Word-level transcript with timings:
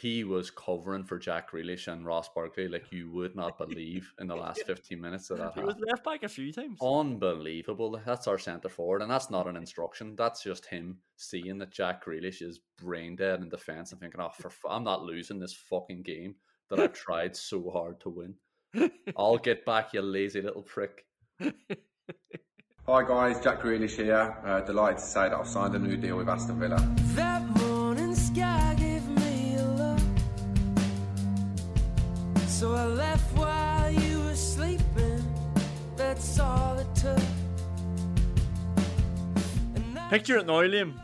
He 0.00 0.22
was 0.22 0.48
covering 0.48 1.02
for 1.02 1.18
Jack 1.18 1.50
Grealish 1.50 1.88
and 1.92 2.06
Ross 2.06 2.28
Barkley 2.28 2.68
like 2.68 2.92
you 2.92 3.10
would 3.10 3.34
not 3.34 3.58
believe 3.58 4.14
in 4.20 4.28
the 4.28 4.36
last 4.36 4.62
15 4.66 5.00
minutes 5.00 5.28
of 5.30 5.38
that. 5.38 5.54
He 5.54 5.60
was 5.60 5.74
left 5.84 6.04
back 6.04 6.22
a 6.22 6.28
few 6.28 6.52
times. 6.52 6.78
Unbelievable. 6.80 8.00
That's 8.06 8.28
our 8.28 8.38
centre 8.38 8.68
forward, 8.68 9.02
and 9.02 9.10
that's 9.10 9.28
not 9.28 9.48
an 9.48 9.56
instruction. 9.64 10.14
That's 10.14 10.40
just 10.40 10.66
him 10.66 10.98
seeing 11.16 11.58
that 11.58 11.72
Jack 11.72 12.04
Grealish 12.04 12.42
is 12.42 12.60
brain 12.80 13.16
dead 13.16 13.40
in 13.40 13.48
defence 13.48 13.90
and 13.90 14.00
thinking, 14.00 14.20
oh, 14.20 14.30
for 14.38 14.50
f- 14.50 14.70
I'm 14.70 14.84
not 14.84 15.02
losing 15.02 15.40
this 15.40 15.52
fucking 15.52 16.02
game 16.02 16.36
that 16.70 16.78
I've 16.78 16.92
tried 16.92 17.34
so 17.34 17.68
hard 17.68 17.98
to 18.02 18.08
win. 18.10 18.34
I'll 19.16 19.38
get 19.48 19.66
back, 19.66 19.94
you 19.94 20.02
lazy 20.02 20.40
little 20.42 20.62
prick. 20.62 21.06
Hi 21.40 23.02
guys, 23.02 23.40
Jack 23.40 23.62
Grealish 23.62 23.96
here. 23.96 24.36
Uh, 24.46 24.60
delighted 24.60 24.98
to 24.98 25.04
say 25.04 25.28
that 25.28 25.34
I've 25.36 25.48
signed 25.48 25.74
a 25.74 25.78
new 25.80 25.96
deal 25.96 26.18
with 26.18 26.28
Aston 26.28 26.60
Villa. 26.60 26.78
So 32.58 32.74
I 32.74 32.86
left 32.86 33.36
while 33.36 33.88
you 33.88 34.18
were 34.18 34.34
sleeping. 34.34 35.22
That's 35.94 36.40
all 36.40 36.76
it 36.76 36.92
took. 36.92 37.20
Picture 40.10 40.38
it 40.38 40.46
now, 40.46 40.62
Liam. 40.62 40.94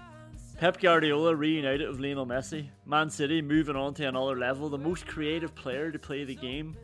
Pep 0.59 0.81
Guardiola 0.81 1.37
reunited 1.37 1.89
with 1.89 2.01
Lionel 2.01 2.27
Messi. 2.27 2.67
Man 2.87 3.09
City 3.09 3.41
moving 3.41 3.77
on 3.77 3.95
to 3.95 4.09
another 4.09 4.37
level. 4.37 4.69
The 4.69 4.79
most 4.79 5.07
creative 5.07 5.55
player 5.55 5.93
to 5.93 5.99
play 6.01 6.25
the 6.25 6.35
game, 6.35 6.77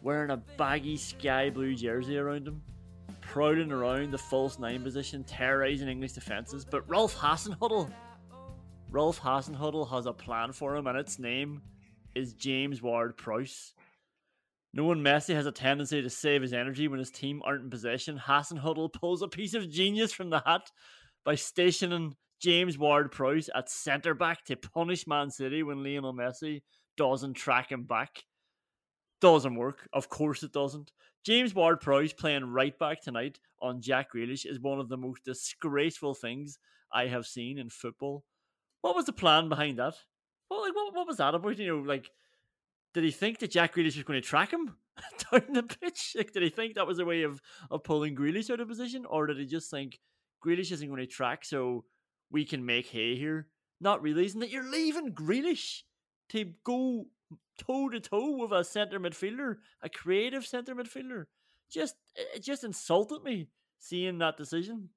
wearing 0.00 0.30
a 0.30 0.38
baggy 0.38 0.96
sky 0.96 1.50
blue 1.50 1.74
jersey 1.74 2.16
around 2.16 2.48
him, 2.48 2.62
prowling 3.20 3.70
around 3.70 4.12
the 4.12 4.16
false 4.16 4.58
nine 4.58 4.82
position, 4.82 5.22
terrorizing 5.22 5.88
English 5.88 6.12
defences. 6.12 6.64
But 6.64 6.88
Ralph 6.88 7.14
Hasenhüttl, 7.14 7.92
Ralph 8.90 9.20
Hasenhüttl 9.20 9.90
has 9.90 10.06
a 10.06 10.14
plan 10.14 10.52
for 10.52 10.76
him, 10.76 10.86
and 10.86 10.96
its 10.96 11.18
name 11.18 11.60
is 12.14 12.32
James 12.32 12.80
Ward-Prowse. 14.74 14.74
Knowing 14.74 14.98
Messi 15.04 15.34
has 15.34 15.46
a 15.46 15.52
tendency 15.52 16.02
to 16.02 16.10
save 16.10 16.42
his 16.42 16.52
energy 16.52 16.88
when 16.88 16.98
his 16.98 17.10
team 17.10 17.40
aren't 17.44 17.64
in 17.64 17.70
possession, 17.70 18.18
Hasenhüttl 18.18 18.92
pulls 18.92 19.22
a 19.22 19.28
piece 19.28 19.54
of 19.54 19.70
genius 19.70 20.12
from 20.12 20.30
the 20.30 20.42
hat 20.44 20.70
by 21.24 21.34
stationing 21.34 22.14
James 22.40 22.78
Ward-Prowse 22.78 23.50
at 23.54 23.68
centre 23.68 24.14
back 24.14 24.44
to 24.44 24.56
punish 24.56 25.06
Man 25.06 25.30
City 25.30 25.62
when 25.62 25.82
Lionel 25.82 26.14
Messi 26.14 26.62
doesn't 26.96 27.34
track 27.34 27.72
him 27.72 27.84
back. 27.84 28.24
Doesn't 29.20 29.56
work. 29.56 29.88
Of 29.92 30.08
course 30.08 30.42
it 30.42 30.52
doesn't. 30.52 30.92
James 31.26 31.54
Ward-Prowse 31.54 32.12
playing 32.12 32.44
right 32.44 32.78
back 32.78 33.02
tonight 33.02 33.40
on 33.60 33.80
Jack 33.80 34.12
Grealish 34.14 34.46
is 34.46 34.60
one 34.60 34.78
of 34.78 34.88
the 34.88 34.96
most 34.96 35.24
disgraceful 35.24 36.14
things 36.14 36.58
I 36.92 37.08
have 37.08 37.26
seen 37.26 37.58
in 37.58 37.68
football. 37.68 38.24
What 38.82 38.94
was 38.94 39.06
the 39.06 39.12
plan 39.12 39.48
behind 39.48 39.78
that? 39.78 39.94
What, 40.46 40.62
like, 40.62 40.74
what, 40.74 40.94
what 40.94 41.06
was 41.08 41.16
that 41.16 41.34
about? 41.34 41.58
You 41.58 41.66
know, 41.66 41.82
like, 41.82 42.08
did 42.94 43.04
he 43.04 43.10
think 43.10 43.38
that 43.38 43.50
Jack 43.50 43.74
Grealish 43.74 43.96
was 43.96 44.04
going 44.04 44.20
to 44.20 44.26
track 44.26 44.52
him 44.52 44.76
down 45.32 45.52
the 45.52 45.62
pitch? 45.62 46.14
Like, 46.16 46.32
did 46.32 46.42
he 46.42 46.50
think 46.50 46.74
that 46.74 46.86
was 46.86 46.98
a 46.98 47.04
way 47.04 47.22
of, 47.22 47.40
of 47.70 47.84
pulling 47.84 48.16
Grealish 48.16 48.50
out 48.50 48.60
of 48.60 48.68
position? 48.68 49.04
Or 49.04 49.26
did 49.26 49.38
he 49.38 49.46
just 49.46 49.70
think 49.70 49.98
Grealish 50.44 50.72
isn't 50.72 50.88
going 50.88 51.00
to 51.00 51.06
track, 51.06 51.44
so 51.44 51.84
we 52.30 52.44
can 52.44 52.64
make 52.64 52.86
hay 52.86 53.16
here? 53.16 53.48
Not 53.80 54.02
realizing 54.02 54.40
that 54.40 54.50
you're 54.50 54.70
leaving 54.70 55.12
Grealish 55.12 55.82
to 56.30 56.52
go 56.64 57.06
toe 57.58 57.88
to 57.88 58.00
toe 58.00 58.36
with 58.36 58.52
a 58.52 58.64
centre 58.64 59.00
midfielder, 59.00 59.56
a 59.82 59.88
creative 59.88 60.46
centre 60.46 60.74
midfielder. 60.74 61.24
Just 61.70 61.96
it 62.16 62.42
just 62.42 62.64
insulted 62.64 63.22
me 63.22 63.48
seeing 63.78 64.18
that 64.18 64.36
decision. 64.36 64.88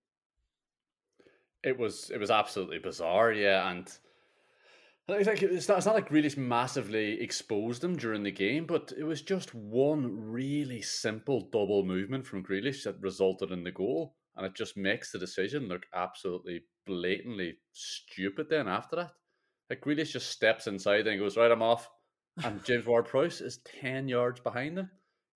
It 1.64 1.78
was 1.78 2.10
it 2.10 2.20
was 2.20 2.32
absolutely 2.32 2.80
bizarre, 2.80 3.34
yeah, 3.34 3.70
and 3.70 3.92
I 5.10 5.24
think 5.24 5.42
it's 5.42 5.68
not, 5.68 5.78
it's 5.78 5.86
not 5.86 5.96
like 5.96 6.10
Grealish 6.10 6.38
massively 6.38 7.22
exposed 7.22 7.84
him 7.84 7.98
during 7.98 8.24
the 8.24 8.32
game, 8.32 8.66
but 8.66 8.94
it 8.98 9.04
was 9.04 9.22
just 9.22 9.54
one 9.54 10.32
really 10.32 10.82
simple 10.82 11.50
double 11.52 11.84
movement 11.84 12.26
from 12.26 12.44
Grealish 12.44 12.84
that 12.84 13.02
resulted 13.02 13.52
in 13.52 13.64
the 13.64 13.72
goal, 13.72 14.16
and 14.36 14.46
it 14.46 14.56
just 14.56 14.78
makes 14.78 15.12
the 15.12 15.20
decision 15.20 15.68
look 15.68 15.86
absolutely 15.94 16.62
blatantly 16.86 17.58
stupid. 17.74 18.48
Then 18.50 18.68
after 18.68 18.96
that, 18.96 19.12
like 19.70 19.82
Grealish 19.82 20.12
just 20.12 20.30
steps 20.30 20.68
inside 20.68 21.08
and 21.08 21.20
goes, 21.20 21.36
"Right, 21.36 21.52
I'm 21.52 21.62
off," 21.62 21.90
and 22.44 22.64
James 22.64 22.86
Ward-Prowse 22.86 23.42
is 23.42 23.60
ten 23.82 24.08
yards 24.08 24.40
behind 24.40 24.78
him. 24.78 24.90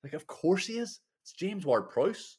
Like, 0.03 0.13
of 0.13 0.27
course 0.27 0.67
he 0.67 0.77
is. 0.77 1.01
It's 1.23 1.33
James 1.33 1.65
Ward-Prowse. 1.65 2.37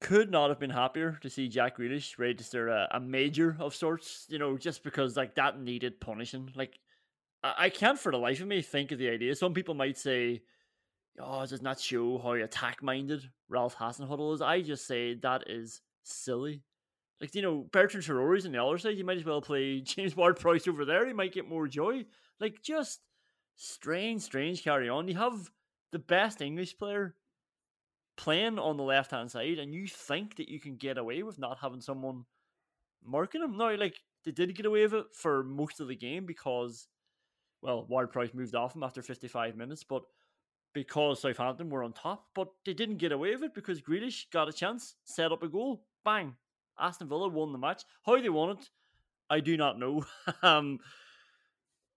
Could 0.00 0.30
not 0.30 0.48
have 0.48 0.58
been 0.58 0.70
happier 0.70 1.18
to 1.20 1.28
see 1.28 1.48
Jack 1.48 1.76
Grealish 1.76 2.18
register 2.18 2.68
a, 2.68 2.88
a 2.92 3.00
major 3.00 3.56
of 3.60 3.74
sorts. 3.74 4.26
You 4.28 4.38
know, 4.38 4.56
just 4.56 4.82
because 4.82 5.16
like 5.16 5.34
that 5.34 5.60
needed 5.60 6.00
punishing. 6.00 6.50
Like, 6.54 6.78
I, 7.42 7.54
I 7.58 7.70
can't 7.70 7.98
for 7.98 8.10
the 8.10 8.18
life 8.18 8.40
of 8.40 8.46
me 8.46 8.62
think 8.62 8.92
of 8.92 8.98
the 8.98 9.10
idea. 9.10 9.34
Some 9.34 9.52
people 9.52 9.74
might 9.74 9.98
say, 9.98 10.40
"Oh, 11.18 11.44
does 11.46 11.60
not 11.60 11.80
show 11.80 12.18
how 12.18 12.32
attack 12.32 12.82
minded 12.82 13.28
Ralph 13.48 13.76
Hasenhüttl 13.76 14.34
is." 14.34 14.40
I 14.40 14.62
just 14.62 14.86
say 14.86 15.14
that 15.14 15.50
is 15.50 15.82
silly. 16.02 16.62
Like, 17.20 17.34
you 17.34 17.42
know, 17.42 17.66
Bertrand 17.70 18.04
Traore's 18.04 18.46
on 18.46 18.52
the 18.52 18.64
other 18.64 18.78
side. 18.78 18.96
You 18.96 19.04
might 19.04 19.18
as 19.18 19.24
well 19.24 19.42
play 19.42 19.80
James 19.82 20.16
Ward-Prowse 20.16 20.66
over 20.66 20.84
there. 20.84 21.06
He 21.06 21.12
might 21.12 21.34
get 21.34 21.48
more 21.48 21.68
joy. 21.68 22.06
Like, 22.40 22.62
just 22.62 23.00
strange, 23.56 24.22
strange 24.22 24.64
carry 24.64 24.88
on. 24.88 25.06
You 25.06 25.16
have 25.16 25.50
the 25.92 25.98
best 25.98 26.40
English 26.40 26.78
player 26.78 27.14
playing 28.20 28.58
on 28.58 28.76
the 28.76 28.82
left 28.82 29.12
hand 29.12 29.30
side, 29.30 29.58
and 29.58 29.74
you 29.74 29.86
think 29.86 30.36
that 30.36 30.50
you 30.50 30.60
can 30.60 30.76
get 30.76 30.98
away 30.98 31.22
with 31.22 31.38
not 31.38 31.58
having 31.58 31.80
someone 31.80 32.24
marking 33.02 33.42
him. 33.42 33.56
No, 33.56 33.74
like 33.74 33.96
they 34.26 34.30
did 34.30 34.54
get 34.54 34.66
away 34.66 34.82
with 34.82 34.92
it 34.92 35.06
for 35.14 35.42
most 35.42 35.80
of 35.80 35.88
the 35.88 35.96
game 35.96 36.26
because, 36.26 36.88
well, 37.62 37.86
Ward-Prowse 37.88 38.34
moved 38.34 38.54
off 38.54 38.76
him 38.76 38.82
after 38.82 39.00
55 39.00 39.56
minutes, 39.56 39.84
but 39.84 40.02
because 40.74 41.22
Southampton 41.22 41.70
were 41.70 41.82
on 41.82 41.94
top, 41.94 42.26
but 42.34 42.48
they 42.66 42.74
didn't 42.74 42.98
get 42.98 43.10
away 43.10 43.30
with 43.30 43.42
it 43.42 43.54
because 43.54 43.80
Grealish 43.80 44.30
got 44.30 44.50
a 44.50 44.52
chance, 44.52 44.96
set 45.04 45.32
up 45.32 45.42
a 45.42 45.48
goal, 45.48 45.82
bang. 46.04 46.36
Aston 46.78 47.08
Villa 47.08 47.28
won 47.28 47.52
the 47.52 47.58
match. 47.58 47.84
How 48.04 48.20
they 48.20 48.28
won 48.28 48.50
it, 48.50 48.68
I 49.30 49.40
do 49.40 49.56
not 49.56 49.78
know. 49.78 50.04
um, 50.42 50.78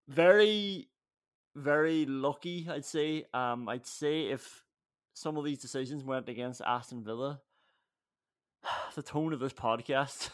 very, 0.08 0.88
very 1.54 2.06
lucky, 2.06 2.66
I'd 2.68 2.86
say. 2.86 3.26
Um, 3.34 3.68
I'd 3.68 3.86
say 3.86 4.28
if 4.28 4.63
some 5.14 5.36
of 5.36 5.44
these 5.44 5.58
decisions 5.58 6.04
went 6.04 6.28
against 6.28 6.60
Aston 6.60 7.02
Villa, 7.02 7.40
the 8.94 9.02
tone 9.02 9.32
of 9.32 9.40
this 9.40 9.54
podcast 9.54 10.30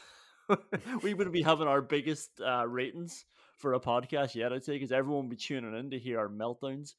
we 1.03 1.15
would 1.15 1.33
be 1.33 1.43
having 1.43 1.69
our 1.69 1.83
biggest 1.83 2.41
uh, 2.41 2.67
ratings 2.67 3.25
for 3.57 3.75
a 3.75 3.81
podcast 3.81 4.35
yet, 4.35 4.53
I'd 4.53 4.65
say, 4.65 4.75
because 4.75 4.93
everyone 4.93 5.25
will 5.25 5.31
be 5.31 5.37
tuning 5.37 5.77
in 5.77 5.91
to 5.91 5.99
hear 5.99 6.19
our 6.19 6.29
meltdowns. 6.29 6.95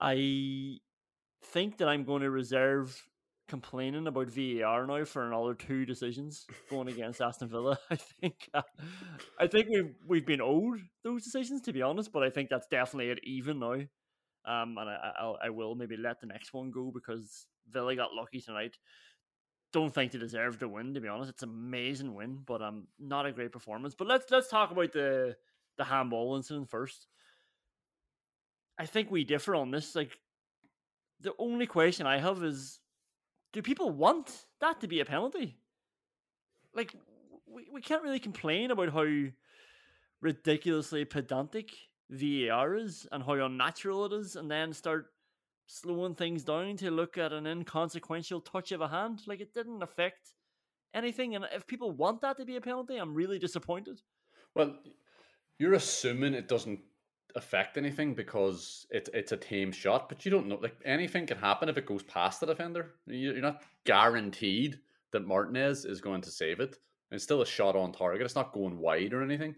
I 0.00 0.78
think 1.42 1.78
that 1.78 1.88
I'm 1.88 2.04
going 2.04 2.22
to 2.22 2.30
reserve 2.30 3.02
complaining 3.48 4.06
about 4.06 4.30
VAR 4.30 4.86
now 4.86 5.04
for 5.04 5.26
another 5.26 5.54
two 5.54 5.84
decisions 5.84 6.46
going 6.70 6.88
against 6.88 7.20
Aston 7.20 7.48
Villa. 7.48 7.78
I 7.90 7.96
think 7.96 8.48
uh, 8.54 8.62
I 9.38 9.46
think 9.46 9.68
we've 9.68 9.94
we've 10.06 10.26
been 10.26 10.40
owed 10.40 10.80
those 11.02 11.24
decisions 11.24 11.60
to 11.62 11.72
be 11.72 11.82
honest, 11.82 12.12
but 12.12 12.22
I 12.22 12.30
think 12.30 12.48
that's 12.48 12.66
definitely 12.68 13.10
it 13.10 13.20
even 13.24 13.58
now. 13.58 13.80
Um, 14.46 14.76
and 14.78 14.90
I, 14.90 15.12
I 15.18 15.34
I 15.44 15.50
will 15.50 15.74
maybe 15.74 15.96
let 15.96 16.20
the 16.20 16.26
next 16.26 16.52
one 16.52 16.70
go 16.70 16.90
because 16.92 17.46
Villa 17.70 17.96
got 17.96 18.14
lucky 18.14 18.40
tonight. 18.40 18.76
Don't 19.72 19.92
think 19.92 20.12
they 20.12 20.18
deserve 20.18 20.58
to 20.58 20.68
win. 20.68 20.94
To 20.94 21.00
be 21.00 21.08
honest, 21.08 21.30
it's 21.30 21.42
an 21.42 21.48
amazing 21.48 22.14
win, 22.14 22.40
but 22.46 22.62
um, 22.62 22.86
not 22.98 23.26
a 23.26 23.32
great 23.32 23.52
performance. 23.52 23.94
But 23.94 24.06
let's 24.06 24.30
let's 24.30 24.48
talk 24.48 24.70
about 24.70 24.92
the 24.92 25.36
the 25.76 25.84
handball 25.84 26.36
incident 26.36 26.70
first. 26.70 27.06
I 28.78 28.86
think 28.86 29.10
we 29.10 29.24
differ 29.24 29.54
on 29.54 29.70
this. 29.70 29.94
Like, 29.94 30.18
the 31.20 31.32
only 31.38 31.66
question 31.66 32.06
I 32.06 32.18
have 32.18 32.42
is 32.42 32.80
do 33.52 33.62
people 33.62 33.90
want 33.90 34.46
that 34.60 34.80
to 34.80 34.88
be 34.88 35.00
a 35.00 35.04
penalty? 35.04 35.56
Like, 36.74 36.94
we, 37.46 37.68
we 37.72 37.80
can't 37.80 38.02
really 38.02 38.18
complain 38.18 38.70
about 38.70 38.92
how 38.92 39.06
ridiculously 40.20 41.04
pedantic 41.04 41.70
VAR 42.10 42.76
is 42.76 43.06
and 43.12 43.22
how 43.22 43.34
unnatural 43.34 44.06
it 44.06 44.12
is, 44.12 44.36
and 44.36 44.50
then 44.50 44.72
start 44.72 45.06
slowing 45.66 46.14
things 46.14 46.44
down 46.44 46.76
to 46.76 46.90
look 46.90 47.16
at 47.18 47.32
an 47.32 47.46
inconsequential 47.46 48.40
touch 48.40 48.72
of 48.72 48.80
a 48.80 48.88
hand. 48.88 49.22
Like, 49.26 49.40
it 49.40 49.54
didn't 49.54 49.82
affect 49.82 50.34
anything. 50.94 51.34
And 51.34 51.46
if 51.52 51.66
people 51.66 51.90
want 51.90 52.20
that 52.20 52.36
to 52.38 52.44
be 52.44 52.56
a 52.56 52.60
penalty, 52.60 52.96
I'm 52.96 53.14
really 53.14 53.38
disappointed. 53.38 54.00
Well, 54.54 54.76
you're 55.58 55.74
assuming 55.74 56.34
it 56.34 56.48
doesn't 56.48 56.80
affect 57.36 57.76
anything 57.76 58.14
because 58.14 58.86
it's 58.90 59.10
it's 59.12 59.32
a 59.32 59.36
tame 59.36 59.72
shot, 59.72 60.08
but 60.08 60.24
you 60.24 60.30
don't 60.30 60.46
know. 60.46 60.58
Like 60.60 60.76
anything 60.84 61.26
can 61.26 61.38
happen 61.38 61.68
if 61.68 61.76
it 61.76 61.86
goes 61.86 62.02
past 62.04 62.40
the 62.40 62.46
defender. 62.46 62.94
You're 63.06 63.40
not 63.40 63.62
guaranteed 63.84 64.78
that 65.12 65.26
Martinez 65.26 65.84
is 65.84 66.00
going 66.00 66.20
to 66.22 66.30
save 66.30 66.60
it. 66.60 66.76
It's 67.10 67.24
still 67.24 67.42
a 67.42 67.46
shot 67.46 67.76
on 67.76 67.92
target. 67.92 68.22
It's 68.22 68.34
not 68.34 68.52
going 68.52 68.78
wide 68.78 69.12
or 69.12 69.22
anything. 69.22 69.54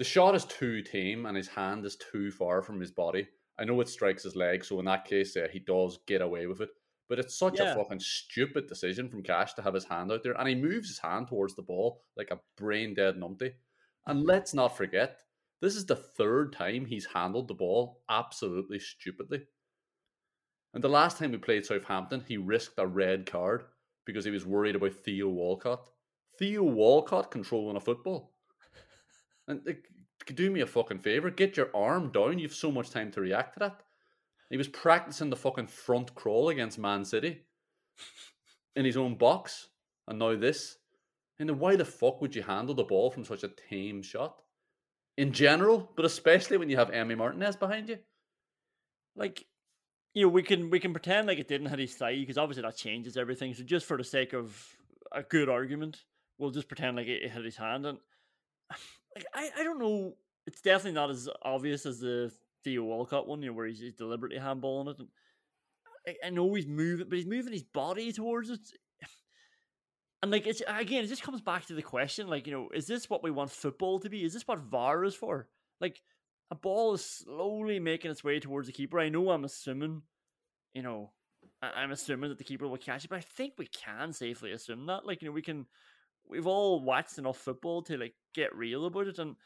The 0.00 0.04
shot 0.04 0.34
is 0.34 0.46
too 0.46 0.80
tame, 0.80 1.26
and 1.26 1.36
his 1.36 1.48
hand 1.48 1.84
is 1.84 1.96
too 1.96 2.30
far 2.30 2.62
from 2.62 2.80
his 2.80 2.90
body. 2.90 3.28
I 3.58 3.64
know 3.64 3.78
it 3.82 3.88
strikes 3.90 4.22
his 4.22 4.34
leg, 4.34 4.64
so 4.64 4.78
in 4.78 4.86
that 4.86 5.04
case, 5.04 5.36
uh, 5.36 5.46
he 5.52 5.58
does 5.58 5.98
get 6.06 6.22
away 6.22 6.46
with 6.46 6.62
it. 6.62 6.70
But 7.06 7.18
it's 7.18 7.34
such 7.34 7.58
Yeah. 7.58 7.72
a 7.72 7.76
fucking 7.76 8.00
stupid 8.00 8.66
decision 8.66 9.10
from 9.10 9.22
Cash 9.22 9.52
to 9.54 9.62
have 9.62 9.74
his 9.74 9.84
hand 9.84 10.10
out 10.10 10.22
there, 10.22 10.32
and 10.40 10.48
he 10.48 10.54
moves 10.54 10.88
his 10.88 11.00
hand 11.00 11.28
towards 11.28 11.54
the 11.54 11.60
ball 11.60 12.02
like 12.16 12.30
a 12.30 12.40
brain 12.56 12.94
dead 12.94 13.16
numpty. 13.16 13.52
And 14.06 14.24
let's 14.24 14.54
not 14.54 14.74
forget, 14.74 15.20
this 15.60 15.76
is 15.76 15.84
the 15.84 15.96
third 15.96 16.54
time 16.54 16.86
he's 16.86 17.04
handled 17.04 17.48
the 17.48 17.52
ball 17.52 18.02
absolutely 18.08 18.78
stupidly. 18.78 19.48
And 20.72 20.82
the 20.82 20.88
last 20.88 21.18
time 21.18 21.32
we 21.32 21.36
played 21.36 21.66
Southampton, 21.66 22.24
he 22.26 22.38
risked 22.38 22.78
a 22.78 22.86
red 22.86 23.26
card 23.26 23.66
because 24.06 24.24
he 24.24 24.30
was 24.30 24.46
worried 24.46 24.76
about 24.76 24.94
Theo 24.94 25.28
Walcott. 25.28 25.90
Theo 26.38 26.62
Walcott 26.62 27.30
controlling 27.30 27.76
a 27.76 27.80
football. 27.80 28.32
And 29.50 29.60
like, 29.66 29.88
do 30.34 30.50
me 30.50 30.60
a 30.60 30.66
fucking 30.66 31.00
favor, 31.00 31.30
get 31.30 31.56
your 31.56 31.70
arm 31.76 32.12
down. 32.12 32.38
You've 32.38 32.54
so 32.54 32.70
much 32.70 32.90
time 32.90 33.10
to 33.12 33.20
react 33.20 33.54
to 33.54 33.60
that. 33.60 33.82
He 34.50 34.56
was 34.56 34.68
practicing 34.68 35.30
the 35.30 35.36
fucking 35.36 35.68
front 35.68 36.14
crawl 36.14 36.48
against 36.50 36.78
Man 36.78 37.04
City 37.04 37.42
in 38.76 38.84
his 38.84 38.96
own 38.96 39.16
box, 39.16 39.68
and 40.08 40.18
now 40.18 40.36
this. 40.36 40.78
And 41.38 41.48
then 41.48 41.58
why 41.58 41.76
the 41.76 41.84
fuck 41.84 42.20
would 42.20 42.36
you 42.36 42.42
handle 42.42 42.74
the 42.74 42.84
ball 42.84 43.10
from 43.10 43.24
such 43.24 43.44
a 43.44 43.48
tame 43.48 44.02
shot? 44.02 44.42
In 45.16 45.32
general, 45.32 45.90
but 45.96 46.04
especially 46.04 46.56
when 46.56 46.70
you 46.70 46.76
have 46.76 46.90
Emmy 46.90 47.14
Martinez 47.14 47.56
behind 47.56 47.88
you. 47.88 47.98
like 49.16 49.46
you 50.14 50.24
know 50.24 50.28
we 50.28 50.42
can 50.42 50.70
we 50.70 50.80
can 50.80 50.92
pretend 50.92 51.26
like 51.28 51.38
it 51.38 51.48
didn't 51.48 51.68
hit 51.68 51.78
his 51.78 51.94
thigh 51.94 52.16
because 52.16 52.38
obviously 52.38 52.62
that 52.62 52.76
changes 52.76 53.16
everything 53.16 53.54
so 53.54 53.62
just 53.62 53.86
for 53.86 53.96
the 53.96 54.04
sake 54.04 54.32
of 54.32 54.76
a 55.12 55.22
good 55.22 55.48
argument 55.48 56.04
we'll 56.38 56.50
just 56.50 56.68
pretend 56.68 56.96
like 56.96 57.06
it, 57.06 57.22
it 57.22 57.30
hit 57.30 57.44
his 57.44 57.56
hand 57.56 57.86
and 57.86 57.98
like 59.14 59.26
I, 59.34 59.50
I 59.58 59.62
don't 59.62 59.78
know 59.78 60.14
it's 60.46 60.60
definitely 60.60 60.92
not 60.92 61.10
as 61.10 61.28
obvious 61.42 61.86
as 61.86 62.00
the 62.00 62.32
Theo 62.64 62.84
Walcott 62.84 63.26
one 63.26 63.42
you 63.42 63.48
know 63.48 63.54
where 63.54 63.66
he's, 63.66 63.80
he's 63.80 63.94
deliberately 63.94 64.38
handballing 64.38 64.90
it 64.90 64.98
and 64.98 65.08
I, 66.06 66.26
I 66.26 66.30
know 66.30 66.52
he's 66.54 66.66
moving 66.66 67.08
but 67.08 67.16
he's 67.16 67.26
moving 67.26 67.52
his 67.52 67.62
body 67.62 68.12
towards 68.12 68.50
it 68.50 68.60
and 70.22 70.30
like 70.30 70.46
it's 70.46 70.62
again 70.66 71.04
it 71.04 71.08
just 71.08 71.22
comes 71.22 71.40
back 71.40 71.66
to 71.66 71.74
the 71.74 71.82
question 71.82 72.28
like 72.28 72.46
you 72.46 72.52
know 72.52 72.68
is 72.74 72.86
this 72.86 73.08
what 73.08 73.22
we 73.22 73.30
want 73.30 73.50
football 73.50 73.98
to 74.00 74.10
be 74.10 74.24
is 74.24 74.32
this 74.32 74.46
what 74.46 74.60
VAR 74.60 75.04
is 75.04 75.14
for 75.14 75.48
like 75.80 76.00
a 76.50 76.54
ball 76.54 76.94
is 76.94 77.04
slowly 77.04 77.78
making 77.78 78.10
its 78.10 78.24
way 78.24 78.40
towards 78.40 78.66
the 78.66 78.72
keeper. 78.72 78.98
I 78.98 79.08
know 79.08 79.30
I'm 79.30 79.44
assuming, 79.44 80.02
you 80.74 80.82
know, 80.82 81.12
I'm 81.62 81.92
assuming 81.92 82.30
that 82.30 82.38
the 82.38 82.44
keeper 82.44 82.66
will 82.66 82.76
catch 82.76 83.04
it, 83.04 83.10
but 83.10 83.18
I 83.18 83.22
think 83.22 83.54
we 83.56 83.66
can 83.66 84.12
safely 84.12 84.52
assume 84.52 84.86
that. 84.86 85.06
Like, 85.06 85.22
you 85.22 85.28
know, 85.28 85.32
we 85.32 85.42
can, 85.42 85.66
we've 86.30 86.46
all 86.46 86.82
watched 86.82 87.18
enough 87.18 87.38
football 87.38 87.82
to 87.82 87.96
like 87.96 88.14
get 88.34 88.54
real 88.54 88.86
about 88.86 89.08
it, 89.08 89.18
and 89.18 89.36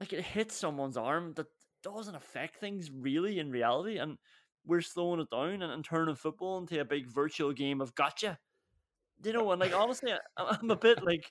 like 0.00 0.12
it 0.12 0.24
hits 0.24 0.56
someone's 0.56 0.96
arm 0.96 1.32
that 1.34 1.46
doesn't 1.82 2.14
affect 2.14 2.56
things 2.56 2.90
really 2.90 3.38
in 3.38 3.50
reality, 3.50 3.98
and 3.98 4.18
we're 4.66 4.80
slowing 4.80 5.20
it 5.20 5.30
down 5.30 5.62
and, 5.62 5.72
and 5.72 5.84
turning 5.84 6.14
football 6.14 6.58
into 6.58 6.80
a 6.80 6.84
big 6.84 7.06
virtual 7.06 7.52
game 7.52 7.80
of 7.80 7.94
gotcha. 7.94 8.38
You 9.24 9.32
know, 9.32 9.50
and 9.52 9.60
like 9.60 9.74
honestly, 9.74 10.12
I, 10.12 10.18
I'm 10.60 10.70
a 10.70 10.76
bit 10.76 11.04
like. 11.04 11.30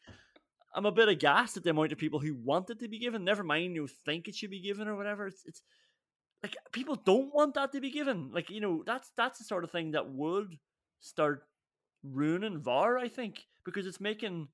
I'm 0.75 0.85
a 0.85 0.91
bit 0.91 1.09
aghast 1.09 1.57
at 1.57 1.63
the 1.63 1.71
amount 1.71 1.91
of 1.91 1.97
people 1.97 2.19
who 2.19 2.35
want 2.35 2.69
it 2.69 2.79
to 2.81 2.87
be 2.87 2.99
given. 2.99 3.23
Never 3.23 3.41
mind, 3.41 3.73
you 3.73 3.87
think 4.05 4.27
it 4.27 4.35
should 4.35 4.51
be 4.51 4.59
given 4.59 4.87
or 4.87 4.95
whatever. 4.95 5.25
It's 5.25 5.43
it's 5.45 5.63
like 6.43 6.55
people 6.71 6.95
don't 6.95 7.33
want 7.33 7.55
that 7.55 7.71
to 7.71 7.81
be 7.81 7.89
given. 7.89 8.29
Like 8.31 8.49
you 8.49 8.61
know, 8.61 8.83
that's 8.85 9.11
that's 9.17 9.39
the 9.39 9.45
sort 9.45 9.63
of 9.63 9.71
thing 9.71 9.91
that 9.91 10.09
would 10.09 10.57
start 10.99 11.43
ruining 12.03 12.59
VAR. 12.59 12.97
I 12.97 13.07
think 13.07 13.45
because 13.65 13.87
it's 13.87 13.99
making 13.99 14.49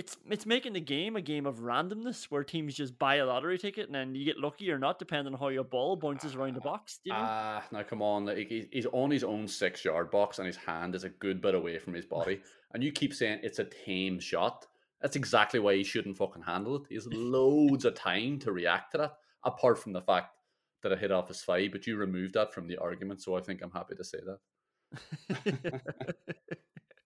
it's 0.00 0.16
it's 0.30 0.46
making 0.46 0.72
the 0.72 0.80
game 0.80 1.14
a 1.14 1.20
game 1.20 1.44
of 1.44 1.58
randomness 1.58 2.24
where 2.30 2.42
teams 2.42 2.74
just 2.74 2.98
buy 2.98 3.16
a 3.16 3.26
lottery 3.26 3.58
ticket 3.58 3.84
and 3.84 3.94
then 3.94 4.14
you 4.14 4.24
get 4.24 4.38
lucky 4.38 4.70
or 4.70 4.78
not 4.78 4.98
depending 4.98 5.34
on 5.34 5.38
how 5.38 5.48
your 5.48 5.62
ball 5.62 5.94
bounces 5.94 6.34
around 6.34 6.56
the 6.56 6.60
box. 6.62 7.00
do 7.04 7.10
You 7.10 7.12
know? 7.12 7.22
Ah, 7.22 7.62
now 7.70 7.82
come 7.82 8.00
on. 8.00 8.24
Like, 8.24 8.48
he's 8.48 8.86
on 8.92 9.10
his 9.10 9.24
own 9.24 9.46
six 9.46 9.84
yard 9.84 10.10
box 10.10 10.38
and 10.38 10.46
his 10.46 10.56
hand 10.56 10.94
is 10.94 11.04
a 11.04 11.10
good 11.10 11.42
bit 11.42 11.54
away 11.54 11.78
from 11.78 11.92
his 11.92 12.06
body. 12.06 12.40
and 12.72 12.82
you 12.82 12.92
keep 12.92 13.12
saying 13.12 13.40
it's 13.42 13.58
a 13.58 13.64
tame 13.64 14.18
shot. 14.18 14.66
That's 15.02 15.16
exactly 15.16 15.60
why 15.60 15.76
he 15.76 15.84
shouldn't 15.84 16.16
fucking 16.16 16.44
handle 16.44 16.76
it. 16.76 16.82
He 16.88 16.94
has 16.94 17.06
loads 17.12 17.84
of 17.84 17.94
time 17.94 18.38
to 18.38 18.52
react 18.52 18.92
to 18.92 18.98
that, 18.98 19.16
apart 19.44 19.78
from 19.78 19.92
the 19.92 20.00
fact 20.00 20.34
that 20.82 20.92
it 20.92 20.98
hit 20.98 21.12
off 21.12 21.28
his 21.28 21.42
thigh. 21.42 21.68
But 21.68 21.86
you 21.86 21.96
removed 21.96 22.32
that 22.34 22.54
from 22.54 22.68
the 22.68 22.78
argument, 22.78 23.20
so 23.20 23.36
I 23.36 23.42
think 23.42 23.60
I'm 23.62 23.70
happy 23.70 23.96
to 23.96 24.04
say 24.04 24.18
that. 24.24 25.80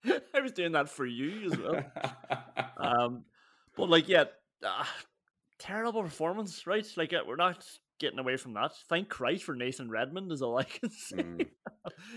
I 0.35 0.41
was 0.41 0.53
doing 0.53 0.73
that 0.73 0.89
for 0.89 1.07
you 1.07 1.51
as 1.51 1.59
well. 1.59 1.85
um, 2.77 3.25
but 3.77 3.89
like, 3.89 4.09
yeah, 4.09 4.25
uh, 4.65 4.85
terrible 5.59 6.03
performance, 6.03 6.67
right? 6.67 6.87
Like, 6.97 7.13
uh, 7.13 7.23
we're 7.27 7.37
not 7.37 7.65
getting 8.01 8.19
away 8.19 8.37
from 8.37 8.55
that. 8.55 8.73
Thank 8.89 9.09
Christ 9.09 9.45
for 9.45 9.55
Nathan 9.55 9.91
Redmond 9.91 10.33
is 10.33 10.43
all 10.43 10.59
I 10.59 10.65
can 10.65 10.91
say. 10.91 11.17
Mm. 11.17 11.47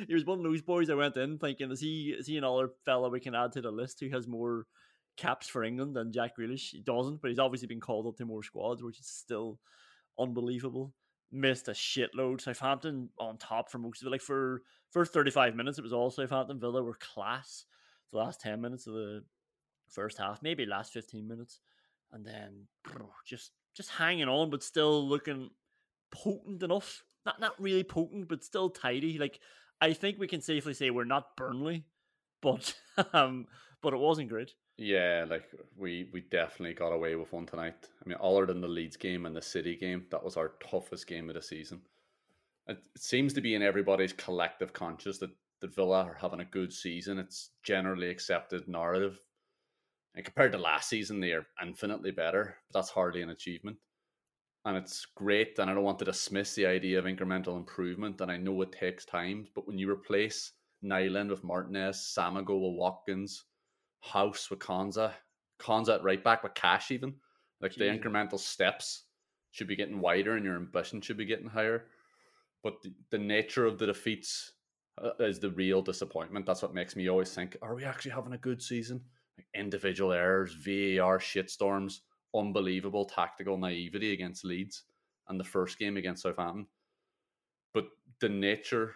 he 0.08 0.13
was 0.13 0.25
one 0.25 0.39
of 0.39 0.44
those 0.44 0.62
boys 0.62 0.89
I 0.89 0.96
went 0.96 1.17
in 1.17 1.38
thinking, 1.38 1.72
is 1.72 1.79
he 1.79 2.15
is 2.17 2.27
he 2.27 2.38
another 2.38 2.70
fella 2.86 3.10
we 3.10 3.20
can 3.20 3.36
add 3.36 3.51
to 3.53 3.62
the 3.62 3.72
list 3.72 4.00
who 4.00 4.10
has 4.10 4.27
more 4.27 4.65
caps 5.17 5.48
for 5.48 5.63
England 5.63 5.96
than 5.96 6.12
Jack 6.12 6.38
Grealish? 6.38 6.72
He 6.72 6.82
doesn't, 6.82 7.22
but 7.22 7.29
he's 7.29 7.39
obviously 7.39 7.67
been 7.67 7.79
called 7.79 8.08
up 8.08 8.17
to 8.17 8.25
more 8.25 8.44
squads, 8.44 8.84
which 8.84 9.00
is 9.00 9.08
still 9.08 9.60
unbelievable. 10.20 10.94
Missed 11.32 11.67
a 11.67 11.72
shitload. 11.72 12.41
Southampton 12.41 13.10
on 13.20 13.38
top 13.38 13.70
for 13.70 13.79
most 13.79 14.01
of 14.01 14.08
it. 14.08 14.12
Like 14.12 14.22
for 14.22 14.62
first 14.91 15.13
thirty 15.13 15.32
five 15.32 15.56
minutes, 15.56 15.77
it 15.77 15.84
was 15.84 15.94
all 15.94 16.10
Southampton. 16.10 16.60
Villa 16.60 16.82
were 16.82 16.96
class. 16.96 17.65
The 18.12 18.20
last 18.20 18.39
ten 18.39 18.62
minutes 18.62 18.88
of 18.88 18.94
the 18.94 19.24
first 19.89 20.17
half, 20.17 20.41
maybe 20.41 20.65
last 20.65 20.94
fifteen 20.94 21.27
minutes, 21.27 21.60
and 22.12 22.25
then 22.25 22.67
just 23.25 23.51
just 23.74 23.91
hanging 23.91 24.27
on, 24.27 24.50
but 24.50 24.63
still 24.63 25.08
looking 25.08 25.50
potent 26.12 26.63
enough. 26.63 27.03
Not 27.25 27.39
not 27.39 27.62
really 27.62 27.84
potent, 27.84 28.27
but 28.27 28.44
still 28.44 28.70
tidy. 28.70 29.17
Like 29.17 29.39
I 29.82 29.94
think 29.94 30.17
we 30.17 30.27
can 30.27 30.41
safely 30.41 30.74
say 30.74 30.89
we're 30.89 31.06
not 31.06 31.36
Burnley, 31.36 31.86
but 32.41 32.74
um, 33.13 33.48
but 33.82 33.94
it 33.94 34.00
wasn't 34.00 34.29
great. 34.29 34.53
Yeah, 34.77 35.25
like 35.27 35.50
we 35.75 36.10
we 36.13 36.22
definitely 36.22 36.75
got 36.75 36.94
away 36.94 37.15
with 37.15 37.34
one 37.34 37.46
tonight. 37.46 37.88
I 38.03 38.08
mean, 38.08 38.17
other 38.22 38.46
than 38.46 38.62
the 38.62 38.67
Leeds 38.67 38.96
game 38.96 39.25
and 39.25 39.36
the 39.36 39.41
City 39.41 39.75
game, 39.75 40.06
that 40.12 40.24
was 40.24 40.38
our 40.38 40.53
toughest 40.70 41.08
game 41.08 41.29
of 41.29 41.36
the 41.36 41.41
season. 41.41 41.82
It, 42.67 42.79
seems 42.98 43.34
to 43.34 43.41
be 43.41 43.56
in 43.56 43.62
everybody's 43.63 44.13
collective 44.13 44.74
conscious 44.74 45.17
that 45.20 45.32
that 45.62 45.74
Villa 45.74 46.03
are 46.03 46.17
having 46.20 46.41
a 46.41 46.46
good 46.46 46.72
season. 46.72 47.17
It's 47.17 47.50
generally 47.63 48.10
accepted 48.10 48.67
narrative, 48.67 49.20
and 50.18 50.26
compared 50.26 50.52
to 50.52 50.58
last 50.58 50.90
season, 50.90 51.22
they 51.22 51.32
are 51.32 51.46
infinitely 51.62 52.12
better. 52.12 52.58
But 52.68 52.80
that's 52.80 52.90
hardly 52.90 53.22
an 53.22 53.30
achievement, 53.30 53.78
and 54.66 54.76
it's 54.76 55.06
great. 55.16 55.58
And 55.60 55.70
I 55.70 55.74
don't 55.74 55.84
want 55.84 56.00
to 56.00 56.06
dismiss 56.06 56.56
the 56.56 56.66
idea 56.66 57.00
of 57.00 57.06
incremental 57.06 57.56
improvement. 57.56 58.20
And 58.20 58.30
I 58.30 58.36
know 58.36 58.62
it 58.64 58.74
takes 58.74 59.06
time, 59.06 59.48
but 59.56 59.66
when 59.68 59.78
you 59.78 59.90
replace 59.90 60.52
Nyland 60.82 61.30
with 61.30 61.44
Martinez, 61.44 62.14
Samatta 62.18 62.50
with 62.50 62.78
Watkins. 62.78 63.46
Hause 64.00 64.48
with 64.50 64.60
Konsa, 64.60 65.12
Cons 65.60 65.90
at 65.90 66.04
right 66.04 66.24
back 66.24 66.44
with 66.44 66.54
Cash 66.54 66.92
even. 66.92 67.16
Like 67.62 67.74
the 67.74 67.86
incremental 67.86 68.40
steps 68.40 69.06
should 69.52 69.68
be 69.68 69.76
getting 69.76 70.00
wider 70.00 70.36
and 70.36 70.46
your 70.46 70.56
ambition 70.56 71.02
should 71.02 71.18
be 71.18 71.26
getting 71.26 71.48
higher. 71.48 71.86
But 72.64 72.82
the, 72.84 72.94
the 73.10 73.18
nature 73.18 73.66
of 73.66 73.80
the 73.80 73.88
defeats 73.88 74.54
uh, 75.04 75.12
is 75.20 75.40
the 75.40 75.50
real 75.50 75.82
disappointment. 75.82 76.46
That's 76.46 76.62
what 76.62 76.76
makes 76.76 76.96
me 76.96 77.10
always 77.10 77.34
think: 77.34 77.58
Are 77.62 77.74
we 77.74 77.84
actually 77.84 78.12
having 78.12 78.34
a 78.34 78.38
good 78.38 78.62
season? 78.62 79.02
Individual 79.56 80.13
errors, 80.13 80.53
VAR 80.53 81.20
shitstorms, 81.20 82.00
unbelievable 82.36 83.06
tactical 83.06 83.58
naivety 83.58 84.13
against 84.13 84.46
Leeds, 84.46 84.84
and 85.29 85.39
the 85.39 85.44
first 85.44 85.79
game 85.79 85.98
against 85.98 86.24
Southampton. 86.24 86.67
But 87.74 87.88
the 88.20 88.29
nature 88.29 88.96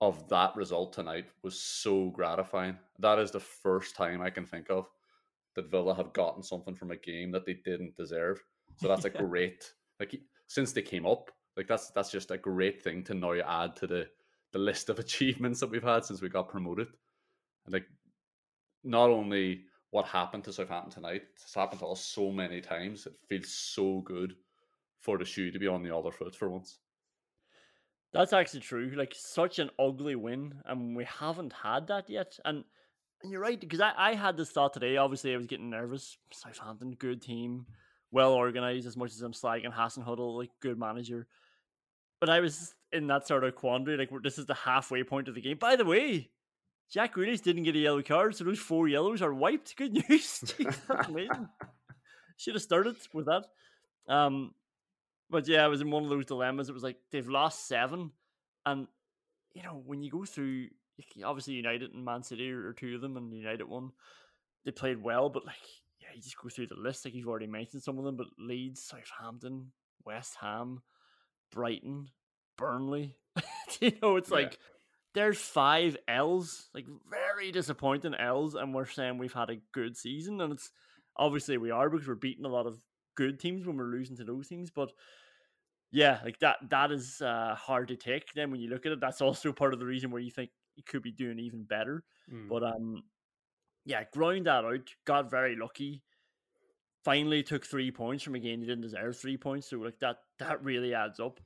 of 0.00 0.28
that 0.28 0.54
result 0.56 0.92
tonight 0.92 1.26
was 1.42 1.60
so 1.60 2.10
gratifying. 2.10 2.78
That 2.98 3.18
is 3.18 3.30
the 3.30 3.40
first 3.40 3.96
time 3.96 4.20
I 4.20 4.30
can 4.30 4.46
think 4.46 4.70
of 4.70 4.88
that 5.54 5.70
Villa 5.70 5.94
have 5.94 6.12
gotten 6.12 6.42
something 6.42 6.74
from 6.74 6.92
a 6.92 6.96
game 6.96 7.32
that 7.32 7.44
they 7.44 7.54
didn't 7.64 7.96
deserve. 7.96 8.42
So 8.76 8.88
that's 8.88 9.04
a 9.04 9.10
great 9.26 9.72
like 9.98 10.20
since 10.46 10.72
they 10.72 10.82
came 10.82 11.06
up, 11.06 11.30
like 11.56 11.66
that's 11.66 11.90
that's 11.90 12.10
just 12.10 12.30
a 12.30 12.38
great 12.38 12.82
thing 12.82 13.02
to 13.04 13.14
now 13.14 13.32
add 13.32 13.76
to 13.76 13.86
the 13.86 14.06
the 14.52 14.58
list 14.58 14.88
of 14.88 14.98
achievements 14.98 15.60
that 15.60 15.70
we've 15.70 15.82
had 15.82 16.04
since 16.04 16.22
we 16.22 16.28
got 16.28 16.48
promoted. 16.48 16.88
And 17.66 17.72
like 17.72 17.86
not 18.84 19.10
only 19.10 19.62
what 19.90 20.06
happened 20.06 20.44
to 20.44 20.52
Southampton 20.52 20.92
tonight, 20.92 21.22
it's 21.42 21.54
happened 21.54 21.80
to 21.80 21.86
us 21.86 22.04
so 22.04 22.30
many 22.30 22.60
times. 22.60 23.06
It 23.06 23.14
feels 23.28 23.52
so 23.52 24.00
good 24.00 24.34
for 25.00 25.18
the 25.18 25.24
shoe 25.24 25.50
to 25.50 25.58
be 25.58 25.66
on 25.66 25.82
the 25.82 25.94
other 25.94 26.10
foot 26.10 26.34
for 26.34 26.50
once. 26.50 26.78
That's 28.12 28.32
actually 28.32 28.60
true. 28.60 28.92
Like 28.96 29.14
such 29.14 29.58
an 29.58 29.70
ugly 29.78 30.16
win, 30.16 30.54
and 30.64 30.96
we 30.96 31.04
haven't 31.04 31.52
had 31.52 31.88
that 31.88 32.08
yet. 32.08 32.38
And 32.44 32.64
and 33.22 33.32
you're 33.32 33.40
right 33.40 33.60
because 33.60 33.80
I, 33.80 33.92
I 33.96 34.14
had 34.14 34.36
this 34.36 34.50
thought 34.50 34.72
today. 34.72 34.96
Obviously, 34.96 35.34
I 35.34 35.36
was 35.36 35.46
getting 35.46 35.70
nervous. 35.70 36.16
Southampton, 36.32 36.92
good 36.92 37.20
team, 37.20 37.66
well 38.10 38.32
organized. 38.32 38.86
As 38.86 38.96
much 38.96 39.12
as 39.12 39.20
I'm 39.20 39.32
slagging 39.32 39.74
Hasenhüttl, 39.74 40.38
like 40.38 40.50
good 40.60 40.78
manager, 40.78 41.26
but 42.20 42.30
I 42.30 42.40
was 42.40 42.74
in 42.92 43.06
that 43.08 43.26
sort 43.26 43.44
of 43.44 43.54
quandary. 43.54 43.96
Like 43.96 44.10
this 44.22 44.38
is 44.38 44.46
the 44.46 44.54
halfway 44.54 45.02
point 45.04 45.28
of 45.28 45.34
the 45.34 45.42
game. 45.42 45.58
By 45.58 45.76
the 45.76 45.84
way, 45.84 46.30
Jack 46.90 47.14
Grealish 47.14 47.42
didn't 47.42 47.64
get 47.64 47.76
a 47.76 47.80
yellow 47.80 48.02
card, 48.02 48.34
so 48.34 48.44
those 48.44 48.58
four 48.58 48.88
yellows 48.88 49.20
are 49.22 49.34
wiped. 49.34 49.76
Good 49.76 49.92
news. 50.08 50.40
Jeez. 50.58 51.48
Should 52.36 52.54
have 52.54 52.62
started 52.62 52.96
with 53.12 53.26
that. 53.26 53.44
Um, 54.08 54.54
but 55.28 55.46
yeah, 55.48 55.64
I 55.64 55.68
was 55.68 55.80
in 55.80 55.90
one 55.90 56.04
of 56.04 56.08
those 56.10 56.24
dilemmas. 56.24 56.68
It 56.68 56.72
was 56.74 56.82
like 56.82 56.96
they've 57.10 57.28
lost 57.28 57.68
seven, 57.68 58.12
and 58.64 58.86
you 59.52 59.62
know 59.62 59.82
when 59.84 60.02
you 60.02 60.10
go 60.10 60.24
through, 60.24 60.68
obviously 61.24 61.54
United 61.54 61.92
and 61.92 62.04
Man 62.04 62.22
City 62.22 62.50
are, 62.50 62.72
two 62.72 62.94
of 62.94 63.00
them, 63.02 63.16
and 63.16 63.32
United 63.34 63.68
one. 63.68 63.90
They 64.64 64.70
played 64.70 65.02
well, 65.02 65.28
but 65.28 65.44
like 65.44 65.56
yeah, 66.00 66.08
you 66.14 66.22
just 66.22 66.38
go 66.40 66.48
through 66.48 66.68
the 66.68 66.76
list. 66.76 67.04
Like 67.04 67.14
you've 67.14 67.28
already 67.28 67.46
mentioned 67.46 67.82
some 67.82 67.98
of 67.98 68.04
them, 68.04 68.16
but 68.16 68.28
Leeds, 68.38 68.82
Southampton, 68.82 69.72
West 70.06 70.36
Ham, 70.40 70.80
Brighton, 71.52 72.08
Burnley. 72.56 73.14
you 73.80 73.92
know, 74.00 74.16
it's 74.16 74.30
Yeah. 74.30 74.36
like 74.36 74.58
there's 75.14 75.38
five 75.38 75.96
L's, 76.06 76.68
like 76.74 76.86
very 77.10 77.50
disappointing 77.52 78.14
L's, 78.14 78.54
and 78.54 78.74
we're 78.74 78.86
saying 78.86 79.18
we've 79.18 79.32
had 79.32 79.50
a 79.50 79.60
good 79.72 79.96
season, 79.96 80.40
and 80.40 80.52
it's 80.52 80.70
obviously 81.16 81.56
we 81.58 81.70
are 81.70 81.90
because 81.90 82.06
we're 82.06 82.14
beating 82.14 82.44
a 82.44 82.48
lot 82.48 82.66
of 82.66 82.78
good 83.16 83.40
teams 83.40 83.66
when 83.66 83.76
we're 83.76 83.84
losing 83.84 84.16
to 84.16 84.24
those 84.24 84.46
teams, 84.48 84.70
but 84.70 84.92
yeah, 85.90 86.20
like 86.24 86.38
that 86.40 86.56
that 86.68 86.92
is 86.92 87.20
uh, 87.22 87.54
hard 87.56 87.88
to 87.88 87.96
take. 87.96 88.32
Then 88.34 88.50
when 88.50 88.60
you 88.60 88.68
look 88.68 88.86
at 88.86 88.92
it, 88.92 89.00
that's 89.00 89.20
also 89.22 89.52
part 89.52 89.72
of 89.72 89.80
the 89.80 89.86
reason 89.86 90.10
where 90.10 90.20
you 90.20 90.30
think 90.30 90.50
you 90.76 90.82
could 90.86 91.02
be 91.02 91.12
doing 91.12 91.38
even 91.38 91.64
better. 91.64 92.04
But 92.48 92.62
um, 92.62 93.04
yeah, 93.86 94.04
ground 94.12 94.46
that 94.46 94.64
out. 94.64 94.90
Got 95.06 95.30
very 95.30 95.56
lucky. 95.56 96.02
Finally 97.04 97.42
took 97.42 97.64
three 97.64 97.90
points 97.90 98.22
from 98.22 98.34
a 98.34 98.38
game 98.38 98.60
you 98.60 98.66
didn't 98.66 98.82
deserve 98.82 99.16
three 99.16 99.38
points. 99.38 99.70
So 99.70 99.78
like 99.78 99.98
that 100.00 100.18
that 100.38 100.62
really 100.62 100.94
adds 100.94 101.18
up, 101.20 101.40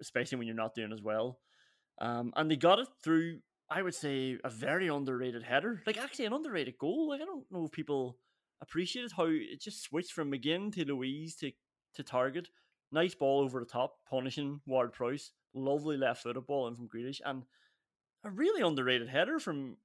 especially 0.00 0.36
when 0.38 0.46
you're 0.46 0.56
not 0.56 0.74
doing 0.74 0.92
as 0.92 1.02
well. 1.02 1.38
Um, 2.00 2.32
and 2.36 2.50
they 2.50 2.56
got 2.56 2.78
it 2.78 2.88
through. 3.02 3.40
I 3.70 3.82
would 3.82 3.94
say 3.94 4.38
a 4.44 4.50
very 4.50 4.88
underrated 4.88 5.42
header, 5.42 5.82
like 5.86 5.98
actually 5.98 6.24
an 6.24 6.32
underrated 6.32 6.78
goal. 6.78 7.08
Like 7.08 7.20
I 7.20 7.24
don't 7.24 7.44
know 7.50 7.64
if 7.64 7.72
people 7.72 8.16
appreciated 8.60 9.12
how 9.16 9.26
it 9.26 9.60
just 9.60 9.82
switched 9.82 10.12
from 10.12 10.32
McGinn 10.32 10.72
to 10.74 10.84
Luiz 10.84 11.36
to 11.36 11.52
to 11.94 12.02
target. 12.02 12.48
Nice 12.90 13.14
ball 13.14 13.40
over 13.40 13.60
the 13.60 13.66
top, 13.66 13.96
punishing 14.08 14.60
Ward-Prowse. 14.66 15.32
Lovely 15.52 15.98
left 15.98 16.22
footed 16.22 16.46
ball 16.46 16.68
in 16.68 16.76
from 16.76 16.88
Grealish, 16.88 17.20
and 17.24 17.42
a 18.24 18.30
really 18.30 18.62
underrated 18.62 19.08
header 19.08 19.38
from 19.38 19.76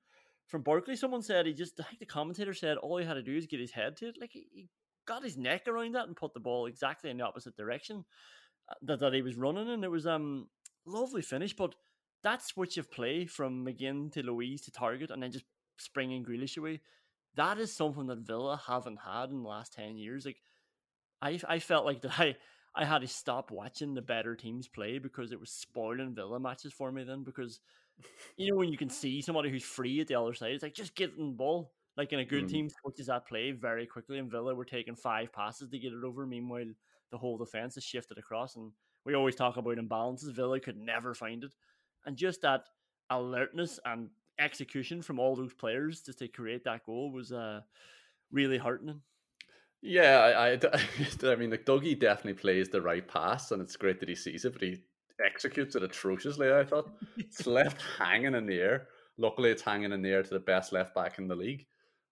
from 0.48 0.62
Barkley. 0.62 0.96
Someone 0.96 1.22
said 1.22 1.46
he 1.46 1.54
just, 1.54 1.80
I 1.80 1.84
think 1.84 2.00
the 2.00 2.06
commentator 2.06 2.54
said 2.54 2.78
all 2.78 2.98
he 2.98 3.06
had 3.06 3.16
to 3.16 3.24
do 3.24 3.36
is 3.36 3.48
get 3.48 3.60
his 3.60 3.72
head 3.72 3.98
to 3.98 4.10
it. 4.10 4.18
Like 4.20 4.32
he, 4.32 4.48
he 4.54 4.70
got 5.06 5.24
his 5.24 5.38
neck 5.38 5.68
around 5.68 5.96
that 5.96 6.08
and 6.08 6.16
put 6.16 6.34
the 6.34 6.40
ball 6.40 6.66
exactly 6.66 7.10
in 7.10 7.18
the 7.18 7.26
opposite 7.26 7.56
direction 7.56 8.06
uh, 8.70 8.76
that, 8.84 9.00
that 9.00 9.14
he 9.14 9.22
was 9.22 9.36
running 9.36 9.68
in. 9.68 9.84
It 9.84 9.92
was 9.92 10.08
um 10.08 10.48
lovely 10.86 11.22
finish, 11.22 11.54
but 11.56 11.76
that 12.24 12.42
switch 12.42 12.78
of 12.78 12.92
play 12.92 13.26
from 13.26 13.66
McGinn 13.66 14.12
to 14.14 14.24
Luiz 14.24 14.62
to 14.64 14.72
target 14.72 15.12
and 15.12 15.22
then 15.24 15.32
just 15.32 15.46
springing 15.78 16.26
Grealish 16.26 16.58
away, 16.58 16.82
that 17.36 17.58
is 17.60 17.74
something 17.76 18.08
that 18.08 18.20
Villa 18.20 18.62
haven't 18.68 18.98
had 18.98 19.30
in 19.32 19.44
the 19.44 19.50
last 19.50 19.74
10 19.74 19.98
years. 19.98 20.26
Like, 20.26 20.42
I, 21.22 21.40
I 21.48 21.60
felt 21.60 21.86
like 21.86 22.02
that 22.04 22.20
I, 22.20 22.38
I 22.76 22.86
had 22.86 23.02
to 23.02 23.08
stop 23.08 23.52
watching 23.52 23.94
the 23.94 24.02
better 24.02 24.36
teams 24.36 24.68
play 24.68 25.00
because 25.00 25.32
it 25.32 25.40
was 25.40 25.52
spoiling 25.52 26.16
Villa 26.16 26.40
matches 26.40 26.74
for 26.74 26.92
me 26.92 27.04
then 27.04 27.24
because 27.24 27.60
you 28.38 28.52
know 28.52 28.58
when 28.58 28.70
you 28.70 28.78
can 28.78 28.90
see 28.92 29.22
somebody 29.22 29.50
who's 29.50 29.64
free 29.64 30.00
at 30.02 30.08
the 30.08 30.16
other 30.16 30.34
side, 30.34 30.52
it's 30.54 30.64
like 30.64 30.74
just 30.74 30.96
get 30.96 31.16
them 31.16 31.32
the 31.32 31.36
ball. 31.36 31.74
Like 31.96 32.12
in 32.12 32.20
a 32.20 32.26
good 32.26 32.48
Mhm. 32.48 32.50
team 32.50 32.70
switches 32.70 33.08
that 33.08 33.28
play 33.28 33.52
very 33.52 33.86
quickly, 33.86 34.18
and 34.18 34.32
Villa 34.32 34.56
were 34.56 34.66
taking 34.66 34.96
five 34.96 35.32
passes 35.32 35.70
to 35.70 35.78
get 35.80 35.94
it 35.94 36.04
over. 36.04 36.26
Meanwhile, 36.26 36.72
the 37.12 37.20
whole 37.20 37.38
defense 37.38 37.78
is 37.78 37.84
shifted 37.84 38.18
across, 38.18 38.56
and 38.56 38.72
we 39.06 39.14
always 39.14 39.36
talk 39.36 39.58
about 39.58 39.78
imbalances. 39.78 40.34
Villa 40.34 40.60
could 40.60 40.78
never 40.78 41.14
find 41.14 41.44
it, 41.44 41.54
and 42.06 42.16
just 42.16 42.42
that 42.42 42.66
alertness 43.10 43.80
and 43.86 44.10
execution 44.40 45.02
from 45.02 45.20
all 45.20 45.36
those 45.36 45.54
players 45.54 46.02
just 46.02 46.20
to 46.20 46.28
create 46.28 46.64
that 46.64 46.86
goal 46.86 47.12
was 47.12 47.32
uh 47.32 47.62
really 48.32 48.58
heartening. 48.58 49.02
Yeah, 49.82 50.20
I, 50.20 50.54
I, 50.54 51.32
I 51.32 51.36
mean, 51.36 51.52
like 51.52 51.66
Dougie 51.66 52.00
definitely 52.00 52.40
plays 52.40 52.70
the 52.70 52.82
right 52.82 53.06
pass, 53.06 53.52
and 53.52 53.62
it's 53.62 53.76
great 53.76 54.00
that 54.00 54.08
he 54.10 54.16
sees 54.16 54.46
it, 54.46 54.54
but 54.54 54.62
he 54.62 54.78
executes 55.24 55.76
it 55.76 55.84
atrociously. 55.84 56.52
I 56.52 56.64
thought 56.64 56.90
it's 57.18 57.46
left 57.48 57.82
hanging 57.98 58.34
in 58.34 58.46
the 58.46 58.60
air. 58.60 58.88
Luckily, 59.18 59.52
it's 59.52 59.62
hanging 59.62 59.92
in 59.92 60.02
the 60.02 60.10
air 60.10 60.24
to 60.24 60.30
the 60.30 60.40
best 60.40 60.72
left 60.72 60.96
back 60.96 61.20
in 61.20 61.28
the 61.28 61.36
league, 61.36 61.66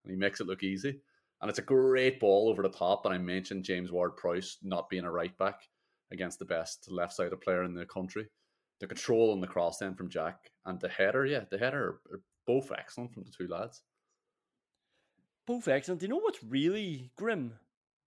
and 0.04 0.12
he 0.12 0.18
makes 0.18 0.42
it 0.42 0.48
look 0.48 0.64
easy. 0.64 1.00
And 1.42 1.50
it's 1.50 1.60
a 1.60 1.64
great 1.64 2.20
ball 2.20 2.50
over 2.50 2.62
the 2.62 2.70
top. 2.70 3.06
And 3.06 3.16
I 3.16 3.18
mentioned 3.18 3.64
James 3.64 3.92
Ward 3.92 4.16
Prowse 4.16 4.58
not 4.62 4.90
being 4.90 5.06
a 5.06 5.12
right 5.12 5.36
back 5.40 5.62
against 6.12 6.38
the 6.38 6.46
best 6.46 6.92
left 6.92 7.14
sided 7.14 7.42
player 7.42 7.64
in 7.64 7.74
the 7.74 7.86
country. 7.86 8.28
The 8.82 8.88
control 8.88 9.32
on 9.32 9.42
the 9.42 9.48
cross 9.48 9.78
then 9.78 9.94
from 9.94 10.10
Jack 10.10 10.50
and 10.66 10.80
the 10.80 10.90
header, 10.90 11.24
yeah, 11.24 11.44
the 11.52 11.60
header 11.60 12.00
are, 12.12 12.22
both 12.48 12.72
excellent 12.72 13.14
from 13.14 13.24
the 13.24 13.30
two 13.30 13.48
lads. 13.48 13.84
Both 15.46 15.68
excellent. 15.68 16.02
Do 16.02 16.08
you 16.08 16.10
know 16.10 16.20
what's 16.20 16.44
really 16.44 17.12
grim? 17.16 17.54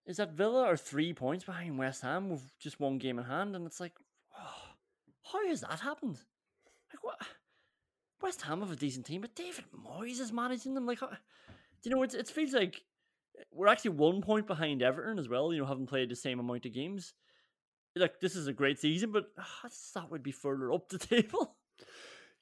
Is 0.05 0.17
that 0.17 0.33
Villa 0.33 0.65
are 0.65 0.77
three 0.77 1.15
points 1.15 1.45
behind 1.45 1.79
West 1.79 2.03
Ham 2.03 2.29
with 2.29 2.43
just 2.59 2.81
one 2.81 2.99
game 2.99 3.21
in 3.21 3.25
hand, 3.25 3.55
and 3.55 3.65
it's 3.65 3.79
like, 3.79 3.93
oh, 4.37 4.75
how 5.33 5.47
has 5.47 5.61
that 5.61 5.79
happened? 5.79 6.19
Like 6.93 7.05
what? 7.05 7.23
West 8.21 8.43
Ham 8.43 8.59
have 8.61 8.73
a 8.73 8.77
decent 8.77 9.07
team, 9.07 9.21
but 9.21 9.37
David 9.37 9.67
Moyes 9.73 10.19
is 10.19 10.33
managing 10.33 10.75
them. 10.75 10.87
Like, 10.87 10.99
how, 10.99 11.07
do 11.07 11.15
you 11.85 11.95
know? 11.95 12.03
It's, 12.03 12.15
it 12.15 12.27
feels 12.27 12.53
like 12.53 12.83
eh, 13.39 13.45
we're 13.53 13.69
actually 13.69 13.93
one 13.93 14.23
point 14.23 14.49
behind 14.49 14.83
Everton 14.83 15.21
as 15.21 15.29
well. 15.29 15.53
You 15.53 15.61
know, 15.61 15.67
having 15.67 15.87
played 15.87 16.11
the 16.11 16.17
same 16.17 16.41
amount 16.41 16.67
of 16.67 16.75
games. 16.75 17.15
Like, 17.97 18.21
this 18.21 18.35
is 18.35 18.49
a 18.49 18.53
great 18.53 18.81
season, 18.81 19.13
but 19.13 19.27
ah, 19.39 19.61
I 19.65 19.69
thought 19.71 20.11
we'd 20.11 20.23
be 20.23 20.33
further 20.33 20.73
up 20.73 20.89
the 20.89 20.99
table. 20.99 21.57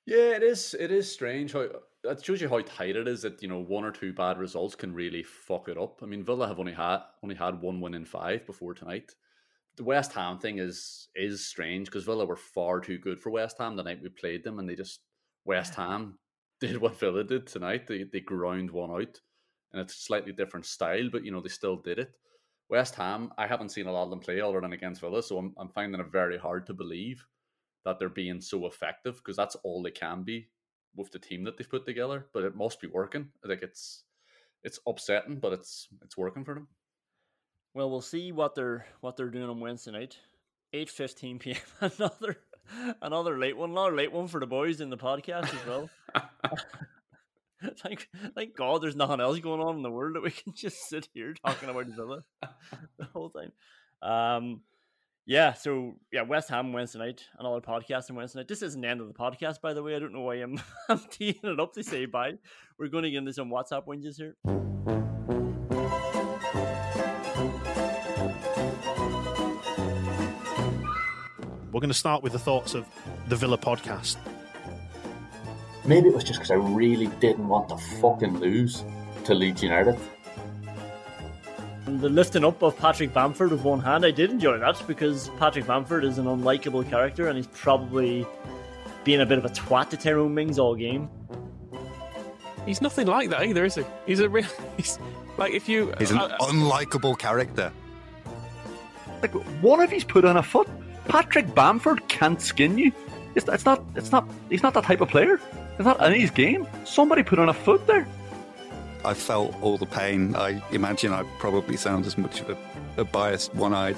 Yeah, 0.06 0.36
it 0.36 0.42
is. 0.42 0.74
It 0.78 0.90
is 0.90 1.10
strange 1.10 1.52
how 1.52 1.68
that 2.02 2.24
shows 2.24 2.40
you 2.40 2.48
how 2.48 2.60
tight 2.60 2.96
it 2.96 3.06
is. 3.06 3.22
That 3.22 3.40
you 3.42 3.48
know 3.48 3.60
one 3.60 3.84
or 3.84 3.92
two 3.92 4.12
bad 4.12 4.38
results 4.38 4.74
can 4.74 4.92
really 4.92 5.22
fuck 5.22 5.68
it 5.68 5.78
up. 5.78 6.00
I 6.02 6.06
mean, 6.06 6.24
Villa 6.24 6.48
have 6.48 6.58
only 6.58 6.72
had 6.72 7.00
only 7.22 7.36
had 7.36 7.60
one 7.60 7.80
win 7.80 7.94
in 7.94 8.04
five 8.04 8.44
before 8.44 8.74
tonight. 8.74 9.14
The 9.76 9.84
West 9.84 10.12
Ham 10.14 10.38
thing 10.38 10.58
is 10.58 11.08
is 11.14 11.46
strange 11.46 11.86
because 11.86 12.04
Villa 12.04 12.26
were 12.26 12.36
far 12.36 12.80
too 12.80 12.98
good 12.98 13.20
for 13.20 13.30
West 13.30 13.58
Ham 13.58 13.76
the 13.76 13.84
night 13.84 14.02
we 14.02 14.08
played 14.08 14.42
them, 14.42 14.58
and 14.58 14.68
they 14.68 14.74
just 14.74 15.00
West 15.44 15.74
Ham 15.76 16.18
did 16.60 16.78
what 16.78 16.98
Villa 16.98 17.22
did 17.22 17.46
tonight. 17.46 17.86
They 17.86 18.02
they 18.02 18.20
ground 18.20 18.72
one 18.72 18.90
out, 18.90 19.20
and 19.72 19.80
it's 19.80 19.94
a 19.94 20.00
slightly 20.00 20.32
different 20.32 20.66
style, 20.66 21.10
but 21.12 21.24
you 21.24 21.30
know 21.30 21.40
they 21.40 21.48
still 21.48 21.76
did 21.76 22.00
it. 22.00 22.12
West 22.68 22.94
Ham, 22.94 23.32
I 23.36 23.46
haven't 23.46 23.70
seen 23.70 23.86
a 23.86 23.92
lot 23.92 24.04
of 24.04 24.10
them 24.10 24.20
play 24.20 24.40
other 24.40 24.60
than 24.60 24.72
against 24.72 25.00
Villa, 25.00 25.22
so 25.22 25.38
I'm 25.38 25.54
I'm 25.58 25.68
finding 25.68 26.00
it 26.00 26.06
very 26.10 26.38
hard 26.38 26.66
to 26.66 26.74
believe 26.74 27.26
that 27.84 27.98
they're 27.98 28.08
being 28.08 28.40
so 28.40 28.66
effective 28.66 29.16
because 29.16 29.36
that's 29.36 29.56
all 29.56 29.82
they 29.82 29.90
can 29.90 30.22
be 30.22 30.48
with 30.96 31.10
the 31.10 31.18
team 31.18 31.44
that 31.44 31.56
they've 31.56 31.68
put 31.68 31.86
together. 31.86 32.26
But 32.32 32.44
it 32.44 32.56
must 32.56 32.80
be 32.80 32.86
working. 32.86 33.28
Like 33.44 33.62
it's 33.62 34.04
it's 34.62 34.80
upsetting, 34.86 35.38
but 35.38 35.52
it's 35.52 35.88
it's 36.02 36.16
working 36.16 36.44
for 36.44 36.54
them. 36.54 36.68
Well, 37.74 37.90
we'll 37.90 38.00
see 38.00 38.32
what 38.32 38.54
they're 38.54 38.86
what 39.00 39.16
they're 39.16 39.30
doing 39.30 39.48
on 39.48 39.60
Wednesday 39.60 39.92
night, 39.92 40.16
eight 40.72 40.90
fifteen 40.90 41.38
p.m. 41.38 41.58
Another 41.98 42.38
another 43.00 43.38
late 43.38 43.56
one, 43.56 43.70
another 43.70 43.96
late 43.96 44.12
one 44.12 44.28
for 44.28 44.40
the 44.40 44.46
boys 44.46 44.80
in 44.80 44.90
the 44.90 44.96
podcast 44.96 45.54
as 45.54 45.66
well. 45.66 45.90
thank, 47.78 48.08
thank 48.34 48.56
God 48.56 48.82
there's 48.82 48.96
nothing 48.96 49.20
else 49.20 49.38
going 49.40 49.60
on 49.60 49.76
in 49.76 49.82
the 49.82 49.90
world 49.90 50.16
that 50.16 50.22
we 50.22 50.30
can 50.42 50.52
just 50.54 50.88
sit 50.88 51.08
here 51.14 51.34
talking 51.44 51.68
about 51.68 51.86
Villa 51.86 52.24
the 52.98 53.04
whole 53.12 53.30
time. 53.30 53.52
Um, 54.02 54.62
yeah, 55.24 55.52
so 55.52 55.94
yeah, 56.12 56.22
West 56.22 56.48
Ham 56.48 56.72
Wednesday 56.72 56.98
night, 56.98 57.24
another 57.38 57.60
podcast 57.60 58.10
on 58.10 58.16
Wednesday 58.16 58.40
night. 58.40 58.48
This 58.48 58.62
isn't 58.62 58.80
the 58.80 58.88
end 58.88 59.00
of 59.00 59.06
the 59.06 59.14
podcast, 59.14 59.60
by 59.60 59.72
the 59.72 59.82
way. 59.82 59.94
I 59.94 60.00
don't 60.00 60.12
know 60.12 60.22
why 60.22 60.36
I'm 60.36 60.60
I'm 60.88 61.00
teeing 61.10 61.36
it 61.42 61.60
up 61.60 61.74
to 61.74 61.84
say 61.84 62.06
bye. 62.06 62.38
We're 62.76 62.88
going 62.88 63.04
to 63.04 63.10
get 63.10 63.18
into 63.18 63.32
some 63.32 63.48
WhatsApp 63.48 63.86
whinges 63.86 64.16
here. 64.16 64.34
We're 71.72 71.80
going 71.80 71.88
to 71.88 71.94
start 71.94 72.22
with 72.22 72.32
the 72.32 72.38
thoughts 72.38 72.74
of 72.74 72.86
the 73.28 73.36
Villa 73.36 73.56
podcast. 73.56 74.16
Maybe 75.84 76.08
it 76.08 76.14
was 76.14 76.24
just 76.24 76.38
because 76.38 76.50
I 76.50 76.54
really 76.54 77.08
didn't 77.20 77.48
want 77.48 77.68
to 77.70 77.76
fucking 77.76 78.38
lose 78.38 78.84
to 79.24 79.34
Leeds 79.34 79.62
United. 79.62 79.98
And 81.86 82.00
the 82.00 82.08
lifting 82.08 82.44
up 82.44 82.62
of 82.62 82.76
Patrick 82.78 83.12
Bamford 83.12 83.50
with 83.50 83.62
one 83.62 83.80
hand, 83.80 84.06
I 84.06 84.12
did 84.12 84.30
enjoy 84.30 84.58
that 84.58 84.80
because 84.86 85.30
Patrick 85.38 85.66
Bamford 85.66 86.04
is 86.04 86.18
an 86.18 86.26
unlikable 86.26 86.88
character 86.88 87.28
and 87.28 87.36
he's 87.36 87.48
probably 87.48 88.24
being 89.02 89.20
a 89.20 89.26
bit 89.26 89.38
of 89.38 89.44
a 89.44 89.48
twat 89.48 89.90
to 89.90 89.96
Tyrone 89.96 90.32
Mings 90.32 90.60
all 90.60 90.76
game. 90.76 91.10
He's 92.64 92.80
nothing 92.80 93.08
like 93.08 93.30
that 93.30 93.44
either, 93.44 93.64
is 93.64 93.74
he? 93.74 93.84
He's 94.06 94.20
a 94.20 94.28
real. 94.28 94.46
He's 94.76 94.98
like 95.36 95.52
if 95.52 95.68
you. 95.68 95.92
He's 95.98 96.12
an 96.12 96.18
uh, 96.18 96.36
unlikable 96.42 97.18
character. 97.18 97.72
Like 99.20 99.32
one 99.60 99.80
of 99.80 99.90
he's 99.90 100.04
put 100.04 100.24
on 100.24 100.36
a 100.36 100.42
foot. 100.42 100.68
Patrick 101.06 101.52
Bamford 101.54 102.06
can't 102.08 102.40
skin 102.40 102.78
you. 102.78 102.92
It's, 103.34 103.48
it's 103.48 103.64
not. 103.64 103.82
It's 103.96 104.12
not. 104.12 104.28
He's 104.48 104.62
not 104.62 104.74
that 104.74 104.84
type 104.84 105.00
of 105.00 105.08
player. 105.08 105.40
It's 105.82 105.98
that 105.98 106.12
in 106.12 106.20
his 106.20 106.30
game. 106.30 106.66
Somebody 106.84 107.24
put 107.24 107.40
on 107.40 107.48
a 107.48 107.54
foot 107.54 107.86
there. 107.88 108.06
I 109.04 109.14
felt 109.14 109.60
all 109.60 109.78
the 109.78 109.86
pain. 109.86 110.36
I 110.36 110.62
imagine 110.70 111.12
I 111.12 111.24
probably 111.40 111.76
sound 111.76 112.06
as 112.06 112.16
much 112.16 112.40
of 112.40 112.50
a, 112.50 112.56
a 112.98 113.04
biased, 113.04 113.52
one-eyed 113.56 113.96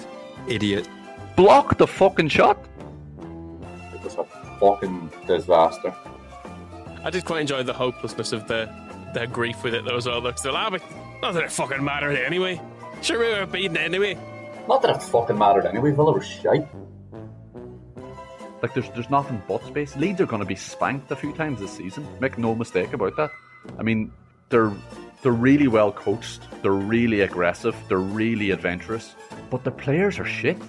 idiot. 0.48 0.88
Block 1.36 1.76
the 1.76 1.86
fucking 1.86 2.28
shot. 2.28 2.58
It 3.92 4.02
was 4.02 4.14
a 4.14 4.24
fucking 4.58 5.10
disaster. 5.26 5.94
I 7.04 7.10
did 7.10 7.26
quite 7.26 7.42
enjoy 7.42 7.62
the 7.64 7.74
hopelessness 7.74 8.32
of 8.32 8.48
their 8.48 8.74
their 9.12 9.26
grief 9.26 9.62
with 9.62 9.74
it 9.74 9.84
though 9.84 9.96
as 9.96 10.06
well. 10.06 10.22
Though, 10.22 10.32
still, 10.32 10.56
ah, 10.56 10.70
but 10.70 10.82
not 11.20 11.34
that 11.34 11.44
it 11.44 11.52
fucking 11.52 11.84
mattered 11.84 12.16
anyway. 12.16 12.58
Sure, 13.02 13.18
we 13.18 13.38
were 13.38 13.44
beaten 13.44 13.76
anyway. 13.76 14.16
Not 14.66 14.80
that 14.80 14.96
it 14.96 15.02
fucking 15.02 15.36
mattered 15.36 15.66
anyway. 15.66 15.90
Villa 15.90 16.14
were 16.14 16.22
shite. 16.22 16.66
Like 18.64 18.72
there's 18.72 18.88
there's 18.94 19.10
nothing 19.10 19.42
but 19.46 19.62
space. 19.66 19.94
Leeds 19.94 20.22
are 20.22 20.26
going 20.26 20.40
to 20.40 20.46
be 20.46 20.54
spanked 20.54 21.10
a 21.10 21.16
few 21.16 21.34
times 21.34 21.60
this 21.60 21.70
season. 21.70 22.08
Make 22.18 22.38
no 22.38 22.54
mistake 22.54 22.94
about 22.94 23.14
that. 23.18 23.30
I 23.78 23.82
mean, 23.82 24.10
they're 24.48 24.72
they're 25.20 25.32
really 25.32 25.68
well 25.68 25.92
coached. 25.92 26.40
They're 26.62 26.72
really 26.72 27.20
aggressive. 27.20 27.76
They're 27.88 27.98
really 27.98 28.52
adventurous. 28.52 29.16
But 29.50 29.64
the 29.64 29.70
players 29.70 30.18
are 30.18 30.24
shit. 30.24 30.56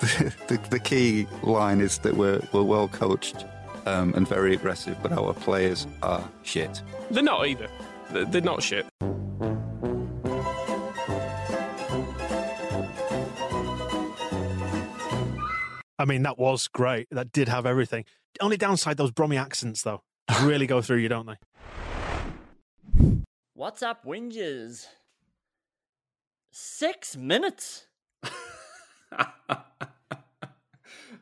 the, 0.00 0.60
the 0.68 0.78
key 0.78 1.26
line 1.42 1.80
is 1.80 1.96
that 2.00 2.14
we're, 2.14 2.42
we're 2.52 2.62
well 2.62 2.88
coached 2.88 3.46
um, 3.86 4.12
and 4.12 4.28
very 4.28 4.52
aggressive, 4.52 4.98
but 5.02 5.12
our 5.12 5.32
players 5.32 5.86
are 6.02 6.28
shit. 6.42 6.82
They're 7.10 7.22
not 7.22 7.46
either. 7.46 7.68
They're, 8.10 8.26
they're 8.26 8.42
not 8.42 8.62
shit. 8.62 8.84
I 16.02 16.04
mean, 16.04 16.24
that 16.24 16.36
was 16.36 16.66
great. 16.66 17.06
That 17.12 17.30
did 17.30 17.48
have 17.48 17.64
everything. 17.64 18.04
Only 18.40 18.56
downside, 18.56 18.96
those 18.96 19.12
Brummy 19.12 19.36
accents, 19.36 19.82
though, 19.82 20.02
really 20.42 20.66
go 20.66 20.82
through 20.82 20.96
you, 20.96 21.08
don't 21.08 21.26
they? 21.28 21.36
What's 23.54 23.84
up, 23.84 24.04
whinges. 24.04 24.86
Six 26.50 27.16
minutes. 27.16 27.86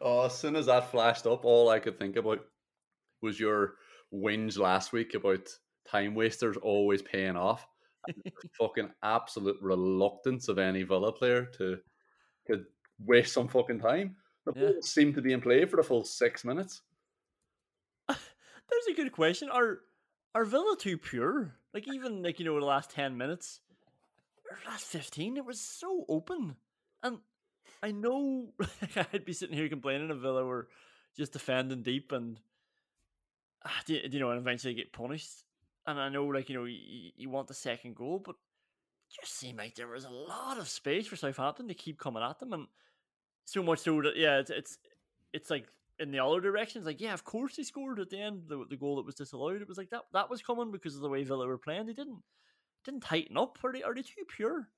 oh, 0.01 0.25
as 0.25 0.35
soon 0.35 0.57
as 0.57 0.65
that 0.65 0.91
flashed 0.91 1.27
up, 1.27 1.45
all 1.45 1.69
I 1.69 1.79
could 1.79 1.99
think 1.99 2.17
about 2.17 2.41
was 3.21 3.39
your 3.39 3.75
whinge 4.11 4.59
last 4.59 4.95
week 4.95 5.13
about 5.13 5.47
time 5.87 6.15
wasters 6.15 6.57
always 6.57 7.03
paying 7.03 7.37
off. 7.37 7.67
fucking 8.59 8.89
absolute 9.03 9.59
reluctance 9.61 10.49
of 10.49 10.59
any 10.59 10.85
Villa 10.85 11.13
player 11.13 11.45
to 11.59 11.77
to 12.47 12.65
waste 12.99 13.35
some 13.35 13.47
fucking 13.47 13.81
time. 13.81 14.17
The 14.53 14.61
Yeah. 14.61 14.71
seemed 14.81 15.15
to 15.15 15.23
be 15.23 15.33
in 15.33 15.41
play 15.41 15.65
for 15.65 15.77
the 15.77 15.83
full 15.83 16.05
six 16.05 16.45
minutes. 16.45 16.83
There's 18.09 18.87
a 18.91 18.95
good 18.95 19.13
question. 19.13 19.49
Are 19.51 19.81
are 20.35 20.45
Villa 20.45 20.77
too 20.79 20.99
pure? 20.99 21.55
Like 21.75 21.89
even 21.89 22.23
like 22.23 22.39
you 22.39 22.45
know 22.45 22.59
the 22.59 22.67
last 22.67 22.91
ten 22.91 23.17
minutes, 23.17 23.61
or 24.51 24.59
last 24.67 24.85
fifteen, 24.87 25.37
it 25.37 25.45
was 25.45 25.61
so 25.61 26.05
open, 26.09 26.57
and 27.03 27.19
I 27.83 27.93
know 27.93 28.53
I'd 29.13 29.25
be 29.25 29.33
sitting 29.33 29.57
here 29.57 29.69
complaining 29.69 30.11
if 30.11 30.19
Villa 30.19 30.45
were 30.45 30.69
just 31.17 31.33
defending 31.33 31.83
deep 31.83 32.13
and 32.13 32.39
ah, 33.65 33.83
do, 33.87 34.01
do 34.01 34.17
you 34.17 34.21
know 34.21 34.31
and 34.31 34.41
eventually 34.41 34.75
get 34.75 34.93
punished. 34.93 35.31
And 35.87 35.99
I 35.99 36.09
know 36.09 36.27
like 36.27 36.49
you 36.49 36.57
know 36.57 36.65
you, 36.65 37.11
you 37.17 37.31
want 37.31 37.49
the 37.49 37.55
second 37.55 37.97
goal, 37.97 38.23
but 38.25 38.37
just 39.11 39.37
seemed 39.37 39.59
like 39.59 39.75
there 39.75 39.89
was 39.89 40.05
a 40.05 40.11
lot 40.11 40.59
of 40.59 40.69
space 40.69 41.07
for 41.07 41.17
Southampton 41.17 41.69
to 41.69 41.75
keep 41.75 41.99
coming 41.99 42.23
at 42.23 42.39
them, 42.39 42.53
and 42.53 42.67
so 43.45 43.63
much 43.63 43.81
so 43.81 44.01
that 44.03 44.17
yeah, 44.17 44.39
it's 44.39 44.51
it's 44.51 44.79
it's 45.33 45.51
like 45.51 45.67
in 45.99 46.11
the 46.11 46.19
other 46.19 46.41
direction. 46.41 46.79
It's 46.79 46.87
like 46.87 47.01
yeah, 47.01 47.15
of 47.15 47.25
course 47.25 47.57
he 47.57 47.65
scored 47.65 48.01
at 48.01 48.11
the 48.11 48.21
end 48.21 48.43
the, 48.49 48.65
the 48.69 48.77
goal 48.77 48.97
that 48.97 49.07
was 49.07 49.15
disallowed. 49.15 49.63
It 49.63 49.69
was 49.69 49.79
like 49.79 49.91
that 49.91 50.05
that 50.13 50.31
was 50.31 50.43
coming 50.43 50.71
because 50.71 50.95
of 50.95 51.03
the 51.03 51.09
way 51.09 51.25
Villa 51.25 51.47
were 51.47 51.59
playing. 51.59 51.87
They 51.87 51.93
didn't 51.93 52.23
didn't 52.85 53.03
tighten 53.03 53.37
up. 53.37 53.59
Are 53.63 53.73
they 53.73 53.83
are 53.83 53.95
they 53.95 54.03
too 54.03 54.25
pure? 54.35 54.69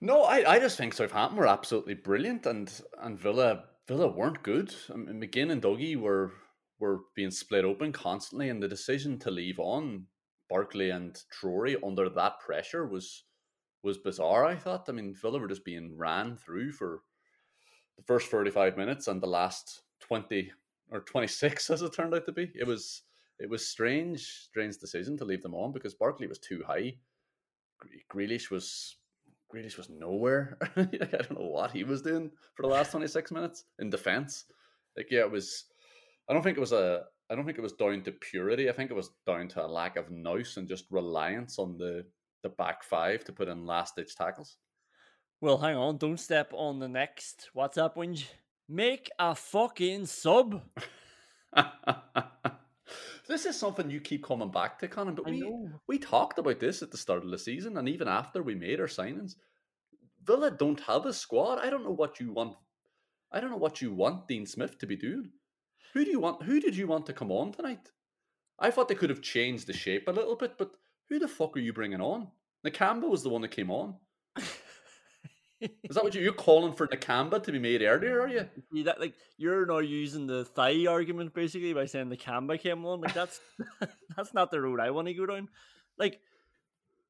No, 0.00 0.24
I, 0.24 0.54
I 0.54 0.58
just 0.58 0.76
think 0.76 0.92
Southampton 0.92 1.38
were 1.38 1.46
absolutely 1.46 1.94
brilliant, 1.94 2.46
and 2.46 2.70
and 3.00 3.18
Villa 3.18 3.64
Villa 3.88 4.08
weren't 4.08 4.42
good. 4.42 4.74
I 4.92 4.96
mean, 4.96 5.20
McGinn 5.20 5.50
and 5.50 5.62
Dougie 5.62 5.96
were 5.96 6.32
were 6.78 7.00
being 7.14 7.30
split 7.30 7.64
open 7.64 7.92
constantly, 7.92 8.48
and 8.48 8.62
the 8.62 8.68
decision 8.68 9.18
to 9.20 9.30
leave 9.30 9.58
on 9.58 10.06
Barkley 10.50 10.90
and 10.90 11.18
Traore 11.32 11.76
under 11.86 12.08
that 12.10 12.40
pressure 12.40 12.86
was 12.86 13.24
was 13.84 13.98
bizarre. 13.98 14.44
I 14.44 14.56
thought. 14.56 14.86
I 14.88 14.92
mean, 14.92 15.14
Villa 15.14 15.38
were 15.38 15.48
just 15.48 15.64
being 15.64 15.96
ran 15.96 16.36
through 16.36 16.72
for 16.72 17.02
the 17.96 18.02
first 18.04 18.28
forty 18.28 18.50
five 18.50 18.76
minutes 18.76 19.08
and 19.08 19.22
the 19.22 19.26
last 19.26 19.82
twenty 20.00 20.50
or 20.90 21.00
twenty 21.00 21.28
six, 21.28 21.70
as 21.70 21.82
it 21.82 21.92
turned 21.92 22.14
out 22.14 22.26
to 22.26 22.32
be. 22.32 22.50
It 22.54 22.66
was 22.66 23.02
it 23.38 23.50
was 23.50 23.66
strange, 23.66 24.26
strange 24.26 24.78
decision 24.78 25.16
to 25.18 25.24
leave 25.24 25.42
them 25.42 25.54
on 25.54 25.72
because 25.72 25.94
Barkley 25.94 26.26
was 26.26 26.38
too 26.38 26.62
high. 26.66 26.94
Gre- 27.78 28.18
Grealish 28.18 28.50
was 28.50 28.96
Grealish 29.54 29.76
was 29.76 29.88
nowhere. 29.88 30.58
I 30.76 30.82
don't 30.84 31.38
know 31.38 31.46
what 31.46 31.72
he 31.72 31.84
was 31.84 32.02
doing 32.02 32.30
for 32.54 32.62
the 32.62 32.68
last 32.68 32.90
26 32.92 33.30
minutes 33.30 33.64
in 33.78 33.90
defense. 33.90 34.44
Like, 34.96 35.08
yeah, 35.10 35.20
it 35.20 35.30
was. 35.30 35.64
I 36.28 36.32
don't 36.32 36.42
think 36.42 36.56
it 36.56 36.60
was 36.60 36.72
a. 36.72 37.04
I 37.30 37.34
don't 37.34 37.44
think 37.44 37.58
it 37.58 37.62
was 37.62 37.72
down 37.72 38.02
to 38.02 38.12
purity. 38.12 38.68
I 38.68 38.72
think 38.72 38.90
it 38.90 38.94
was 38.94 39.10
down 39.26 39.48
to 39.48 39.64
a 39.64 39.66
lack 39.66 39.96
of 39.96 40.10
nous 40.10 40.56
and 40.56 40.68
just 40.68 40.84
reliance 40.90 41.58
on 41.58 41.78
the 41.78 42.04
the 42.44 42.50
back 42.50 42.84
five 42.84 43.24
to 43.24 43.32
put 43.32 43.48
in 43.48 43.66
last 43.66 43.96
ditch 43.96 44.14
tackles. 44.14 44.58
Well, 45.40 45.58
hang 45.58 45.76
on, 45.76 45.98
don't 45.98 46.20
step 46.20 46.52
on 46.54 46.78
the 46.78 46.88
next 46.88 47.50
WhatsApp 47.56 47.96
whinge. 47.96 48.26
Make 48.68 49.10
a 49.18 49.34
fucking 49.34 50.06
sub. 50.06 50.62
this 53.28 53.44
is 53.44 53.58
something 53.58 53.90
you 53.90 54.00
keep 54.00 54.24
coming 54.24 54.50
back 54.50 54.78
to, 54.78 54.88
Conán. 54.88 55.16
But 55.16 55.26
I 55.26 55.30
we 55.32 55.40
know. 55.40 55.70
we 55.88 55.98
talked 55.98 56.38
about 56.38 56.60
this 56.60 56.82
at 56.82 56.90
the 56.92 56.96
start 56.96 57.24
of 57.24 57.30
the 57.30 57.38
season, 57.38 57.76
and 57.76 57.88
even 57.88 58.08
after 58.08 58.42
we 58.42 58.54
made 58.54 58.80
our 58.80 58.86
signings, 58.86 59.34
Villa 60.22 60.50
don't 60.50 60.80
have 60.80 61.04
a 61.04 61.12
squad. 61.12 61.58
I 61.58 61.68
don't 61.68 61.84
know 61.84 61.90
what 61.90 62.20
you 62.20 62.32
want. 62.32 62.56
I 63.32 63.40
don't 63.40 63.50
know 63.50 63.56
what 63.56 63.82
you 63.82 63.92
want 63.92 64.28
Dean 64.28 64.46
Smith 64.46 64.78
to 64.78 64.86
be 64.86 64.96
doing. 64.96 65.30
Who 65.92 66.04
do 66.04 66.10
you 66.10 66.20
want? 66.20 66.44
Who 66.44 66.60
did 66.60 66.76
you 66.76 66.86
want 66.86 67.06
to 67.06 67.12
come 67.12 67.32
on 67.32 67.52
tonight? 67.52 67.90
I 68.58 68.70
thought 68.70 68.88
they 68.88 68.94
could 68.94 69.10
have 69.10 69.20
changed 69.20 69.66
the 69.66 69.72
shape 69.72 70.08
a 70.08 70.12
little 70.12 70.36
bit, 70.36 70.56
but 70.56 70.76
who 71.14 71.20
the 71.20 71.28
fuck 71.28 71.56
are 71.56 71.60
you 71.60 71.72
bringing 71.72 72.00
on? 72.00 72.26
Nakamba 72.66 73.08
was 73.08 73.22
the 73.22 73.28
one 73.28 73.42
that 73.42 73.52
came 73.52 73.70
on. 73.70 73.94
Is 75.60 75.94
that 75.94 76.02
what 76.02 76.12
you, 76.14 76.20
you're 76.20 76.32
calling 76.32 76.72
for 76.74 76.88
Nakamba 76.88 77.40
to 77.44 77.52
be 77.52 77.60
made 77.60 77.80
earlier? 77.82 78.20
Are 78.20 78.28
you? 78.28 78.48
See 78.72 78.82
that 78.82 78.98
like 79.00 79.14
you're 79.38 79.64
now 79.64 79.78
using 79.78 80.26
the 80.26 80.44
thigh 80.44 80.86
argument 80.86 81.32
basically 81.32 81.72
by 81.72 81.86
saying 81.86 82.10
Nakamba 82.10 82.58
came 82.60 82.84
on. 82.84 83.00
Like 83.00 83.14
that's 83.14 83.40
that's 84.16 84.34
not 84.34 84.50
the 84.50 84.60
road 84.60 84.80
I 84.80 84.90
want 84.90 85.06
to 85.06 85.14
go 85.14 85.24
down. 85.26 85.48
Like 85.96 86.20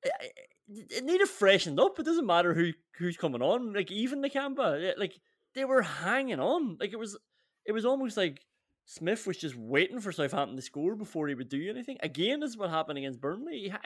I- 0.04 0.10
I- 0.20 0.30
it 0.68 1.04
needed 1.04 1.28
freshened 1.28 1.80
up. 1.80 1.98
It 1.98 2.04
doesn't 2.06 2.26
matter 2.26 2.52
who 2.54 2.72
who's 2.98 3.16
coming 3.16 3.42
on. 3.42 3.72
Like 3.72 3.90
even 3.90 4.22
Nakamba, 4.22 4.90
eh, 4.90 4.94
like 4.98 5.14
they 5.54 5.64
were 5.64 5.82
hanging 5.82 6.40
on. 6.40 6.76
Like 6.78 6.92
it 6.92 6.98
was 6.98 7.16
it 7.64 7.72
was 7.72 7.86
almost 7.86 8.16
like 8.18 8.40
Smith 8.86 9.26
was 9.26 9.36
just 9.38 9.56
waiting 9.56 10.00
for 10.00 10.12
Southampton 10.12 10.56
to 10.56 10.62
score 10.62 10.94
before 10.94 11.28
he 11.28 11.34
would 11.34 11.48
do 11.48 11.70
anything. 11.70 11.96
Again, 12.02 12.40
this 12.40 12.50
is 12.50 12.56
what 12.56 12.70
happened 12.70 12.98
against 12.98 13.20
Burnley. 13.20 13.60
He, 13.60 13.68
ha- 13.68 13.80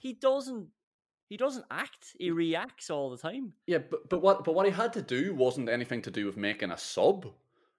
he 0.00 0.14
doesn't 0.14 0.68
he 1.28 1.36
doesn't 1.38 1.64
act. 1.70 2.14
He 2.18 2.30
reacts 2.30 2.90
all 2.90 3.08
the 3.10 3.16
time. 3.16 3.52
Yeah, 3.66 3.78
but 3.78 4.08
but 4.08 4.20
what 4.22 4.44
but 4.44 4.54
what 4.54 4.66
he 4.66 4.72
had 4.72 4.92
to 4.94 5.02
do 5.02 5.34
wasn't 5.34 5.68
anything 5.68 6.02
to 6.02 6.10
do 6.10 6.26
with 6.26 6.36
making 6.36 6.70
a 6.70 6.78
sub. 6.78 7.26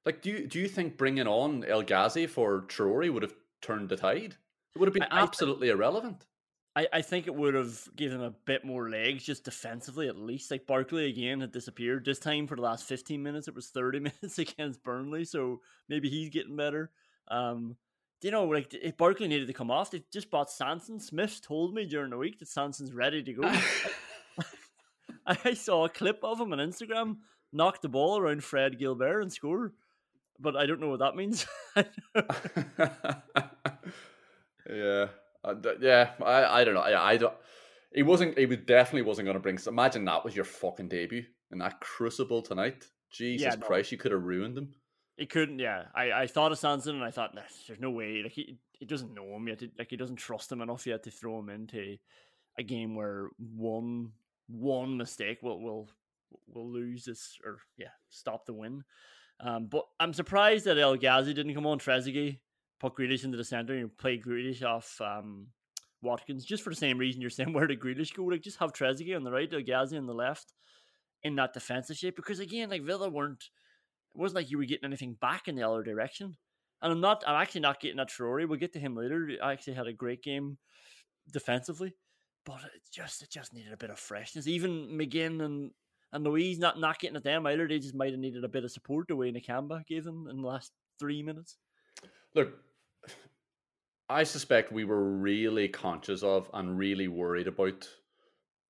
Like, 0.06 0.22
do 0.22 0.30
you 0.32 0.48
do 0.48 0.60
you 0.60 0.68
think 0.68 0.98
bringing 0.98 1.28
on 1.28 1.64
El 1.66 1.82
Ghazi 1.84 2.28
for 2.28 2.62
Traore 2.64 3.12
would 3.12 3.24
have 3.24 3.36
turned 3.62 3.90
the 3.90 3.96
tide? 3.96 4.36
It 4.76 4.80
would 4.80 4.88
have 4.88 4.94
been 4.94 5.04
I- 5.04 5.20
I 5.20 5.22
absolutely 5.22 5.70
irrelevant. 5.70 6.26
I, 6.76 6.88
I 6.92 7.02
think 7.02 7.28
it 7.28 7.36
would 7.36 7.54
have 7.54 7.88
given 7.96 8.20
him 8.20 8.26
a 8.26 8.32
bit 8.32 8.66
more 8.66 8.90
legs, 8.90 9.24
just 9.24 9.44
defensively 9.44 10.08
at 10.08 10.18
least. 10.18 10.50
Like 10.50 10.66
Barkley 10.66 11.08
again 11.08 11.42
had 11.42 11.52
disappeared. 11.52 12.06
This 12.06 12.20
time 12.20 12.48
for 12.48 12.56
the 12.56 12.64
last 12.64 12.88
fifteen 12.88 13.22
minutes, 13.22 13.48
it 13.48 13.56
was 13.56 13.68
thirty 13.68 14.00
minutes 14.22 14.40
against 14.40 14.84
Burnley, 14.84 15.26
so 15.26 15.62
maybe 15.88 16.10
he's 16.10 16.30
getting 16.30 16.56
better. 16.56 16.92
Um, 17.28 17.76
you 18.22 18.32
know, 18.32 18.46
like 18.46 18.74
if 18.74 18.98
Barkley 18.98 19.28
needed 19.28 19.48
to 19.48 19.54
come 19.54 19.70
off, 19.70 19.92
they 19.92 20.04
just 20.12 20.32
bought 20.32 20.50
Sanson. 20.50 21.00
Smith 21.00 21.42
told 21.42 21.74
me 21.74 21.86
during 21.86 22.10
the 22.10 22.18
week 22.18 22.40
that 22.40 22.48
Sanson's 22.48 22.94
ready 22.94 23.22
to 23.22 23.34
go. 23.34 23.54
I 25.26 25.54
saw 25.54 25.86
a 25.86 25.90
clip 25.90 26.20
of 26.24 26.40
him 26.40 26.54
on 26.54 26.60
Instagram 26.60 27.18
knock 27.54 27.82
the 27.82 27.90
ball 27.90 28.18
around 28.18 28.44
Fred 28.44 28.80
Guilbert 28.80 29.22
and 29.22 29.32
score, 29.32 29.74
but 30.40 30.56
I 30.56 30.66
don't 30.66 30.82
know 30.82 30.90
what 30.90 31.00
that 31.00 31.16
means. 31.16 31.46
Yeah, 34.70 35.08
uh, 35.44 35.56
th- 35.56 35.78
yeah. 35.82 36.12
I, 36.24 36.62
I 36.62 36.64
don't 36.64 36.74
know. 36.74 36.82
I, 36.82 37.12
I 37.12 37.18
don't. 37.18 37.34
He 37.94 38.04
wasn't. 38.04 38.38
He 38.38 38.46
was 38.46 38.60
definitely 38.66 39.04
wasn't 39.04 39.26
going 39.26 39.36
to 39.36 39.42
bring. 39.42 39.60
Imagine 39.68 40.06
that 40.06 40.24
was 40.24 40.36
your 40.36 40.46
fucking 40.46 40.90
debut 40.90 41.24
in 41.52 41.60
that 41.60 41.80
crucible 41.80 42.42
tonight. 42.42 42.88
Jesus 43.12 43.46
Yeah, 43.46 43.56
no. 43.56 43.66
Christ, 43.66 43.92
you 43.92 43.98
could 43.98 44.12
have 44.12 44.24
ruined 44.24 44.58
him. 44.58 44.74
He 45.18 45.28
couldn't. 45.28 45.60
Yeah, 45.60 45.84
I, 45.94 46.12
I 46.12 46.28
thought 46.28 46.52
of 46.52 46.58
Sanson 46.58 46.96
and 46.96 47.04
I 47.04 47.12
thought, 47.12 47.36
there's 47.68 47.80
no 47.80 47.92
way. 47.92 48.22
Like 48.24 48.32
he, 48.32 48.58
he 48.72 48.86
doesn't 48.86 49.14
know 49.14 49.36
him 49.36 49.48
yet. 49.48 49.62
Like 49.78 49.90
he 49.92 49.98
doesn't 49.98 50.16
trust 50.16 50.52
him 50.52 50.62
enough 50.62 50.88
yet 50.88 51.04
to 51.04 51.12
throw 51.12 51.40
him 51.40 51.50
into 51.50 51.98
a 52.58 52.64
game 52.64 52.96
where 52.96 53.30
one 53.38 54.12
one 54.48 54.98
mistake 54.98 55.42
will 55.42 55.62
will 55.62 55.90
will 56.48 56.72
lose 56.72 57.06
this 57.06 57.38
or 57.46 57.60
yeah 57.78 57.88
stop 58.10 58.46
the 58.46 58.54
win. 58.54 58.84
Um, 59.40 59.68
but 59.68 59.86
I'm 60.00 60.14
surprised 60.14 60.66
that 60.66 60.78
El 60.78 60.96
Ghazi 60.96 61.34
didn't 61.34 61.56
come 61.56 61.66
on 61.66 61.80
Trezeguet, 61.80 62.40
put 62.84 62.96
Grealish 62.96 63.24
into 63.24 63.38
the 63.38 63.46
centre 63.46 63.76
and 63.76 63.98
play 63.98 64.18
Grealish 64.18 64.62
off 64.62 65.00
um, 65.00 65.48
Watkins 66.02 66.44
just 66.44 66.64
for 66.64 66.70
the 66.70 66.76
same 66.76 66.98
reason 66.98 67.22
you're 67.22 67.30
saying 67.30 67.54
where 67.54 67.66
did 67.66 67.80
Grealish 67.80 68.14
go? 68.14 68.24
Like 68.26 68.42
just 68.42 68.60
have 68.60 68.74
Trezeguet 68.74 69.16
on 69.16 69.24
the 69.24 69.32
right, 69.32 69.52
El 69.52 69.62
Ghazi 69.62 69.98
on 69.98 70.06
the 70.06 70.14
left 70.14 70.54
in 71.24 71.36
that 71.36 71.54
defensive 71.54 71.96
shape 71.96 72.18
because 72.18 72.40
again 72.40 72.70
like 72.70 72.84
Villa 72.84 73.10
weren't 73.10 73.46
it 74.14 74.20
wasn't 74.20 74.36
like 74.36 74.52
you 74.52 74.58
were 74.58 74.66
getting 74.66 74.86
anything 74.86 75.16
back 75.22 75.48
in 75.48 75.56
the 75.56 75.64
other 75.64 75.82
direction. 75.82 76.36
And 76.82 76.92
I'm 76.92 77.00
not 77.00 77.24
I'm 77.26 77.42
actually 77.42 77.62
not 77.62 77.80
getting 77.80 78.00
at 78.00 78.10
Traore. 78.10 78.48
We'll 78.48 78.60
get 78.60 78.74
to 78.74 78.80
him 78.80 78.96
later. 78.96 79.30
I 79.42 79.54
actually 79.54 79.76
had 79.76 79.88
a 79.88 79.94
great 79.94 80.22
game 80.22 80.58
defensively. 81.32 81.96
But 82.46 82.60
it 82.76 82.82
just 82.92 83.24
it 83.24 83.32
just 83.32 83.54
needed 83.54 83.72
a 83.72 83.78
bit 83.78 83.90
of 83.92 83.98
freshness. 83.98 84.48
Even 84.48 84.90
McGinn 84.90 85.42
and 85.42 85.72
and 86.12 86.26
Luiz 86.26 86.60
not, 86.60 86.78
not 86.78 87.00
getting 87.00 87.16
at 87.16 87.24
them 87.24 87.48
either. 87.48 87.66
They 87.66 87.80
just 87.80 87.96
might 87.96 88.12
have 88.12 88.20
needed 88.20 88.44
a 88.44 88.50
bit 88.50 88.66
of 88.66 88.72
support 88.72 89.08
the 89.08 89.16
way 89.16 89.32
Nakamba 89.32 89.86
gave 89.88 90.04
them 90.04 90.28
in 90.30 90.42
the 90.42 90.48
last 90.48 90.74
three 91.00 91.24
minutes. 91.24 91.58
Look, 92.36 92.54
I 94.14 94.24
suspect 94.24 94.72
we 94.72 94.86
were 94.86 95.04
really 95.04 95.68
conscious 95.68 96.22
of 96.22 96.48
and 96.54 96.78
really 96.78 97.08
worried 97.08 97.48
about 97.48 97.90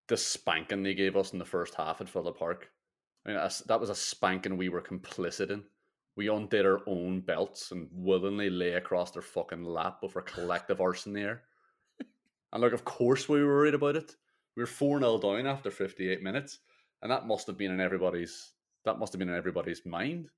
the 0.08 0.16
spanking 0.16 0.84
they 0.84 0.94
gave 0.94 1.18
us 1.18 1.34
in 1.34 1.40
the 1.40 1.44
first 1.44 1.76
half 1.76 2.00
at 2.00 2.08
Villa 2.08 2.32
Park. 2.32 2.70
I 3.26 3.30
mean, 3.30 3.50
that 3.68 3.80
was 3.80 3.90
a 3.90 3.96
spanking 3.96 4.56
we 4.56 4.70
were 4.70 4.82
complicit 4.82 5.52
in. 5.52 5.64
We 6.16 6.30
undid 6.30 6.66
our 6.66 6.80
own 6.88 7.20
belts 7.22 7.72
and 7.72 7.90
willingly 7.92 8.50
lay 8.50 8.74
across 8.74 9.12
their 9.12 9.22
fucking 9.22 9.66
lap 9.66 10.00
with 10.02 10.16
our 10.16 10.22
collective 10.22 10.80
arse 10.80 11.08
in 11.08 11.14
the 11.14 11.22
air. 11.22 11.44
And 12.54 12.62
look, 12.62 12.72
of 12.72 12.86
course 12.86 13.28
we 13.28 13.44
were 13.44 13.48
worried 13.48 13.74
about 13.74 13.98
it. 13.98 14.16
We 14.56 14.64
were 14.64 14.68
4 14.68 15.00
0 15.00 15.18
down 15.18 15.46
after 15.46 15.72
58 15.72 16.24
minutes. 16.24 16.60
And 17.02 17.12
that 17.12 17.28
must 17.28 17.48
have 17.48 17.58
been 17.58 17.72
in 17.72 17.82
everybody's 17.82 18.54
that 18.86 18.98
must 18.98 19.12
have 19.12 19.20
been 19.20 19.30
in 19.30 19.36
everybody's 19.36 19.86
mind. 19.86 20.30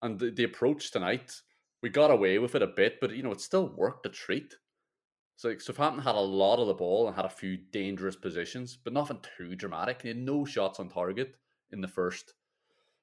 And 0.00 0.18
the, 0.18 0.30
the 0.30 0.44
approach 0.44 0.92
tonight, 0.92 1.42
we 1.82 1.88
got 1.88 2.10
away 2.10 2.38
with 2.38 2.54
it 2.54 2.62
a 2.62 2.66
bit, 2.66 3.00
but 3.00 3.14
you 3.14 3.22
know, 3.22 3.32
it 3.32 3.40
still 3.40 3.68
worked 3.76 4.06
a 4.06 4.08
treat. 4.08 4.56
So 5.36 5.48
like, 5.48 5.60
Southampton 5.60 6.02
had 6.02 6.16
a 6.16 6.20
lot 6.20 6.58
of 6.58 6.66
the 6.66 6.74
ball 6.74 7.06
and 7.06 7.14
had 7.14 7.24
a 7.24 7.30
few 7.30 7.56
dangerous 7.56 8.16
positions, 8.16 8.76
but 8.82 8.92
nothing 8.92 9.20
too 9.36 9.54
dramatic. 9.54 10.02
They 10.02 10.08
had 10.08 10.18
no 10.18 10.44
shots 10.44 10.80
on 10.80 10.88
target 10.88 11.34
in 11.70 11.80
the 11.80 11.88
first 11.88 12.34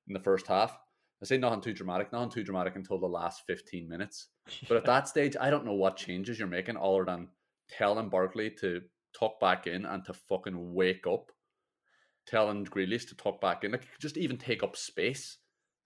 in 0.08 0.14
the 0.14 0.20
first 0.20 0.48
half. 0.48 0.78
I 1.22 1.26
say 1.26 1.38
nothing 1.38 1.62
too 1.62 1.74
dramatic, 1.74 2.12
nothing 2.12 2.30
too 2.30 2.44
dramatic 2.44 2.76
until 2.76 3.00
the 3.00 3.08
last 3.08 3.44
15 3.48 3.88
minutes. 3.88 4.28
But 4.68 4.78
at 4.78 4.86
that 4.86 5.08
stage, 5.08 5.36
I 5.40 5.50
don't 5.50 5.66
know 5.66 5.74
what 5.74 5.98
changes 5.98 6.38
you're 6.38 6.48
making 6.48 6.78
other 6.78 7.06
than 7.06 7.30
telling 7.70 8.10
Barkley 8.10 8.52
to 8.60 8.82
tuck 9.18 9.40
back 9.40 9.66
in 9.66 9.86
and 9.86 10.06
to 10.06 10.14
fucking 10.14 10.74
wake 10.74 11.08
up. 11.08 11.32
Telling 12.28 12.66
Grealish 12.66 13.08
to 13.10 13.16
tuck 13.16 13.40
back 13.40 13.64
in. 13.64 13.72
Like 13.72 13.88
just 14.00 14.18
even 14.18 14.38
take 14.38 14.62
up 14.62 14.76
space. 14.76 15.38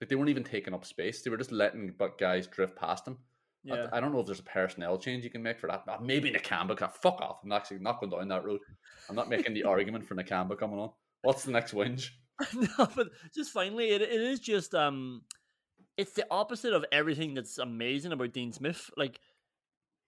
Like 0.01 0.09
they 0.09 0.15
weren't 0.15 0.29
even 0.29 0.43
taking 0.43 0.73
up 0.73 0.85
space. 0.85 1.21
They 1.21 1.29
were 1.29 1.37
just 1.37 1.51
letting 1.51 1.93
but 1.97 2.17
guys 2.17 2.47
drift 2.47 2.75
past 2.75 3.05
them. 3.05 3.17
I- 3.69 3.75
Yeah. 3.75 3.87
I, 3.91 3.99
don't 3.99 4.13
know 4.13 4.19
if 4.21 4.25
there's 4.25 4.39
a 4.39 4.43
personnel 4.43 4.97
change 4.97 5.23
you 5.25 5.29
can 5.29 5.43
make 5.43 5.59
for 5.59 5.67
that. 5.67 5.83
Uh, 5.87 5.97
Maybe 6.01 6.31
Nakamba. 6.31 6.77
can- 6.77 6.89
Fuck 7.01 7.19
off. 7.21 7.39
I'm 7.43 7.51
actually 7.51 7.79
not 7.79 7.99
going 7.99 8.09
down 8.11 8.27
that 8.29 8.45
road. 8.45 8.61
I'm 9.09 9.15
not 9.15 9.29
making 9.29 9.53
the 9.53 9.63
argument 9.73 10.05
for 10.05 10.15
Nakamba 10.15 10.57
coming 10.57 10.79
on. 10.79 10.91
What's 11.23 11.43
the 11.43 11.51
next 11.51 11.73
whinge? 11.73 12.09
no, 12.53 12.87
but 12.95 13.09
just 13.35 13.51
finally, 13.51 13.89
it, 13.89 14.01
it 14.01 14.09
is 14.21 14.39
just 14.39 14.73
um, 14.73 15.23
it's 15.97 16.13
the 16.13 16.25
opposite 16.31 16.71
of 16.71 16.85
everything 16.93 17.33
that's 17.33 17.57
amazing 17.57 18.13
about 18.13 18.31
Dean 18.31 18.53
Smith. 18.53 18.89
Like, 18.95 19.19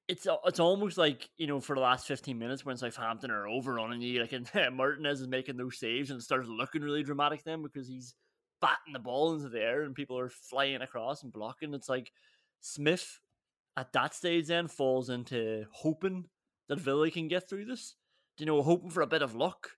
it's 0.08 0.25
it's 0.45 0.62
almost 0.62 0.97
like 0.97 1.30
you 1.38 1.47
know 1.47 1.60
for 1.60 1.75
the 1.75 1.82
last 1.82 2.08
fifteen 2.08 2.39
minutes 2.39 2.65
when 2.65 2.77
Southampton 2.77 3.32
are 3.32 3.47
overrunning 3.49 4.01
you, 4.01 4.21
like 4.21 4.32
and 4.32 4.49
Martinez 4.77 5.19
is 5.19 5.27
making 5.27 5.58
those 5.58 5.77
saves 5.77 6.10
and 6.10 6.19
it 6.19 6.23
starts 6.23 6.47
looking 6.47 6.82
really 6.82 7.04
dramatic 7.04 7.43
then 7.43 7.62
because 7.62 7.88
he's 7.88 8.15
batting 8.62 8.93
the 8.93 9.00
ball 9.00 9.34
into 9.34 9.50
the 9.50 9.62
air 9.62 9.84
and 9.84 9.95
people 9.95 10.17
are 10.19 10.30
flying 10.30 10.82
across 10.82 11.24
and 11.24 11.34
blocking. 11.34 11.74
It's 11.74 11.89
like 11.89 12.12
Smith 12.60 13.19
at 13.78 13.93
that 13.93 14.13
stage 14.13 14.47
then 14.47 14.67
falls 14.67 15.10
into 15.10 15.65
hoping 15.71 16.30
that 16.67 16.80
Villa 16.80 17.10
can 17.12 17.28
get 17.28 17.50
through 17.50 17.65
this. 17.65 17.95
You 18.38 18.45
know, 18.45 18.62
hoping 18.63 18.89
for 18.89 19.02
a 19.02 19.08
bit 19.08 19.21
of 19.21 19.36
luck. 19.36 19.71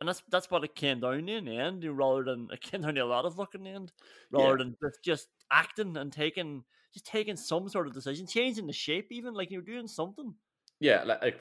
And 0.00 0.08
that's 0.08 0.22
that's 0.28 0.50
what 0.50 0.64
it 0.64 0.74
came 0.74 1.00
down 1.00 1.26
to 1.26 1.32
in 1.36 1.44
the 1.46 1.56
end, 1.56 1.84
rather 1.84 2.22
than 2.24 2.48
it 2.52 2.60
came 2.60 2.82
down 2.82 2.94
to 2.96 3.00
a 3.02 3.06
lot 3.06 3.24
of 3.24 3.38
luck 3.38 3.54
in 3.54 3.64
the 3.64 3.70
end, 3.70 3.92
rather 4.30 4.56
Yeah. 4.56 4.58
than 4.58 4.76
just, 4.82 5.02
just 5.04 5.28
acting 5.50 5.96
and 5.96 6.12
taking 6.12 6.64
just 6.92 7.06
taking 7.06 7.36
some 7.36 7.68
sort 7.68 7.86
of 7.86 7.94
decision, 7.94 8.26
changing 8.26 8.66
the 8.66 8.72
shape, 8.72 9.08
even 9.10 9.34
like 9.34 9.50
you're 9.50 9.62
doing 9.62 9.88
something. 9.88 10.36
Yeah, 10.80 11.04
like 11.04 11.40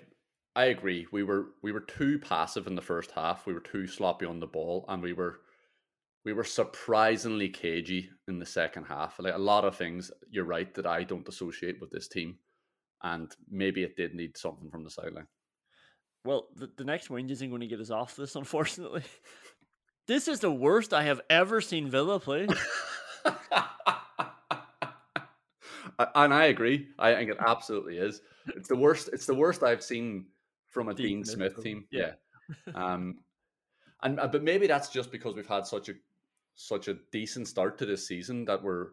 I 0.56 0.66
agree. 0.66 1.08
We 1.12 1.24
were 1.24 1.54
we 1.62 1.72
were 1.72 1.82
too 1.82 2.20
passive 2.20 2.68
in 2.68 2.76
the 2.76 2.82
first 2.82 3.12
half. 3.12 3.46
We 3.46 3.54
were 3.54 3.60
too 3.60 3.88
sloppy 3.88 4.26
on 4.26 4.40
the 4.40 4.48
ball, 4.48 4.86
and 4.88 5.02
we 5.02 5.14
were 5.14 5.42
we 6.26 6.34
were 6.34 6.44
surprisingly 6.44 7.48
cagey 7.48 8.10
in 8.28 8.40
the 8.40 8.46
second 8.46 8.86
half. 8.86 9.20
Like 9.20 9.36
a 9.36 9.38
lot 9.38 9.64
of 9.64 9.78
things, 9.78 10.12
you're 10.30 10.44
right 10.44 10.74
that 10.74 10.88
I 10.88 11.04
don't 11.04 11.28
associate 11.28 11.80
with 11.80 11.92
this 11.92 12.08
team, 12.08 12.38
and 13.04 13.32
maybe 13.50 13.84
it 13.84 13.96
did 13.96 14.16
need 14.16 14.36
something 14.36 14.70
from 14.70 14.84
the 14.84 14.90
sideline. 14.90 15.28
Well, 16.26 16.48
the, 16.56 16.72
the 16.76 16.84
next 16.84 17.12
win 17.12 17.30
isn't 17.30 17.50
going 17.50 17.62
to 17.62 17.68
get 17.68 17.80
us 17.80 17.92
off 17.92 18.16
this, 18.16 18.36
unfortunately. 18.36 19.04
this 20.08 20.28
is 20.28 20.40
the 20.40 20.52
worst 20.52 20.92
I 20.92 21.04
have 21.04 21.22
ever 21.30 21.62
seen 21.62 21.90
Villa 21.90 22.20
play. 22.20 22.48
And 25.98 26.34
I 26.34 26.46
agree. 26.46 26.90
I 27.00 27.14
think 27.14 27.32
it 27.32 27.38
absolutely 27.40 27.98
is. 27.98 28.22
It's 28.48 28.68
the 28.68 28.76
worst. 28.76 29.10
It's 29.14 29.26
the 29.26 29.34
worst 29.34 29.64
I've 29.64 29.84
seen 29.84 30.26
from 30.68 30.90
a 30.90 30.94
Dean 30.94 31.08
Dean 31.08 31.24
Smith 31.24 31.56
team. 31.56 31.64
team. 31.64 31.86
Yeah. 31.90 32.12
um, 32.76 33.20
and 34.04 34.20
uh, 34.20 34.28
but 34.28 34.44
maybe 34.44 34.68
that's 34.68 34.90
just 34.90 35.10
because 35.10 35.36
we've 35.36 35.48
had 35.48 35.66
such 35.66 35.88
a 35.88 35.94
such 36.56 36.88
a 36.88 36.98
decent 37.12 37.48
start 37.48 37.78
to 37.78 37.86
this 37.86 38.08
season 38.08 38.46
that 38.46 38.63
we're 38.63 38.89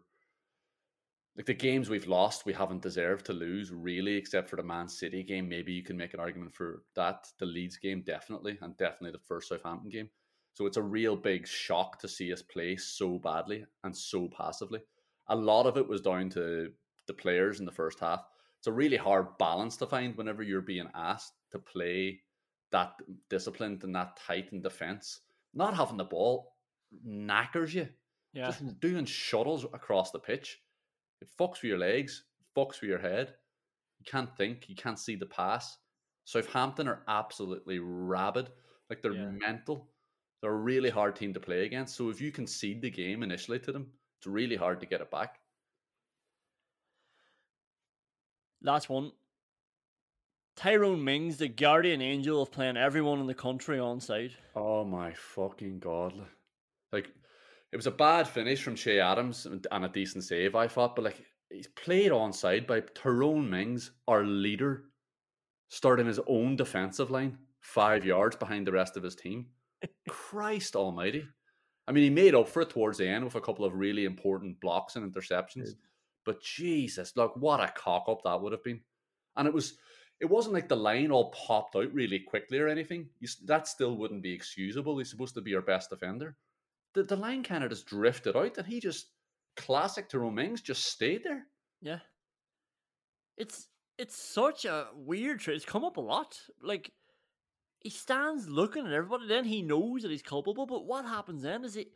like 1.36 1.46
the 1.46 1.54
games 1.54 1.88
we've 1.88 2.06
lost, 2.06 2.44
we 2.44 2.52
haven't 2.52 2.82
deserved 2.82 3.24
to 3.26 3.32
lose 3.32 3.70
really, 3.72 4.16
except 4.16 4.50
for 4.50 4.56
the 4.56 4.62
Man 4.62 4.86
City 4.86 5.22
game. 5.22 5.48
Maybe 5.48 5.72
you 5.72 5.82
can 5.82 5.96
make 5.96 6.12
an 6.12 6.20
argument 6.20 6.54
for 6.54 6.82
that. 6.94 7.26
The 7.38 7.46
Leeds 7.46 7.78
game, 7.78 8.02
definitely, 8.06 8.58
and 8.60 8.76
definitely 8.76 9.12
the 9.12 9.26
first 9.26 9.48
Southampton 9.48 9.88
game. 9.88 10.10
So 10.52 10.66
it's 10.66 10.76
a 10.76 10.82
real 10.82 11.16
big 11.16 11.46
shock 11.46 11.98
to 12.00 12.08
see 12.08 12.32
us 12.34 12.42
play 12.42 12.76
so 12.76 13.18
badly 13.18 13.64
and 13.82 13.96
so 13.96 14.28
passively. 14.28 14.80
A 15.28 15.36
lot 15.36 15.64
of 15.64 15.78
it 15.78 15.88
was 15.88 16.02
down 16.02 16.28
to 16.30 16.70
the 17.06 17.14
players 17.14 17.60
in 17.60 17.64
the 17.64 17.72
first 17.72 18.00
half. 18.00 18.22
It's 18.58 18.66
a 18.66 18.72
really 18.72 18.98
hard 18.98 19.38
balance 19.38 19.78
to 19.78 19.86
find 19.86 20.14
whenever 20.14 20.42
you're 20.42 20.60
being 20.60 20.88
asked 20.94 21.32
to 21.52 21.58
play 21.58 22.20
that 22.72 22.92
disciplined 23.30 23.82
and 23.84 23.94
that 23.94 24.18
tight 24.18 24.50
in 24.52 24.60
defense. 24.60 25.20
Not 25.54 25.74
having 25.74 25.96
the 25.96 26.04
ball 26.04 26.51
knackers 27.04 27.74
you. 27.74 27.88
Yeah. 28.32 28.46
Just 28.46 28.80
doing 28.80 29.04
shuttles 29.04 29.64
across 29.64 30.10
the 30.10 30.18
pitch. 30.18 30.60
It 31.20 31.28
fucks 31.38 31.62
with 31.62 31.64
your 31.64 31.78
legs, 31.78 32.24
fucks 32.56 32.80
with 32.80 32.90
your 32.90 32.98
head. 32.98 33.34
You 34.00 34.06
can't 34.10 34.34
think, 34.36 34.68
you 34.68 34.74
can't 34.74 34.98
see 34.98 35.14
the 35.14 35.26
pass. 35.26 35.76
Southampton 36.24 36.88
are 36.88 37.02
absolutely 37.08 37.78
rabid. 37.78 38.50
Like 38.90 39.02
they're 39.02 39.12
Yeah. 39.12 39.30
mental. 39.30 39.88
They're 40.40 40.52
a 40.52 40.56
really 40.56 40.90
hard 40.90 41.14
team 41.14 41.32
to 41.34 41.40
play 41.40 41.64
against. 41.66 41.94
So 41.94 42.08
if 42.10 42.20
you 42.20 42.32
concede 42.32 42.82
the 42.82 42.90
game 42.90 43.22
initially 43.22 43.60
to 43.60 43.72
them, 43.72 43.92
it's 44.18 44.26
really 44.26 44.56
hard 44.56 44.80
to 44.80 44.86
get 44.86 45.00
it 45.00 45.10
back. 45.10 45.38
Last 48.62 48.88
one. 48.88 49.12
Tyrone 50.54 51.02
Mings, 51.02 51.38
the 51.38 51.48
guardian 51.48 52.02
angel 52.02 52.42
of 52.42 52.52
playing 52.52 52.76
everyone 52.76 53.20
in 53.20 53.26
the 53.26 53.34
country 53.34 53.78
on 53.78 54.00
side. 54.00 54.32
Oh 54.54 54.84
my 54.84 55.12
fucking 55.14 55.78
god! 55.80 56.12
Like 56.92 57.08
it 57.72 57.76
was 57.76 57.86
a 57.86 57.92
bad 57.92 58.28
finish 58.28 58.62
from 58.62 58.74
Che 58.74 59.00
Adams 59.00 59.46
and 59.46 59.66
and 59.70 59.84
a 59.84 59.88
decent 59.88 60.24
save, 60.24 60.54
I 60.54 60.68
thought, 60.68 60.94
but 60.96 61.04
like 61.04 61.24
he's 61.50 61.68
played 61.68 62.12
onside 62.12 62.66
by 62.66 62.80
Tyrone 62.80 63.48
Mings, 63.48 63.92
our 64.08 64.24
leader, 64.24 64.84
starting 65.68 66.06
his 66.06 66.20
own 66.26 66.56
defensive 66.56 67.10
line 67.10 67.38
five 67.60 68.04
yards 68.04 68.36
behind 68.36 68.66
the 68.66 68.72
rest 68.72 68.96
of 68.96 69.02
his 69.02 69.14
team. 69.14 69.46
Christ 70.08 70.76
Almighty! 70.76 71.26
I 71.88 71.92
mean, 71.92 72.04
he 72.04 72.10
made 72.10 72.34
up 72.34 72.48
for 72.48 72.62
it 72.62 72.70
towards 72.70 72.98
the 72.98 73.08
end 73.08 73.24
with 73.24 73.34
a 73.34 73.40
couple 73.40 73.64
of 73.64 73.74
really 73.74 74.04
important 74.04 74.60
blocks 74.60 74.96
and 74.96 75.12
interceptions. 75.12 75.70
But 76.24 76.42
Jesus, 76.42 77.16
look 77.16 77.34
what 77.36 77.60
a 77.60 77.72
cock 77.74 78.04
up 78.08 78.22
that 78.24 78.40
would 78.40 78.52
have 78.52 78.62
been. 78.62 78.80
And 79.36 79.48
it 79.48 79.54
was, 79.54 79.74
it 80.20 80.26
wasn't 80.26 80.54
like 80.54 80.68
the 80.68 80.76
line 80.76 81.10
all 81.10 81.32
popped 81.32 81.74
out 81.74 81.92
really 81.92 82.20
quickly 82.20 82.58
or 82.58 82.68
anything. 82.68 83.08
You, 83.18 83.28
that 83.46 83.66
still 83.66 83.96
wouldn't 83.96 84.22
be 84.22 84.32
excusable. 84.32 84.98
He's 84.98 85.10
supposed 85.10 85.34
to 85.34 85.40
be 85.40 85.56
our 85.56 85.62
best 85.62 85.90
defender. 85.90 86.36
The 86.94 87.02
the 87.04 87.16
line 87.16 87.42
kind 87.42 87.64
of 87.64 87.70
just 87.70 87.86
drifted 87.86 88.36
out, 88.36 88.58
and 88.58 88.66
he 88.66 88.80
just 88.80 89.08
classic 89.56 90.08
to 90.10 90.30
Mings 90.30 90.60
just 90.60 90.84
stayed 90.84 91.24
there. 91.24 91.46
Yeah. 91.80 92.00
It's 93.36 93.68
it's 93.98 94.16
such 94.16 94.64
a 94.64 94.88
weird 94.94 95.40
trade. 95.40 95.56
It's 95.56 95.64
come 95.64 95.84
up 95.84 95.96
a 95.96 96.00
lot. 96.00 96.38
Like 96.62 96.92
he 97.80 97.90
stands 97.90 98.48
looking 98.48 98.86
at 98.86 98.92
everybody, 98.92 99.26
then 99.26 99.44
he 99.44 99.62
knows 99.62 100.02
that 100.02 100.10
he's 100.10 100.22
culpable, 100.22 100.66
but 100.66 100.86
what 100.86 101.04
happens 101.04 101.42
then 101.42 101.64
is 101.64 101.74
he 101.74 101.88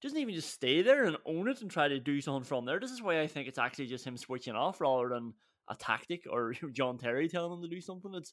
doesn't 0.00 0.18
even 0.18 0.34
just 0.34 0.52
stay 0.52 0.82
there 0.82 1.04
and 1.04 1.16
own 1.26 1.48
it 1.48 1.60
and 1.60 1.70
try 1.70 1.88
to 1.88 1.98
do 1.98 2.20
something 2.20 2.44
from 2.44 2.64
there. 2.64 2.78
This 2.78 2.92
is 2.92 3.02
why 3.02 3.20
I 3.20 3.26
think 3.26 3.48
it's 3.48 3.58
actually 3.58 3.86
just 3.86 4.06
him 4.06 4.16
switching 4.16 4.54
off 4.54 4.80
rather 4.80 5.08
than 5.08 5.34
a 5.68 5.74
tactic 5.74 6.24
or 6.30 6.52
John 6.72 6.98
Terry 6.98 7.28
telling 7.28 7.52
him 7.52 7.62
to 7.62 7.68
do 7.68 7.80
something. 7.80 8.14
It's 8.14 8.32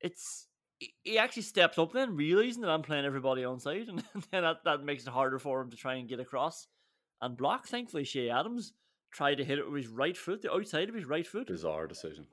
it's 0.00 0.48
he- 0.78 1.18
actually 1.18 1.42
steps 1.42 1.78
up 1.78 1.92
then, 1.92 2.16
realizing 2.16 2.62
that 2.62 2.70
I'm 2.70 2.82
playing 2.82 3.04
everybody 3.04 3.44
on 3.44 3.60
side, 3.60 3.88
and 3.88 4.02
then 4.30 4.42
that, 4.42 4.64
that 4.64 4.84
makes 4.84 5.04
it 5.04 5.10
harder 5.10 5.38
for 5.38 5.60
him 5.60 5.70
to 5.70 5.76
try 5.76 5.94
and 5.94 6.08
get 6.08 6.20
across 6.20 6.66
and 7.20 7.36
block. 7.36 7.66
Thankfully, 7.66 8.04
Che 8.04 8.30
Adams 8.30 8.72
tried 9.12 9.36
to 9.36 9.44
hit 9.44 9.58
it 9.58 9.70
with 9.70 9.82
his 9.82 9.92
right 9.92 10.16
foot, 10.16 10.42
the 10.42 10.52
outside 10.52 10.88
of 10.88 10.94
his 10.94 11.06
right 11.06 11.26
foot. 11.26 11.46
Bizarre 11.46 11.86
decision. 11.86 12.26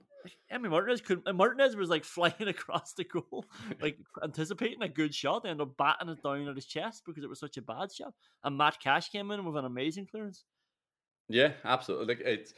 Emmy 0.49 0.69
Martinez 0.69 1.01
could 1.01 1.21
Martinez 1.33 1.75
was 1.75 1.89
like 1.89 2.03
flying 2.05 2.47
across 2.47 2.93
the 2.93 3.03
goal, 3.03 3.45
like 3.81 3.97
anticipating 4.23 4.81
a 4.81 4.87
good 4.87 5.13
shot, 5.13 5.45
ended 5.45 5.61
up 5.67 5.77
batting 5.77 6.09
it 6.09 6.23
down 6.23 6.47
at 6.47 6.55
his 6.55 6.65
chest 6.65 7.03
because 7.05 7.23
it 7.23 7.29
was 7.29 7.39
such 7.39 7.57
a 7.57 7.61
bad 7.61 7.91
shot. 7.91 8.13
And 8.43 8.57
Matt 8.57 8.79
Cash 8.79 9.09
came 9.09 9.31
in 9.31 9.45
with 9.45 9.57
an 9.57 9.65
amazing 9.65 10.07
clearance. 10.07 10.45
Yeah, 11.29 11.53
absolutely. 11.65 12.15
Like 12.15 12.23
it's 12.25 12.53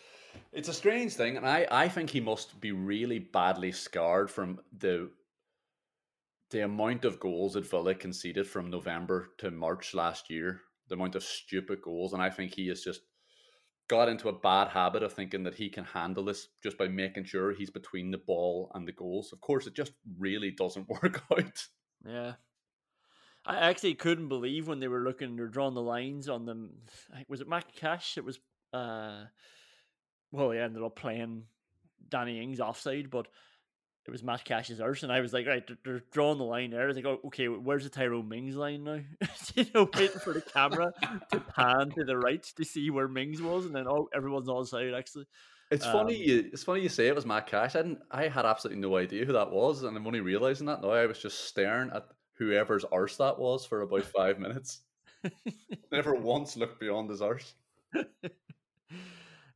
it's 0.52 0.70
a 0.70 0.74
strange 0.74 1.14
thing, 1.14 1.38
and 1.38 1.48
I 1.48 1.68
I 1.72 1.88
think 1.88 2.10
he 2.10 2.22
must 2.22 2.60
be 2.60 2.72
really 2.72 3.20
badly 3.20 3.72
scarred 3.72 4.30
from 4.30 4.60
the 4.78 5.10
the 6.52 6.64
amount 6.64 7.06
of 7.06 7.20
goals 7.20 7.54
that 7.54 7.70
Villa 7.70 7.96
conceded 7.96 8.48
from 8.48 8.70
November 8.70 9.30
to 9.40 9.52
March 9.52 9.94
last 9.94 10.30
year. 10.30 10.62
The 10.88 10.96
amount 10.96 11.16
of 11.16 11.24
stupid 11.24 11.82
goals, 11.82 12.14
and 12.14 12.22
I 12.22 12.30
think 12.30 12.54
he 12.54 12.68
has 12.68 12.82
just 12.82 13.02
got 13.88 14.10
into 14.10 14.30
a 14.30 14.40
bad 14.40 14.70
habit 14.70 15.04
of 15.04 15.14
thinking 15.14 15.44
that 15.44 15.56
he 15.56 15.70
can 15.70 15.84
handle 15.84 16.26
this 16.26 16.48
just 16.64 16.78
by 16.78 16.88
making 16.88 17.26
sure 17.26 17.54
he's 17.54 17.70
between 17.70 18.12
the 18.12 18.18
ball 18.18 18.72
and 18.74 18.88
the 18.88 18.92
goals. 18.92 19.32
Of 19.32 19.42
course, 19.42 19.68
it 19.68 19.76
just 19.76 19.94
really 20.20 20.52
doesn't 20.52 20.90
work 21.02 21.24
out. 21.32 21.68
Yeah. 22.08 22.34
I 23.46 23.58
actually 23.58 23.94
couldn't 23.94 24.30
believe 24.30 24.68
when 24.68 24.80
they 24.80 24.88
were 24.88 25.04
looking, 25.04 25.36
they're 25.36 25.48
drawing 25.48 25.76
the 25.76 25.82
lines 25.82 26.30
on 26.30 26.46
them. 26.46 26.72
Was 27.28 27.42
it 27.42 27.48
Matt 27.48 27.74
Cash? 27.76 28.18
It 28.18 28.26
was, 28.26 28.40
uh, 28.74 29.26
well, 30.32 30.52
he 30.52 30.58
ended 30.58 30.82
up 30.82 30.96
playing 30.96 31.44
Danny 32.10 32.42
Ings 32.42 32.60
offside, 32.60 33.12
but 33.12 33.28
it 34.06 34.12
was 34.12 34.24
Matt 34.24 34.46
Cash's 34.46 34.80
arse. 34.80 35.04
And 35.04 35.12
I 35.12 35.20
was 35.20 35.34
like, 35.34 35.48
right, 35.48 35.66
they're, 35.66 35.78
they're 35.84 36.04
drawing 36.12 36.38
the 36.38 36.44
line 36.44 36.72
there. 36.72 36.84
I 36.84 36.86
was 36.86 36.96
like, 36.96 37.06
oh, 37.06 37.20
okay, 37.26 37.48
where's 37.48 37.84
the 37.84 37.90
Tyrone 37.90 38.30
Mings 38.30 38.56
line 38.56 38.84
now? 38.84 39.00
you 39.56 39.66
know, 39.74 39.90
waiting 39.94 40.20
for 40.20 40.34
the 40.34 40.42
camera 40.42 40.94
to 41.32 41.40
pan 41.56 41.90
to 41.92 42.04
the 42.04 42.18
right 42.18 42.44
to 42.58 42.64
see 42.64 42.90
where 42.90 43.08
Mings 43.08 43.42
was. 43.42 43.66
And 43.66 43.76
then, 43.76 43.88
oh, 43.88 44.10
everyone's 44.16 44.50
on 44.50 44.66
side, 44.66 44.94
actually. 44.94 45.26
It's 45.72 45.86
funny. 45.86 46.16
Um, 46.16 46.22
You, 46.22 46.50
it's 46.54 46.64
funny 46.64 46.82
you 46.82 46.90
say 46.90 47.08
it 47.08 47.16
was 47.16 47.26
Matt 47.26 47.48
Cash. 47.48 47.76
I 47.76 47.82
didn't. 47.82 48.00
I 48.12 48.28
had 48.28 48.46
absolutely 48.46 48.82
no 48.82 48.98
idea 48.98 49.26
who 49.26 49.34
that 49.34 49.52
was, 49.52 49.82
and 49.82 49.98
I'm 49.98 50.06
only 50.06 50.22
realizing 50.22 50.68
that 50.68 50.84
now. 50.84 50.92
I 50.92 51.08
was 51.08 51.18
just 51.18 51.46
staring 51.46 51.90
at 51.94 52.06
whoever's 52.34 52.86
arse 52.86 53.18
that 53.18 53.40
was 53.40 53.66
for 53.66 53.82
about 53.82 54.06
five 54.16 54.40
minutes. 54.40 54.82
Never 55.92 56.14
once 56.14 56.56
looked 56.56 56.80
beyond 56.80 57.10
his 57.10 57.24
arse. 57.24 57.56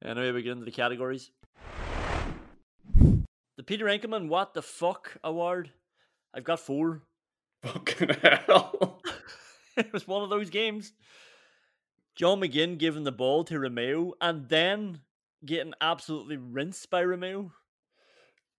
Anyway, 0.03 0.31
we 0.31 0.41
get 0.41 0.53
into 0.53 0.65
the 0.65 0.71
categories. 0.71 1.29
The 3.59 3.63
Peter 3.63 3.87
Enckelman 3.87 4.29
What 4.29 4.53
the 4.53 4.61
Fuck 4.61 5.17
Award. 5.21 5.73
I've 6.33 6.45
got 6.45 6.61
four. 6.61 7.01
Fucking 7.61 8.11
hell. 8.21 9.01
it 9.75 9.91
was 9.91 10.07
one 10.07 10.23
of 10.23 10.29
those 10.29 10.49
games. 10.49 10.93
John 12.15 12.39
McGinn 12.39 12.77
giving 12.77 13.03
the 13.03 13.11
ball 13.11 13.43
to 13.43 13.55
Romeu 13.55 14.13
and 14.21 14.47
then 14.47 15.01
getting 15.45 15.73
absolutely 15.81 16.37
rinsed 16.37 16.89
by 16.89 17.03
Romeu. 17.03 17.51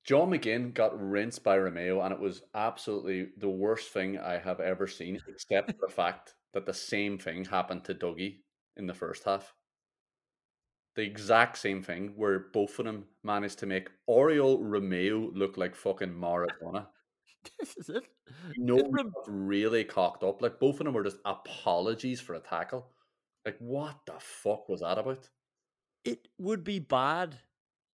John 0.04 0.32
McGinn 0.32 0.74
got 0.74 1.00
rinsed 1.00 1.42
by 1.42 1.56
Romeu, 1.56 2.04
and 2.04 2.12
it 2.12 2.20
was 2.20 2.42
absolutely 2.54 3.28
the 3.38 3.48
worst 3.48 3.94
thing 3.94 4.18
I 4.18 4.36
have 4.36 4.60
ever 4.60 4.86
seen, 4.86 5.18
except 5.28 5.70
for 5.70 5.86
the 5.86 5.92
fact 5.94 6.34
that 6.52 6.66
the 6.66 6.74
same 6.74 7.16
thing 7.16 7.46
happened 7.46 7.84
to 7.84 7.94
Dougie 7.94 8.40
in 8.76 8.86
the 8.86 8.92
first 8.92 9.24
half. 9.24 9.54
The 11.00 11.06
exact 11.06 11.56
same 11.56 11.82
thing, 11.82 12.12
where 12.14 12.38
both 12.52 12.78
of 12.78 12.84
them 12.84 13.06
managed 13.24 13.60
to 13.60 13.66
make 13.66 13.88
Oriol 14.06 14.60
Romeu 14.60 15.34
look 15.34 15.56
like 15.56 15.74
fucking 15.74 16.12
Maradona. 16.12 16.88
This 17.58 17.74
is 17.78 17.88
it. 17.88 18.02
No, 18.58 18.76
one 18.76 19.10
really 19.26 19.82
cocked 19.82 20.22
up. 20.22 20.42
Like 20.42 20.60
both 20.60 20.78
of 20.78 20.84
them 20.84 20.92
were 20.92 21.02
just 21.02 21.16
apologies 21.24 22.20
for 22.20 22.34
a 22.34 22.38
tackle. 22.38 22.90
Like 23.46 23.56
what 23.60 23.96
the 24.04 24.12
fuck 24.18 24.68
was 24.68 24.80
that 24.80 24.98
about? 24.98 25.26
It 26.04 26.28
would 26.36 26.64
be 26.64 26.80
bad 26.80 27.38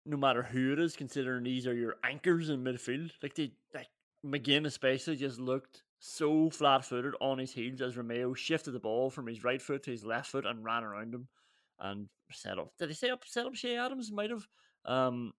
no 0.08 0.18
matter 0.18 0.42
who 0.42 0.74
it 0.74 0.80
is, 0.80 0.96
considering 0.96 1.44
these 1.44 1.68
are 1.68 1.76
your 1.76 1.98
anchors 2.04 2.50
in 2.50 2.64
midfield. 2.64 3.12
Like 3.22 3.36
they 3.36 3.52
like 3.72 3.90
McGinn 4.26 4.66
especially 4.66 5.18
just 5.18 5.40
looked 5.40 5.84
so 6.00 6.50
flat 6.50 6.84
footed 6.84 7.14
on 7.22 7.38
his 7.38 7.54
heels 7.54 7.82
as 7.82 7.98
Romeu 7.98 8.36
shifted 8.36 8.72
the 8.72 8.80
ball 8.80 9.12
from 9.12 9.28
his 9.28 9.44
right 9.44 9.62
foot 9.62 9.84
to 9.84 9.92
his 9.92 10.04
left 10.04 10.32
foot 10.32 10.48
and 10.48 10.66
ran 10.66 10.84
around 10.84 11.14
him 11.14 11.28
and 11.80 12.08
set 12.32 12.58
up 12.58 12.72
did 12.80 12.90
he 12.90 12.96
say 12.96 13.10
up 13.10 13.24
set 13.26 13.46
up 13.46 13.54
Che 13.54 13.78
Adams? 13.78 14.12
Might 14.12 14.30
have. 14.30 14.48
Um 14.86 15.34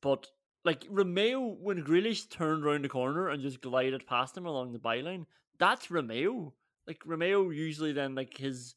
but 0.00 0.28
like 0.64 0.84
Romeu 0.88 1.58
when 1.58 1.84
Grealish 1.84 2.30
turned 2.30 2.64
around 2.64 2.84
the 2.84 2.88
corner 2.88 3.28
and 3.28 3.42
just 3.42 3.60
glided 3.60 4.06
past 4.06 4.36
him 4.36 4.46
along 4.46 4.72
the 4.72 4.78
byline, 4.78 5.26
that's 5.58 5.88
Romeu. 5.88 6.52
Like 6.86 7.00
Romeu 7.06 7.54
usually 7.54 7.92
then 7.92 8.14
like 8.14 8.36
his 8.36 8.74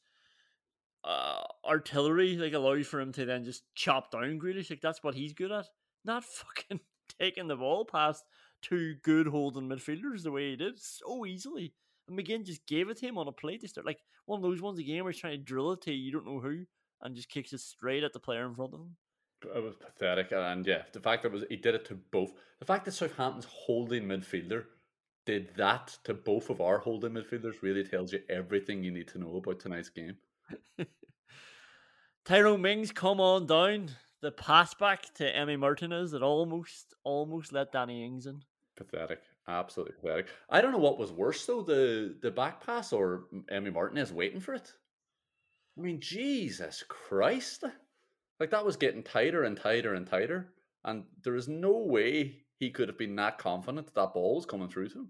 uh, 1.03 1.43
artillery 1.65 2.35
like 2.35 2.53
allows 2.53 2.87
for 2.87 2.99
him 2.99 3.13
to 3.13 3.25
then 3.25 3.45
just 3.45 3.63
chop 3.75 4.11
down 4.11 4.39
Grealish. 4.39 4.69
Like 4.69 4.81
that's 4.81 5.03
what 5.03 5.15
he's 5.15 5.33
good 5.33 5.51
at. 5.51 5.67
Not 6.03 6.23
fucking 6.25 6.81
taking 7.19 7.47
the 7.47 7.55
ball 7.55 7.85
past 7.85 8.23
two 8.61 8.95
good 9.03 9.27
holding 9.27 9.69
midfielders 9.69 10.23
the 10.23 10.31
way 10.31 10.51
he 10.51 10.55
did 10.55 10.79
so 10.79 11.25
easily. 11.25 11.73
And 12.07 12.17
McGinn 12.17 12.45
just 12.45 12.65
gave 12.67 12.89
it 12.89 12.97
to 12.97 13.07
him 13.07 13.17
on 13.17 13.27
a 13.27 13.31
plate 13.31 13.61
to 13.61 13.67
start. 13.67 13.85
Like 13.85 13.99
one 14.25 14.37
of 14.37 14.43
those 14.43 14.61
ones 14.61 14.79
again 14.79 15.03
where 15.03 15.11
he's 15.11 15.21
trying 15.21 15.37
to 15.37 15.43
drill 15.43 15.71
it 15.73 15.81
to 15.81 15.93
you 15.93 16.11
don't 16.11 16.25
know 16.25 16.39
who 16.39 16.65
and 17.01 17.15
just 17.15 17.29
kicks 17.29 17.53
it 17.53 17.59
straight 17.59 18.03
at 18.03 18.13
the 18.13 18.19
player 18.19 18.45
in 18.45 18.55
front 18.55 18.73
of 18.73 18.79
him. 18.79 18.95
It 19.55 19.63
was 19.63 19.75
pathetic, 19.75 20.31
and 20.31 20.65
yeah, 20.65 20.81
the 20.93 20.99
fact 20.99 21.21
that 21.21 21.29
it 21.29 21.33
was 21.33 21.43
he 21.49 21.57
did 21.57 21.75
it 21.75 21.85
to 21.85 21.95
both. 22.11 22.33
The 22.59 22.65
fact 22.65 22.85
that 22.85 22.93
Southampton's 22.93 23.45
holding 23.45 24.05
midfielder 24.05 24.63
did 25.27 25.53
that 25.57 25.95
to 26.05 26.13
both 26.13 26.49
of 26.49 26.59
our 26.59 26.79
holding 26.79 27.11
midfielders 27.11 27.61
really 27.61 27.83
tells 27.83 28.13
you 28.13 28.21
everything 28.29 28.83
you 28.83 28.91
need 28.91 29.07
to 29.09 29.19
know 29.19 29.35
about 29.35 29.59
tonight's 29.59 29.89
game. 29.89 30.15
Tyrone 32.25 32.61
Mings 32.61 32.91
come 32.91 33.19
on 33.19 33.45
down. 33.45 33.91
The 34.21 34.31
pass 34.31 34.73
back 34.73 35.13
to 35.15 35.35
Emmy 35.35 35.55
Martinez 35.55 36.11
that 36.11 36.23
almost 36.23 36.95
almost 37.03 37.53
let 37.53 37.71
Danny 37.71 38.03
Ings 38.03 38.25
in. 38.25 38.41
Pathetic, 38.75 39.21
absolutely 39.47 39.95
pathetic. 40.01 40.27
I 40.49 40.61
don't 40.61 40.71
know 40.71 40.77
what 40.77 40.99
was 40.99 41.11
worse 41.11 41.45
though, 41.45 41.61
the 41.61 42.15
the 42.21 42.31
back 42.31 42.65
pass 42.65 42.93
or 42.93 43.25
Emmy 43.49 43.69
Martinez 43.69 44.11
waiting 44.11 44.39
for 44.39 44.53
it. 44.53 44.71
I 45.77 45.81
mean, 45.81 45.99
Jesus 45.99 46.83
Christ! 46.87 47.63
Like 48.39 48.51
that 48.51 48.65
was 48.65 48.77
getting 48.77 49.03
tighter 49.03 49.43
and 49.43 49.57
tighter 49.57 49.93
and 49.93 50.07
tighter, 50.07 50.53
and 50.83 51.03
there 51.23 51.35
is 51.35 51.47
no 51.47 51.77
way 51.77 52.43
he 52.59 52.71
could 52.71 52.87
have 52.87 52.97
been 52.97 53.15
that 53.15 53.37
confident 53.37 53.85
that 53.87 53.95
that 53.95 54.13
ball 54.13 54.35
was 54.35 54.45
coming 54.45 54.69
through 54.69 54.89
to 54.89 54.99
him. 54.99 55.09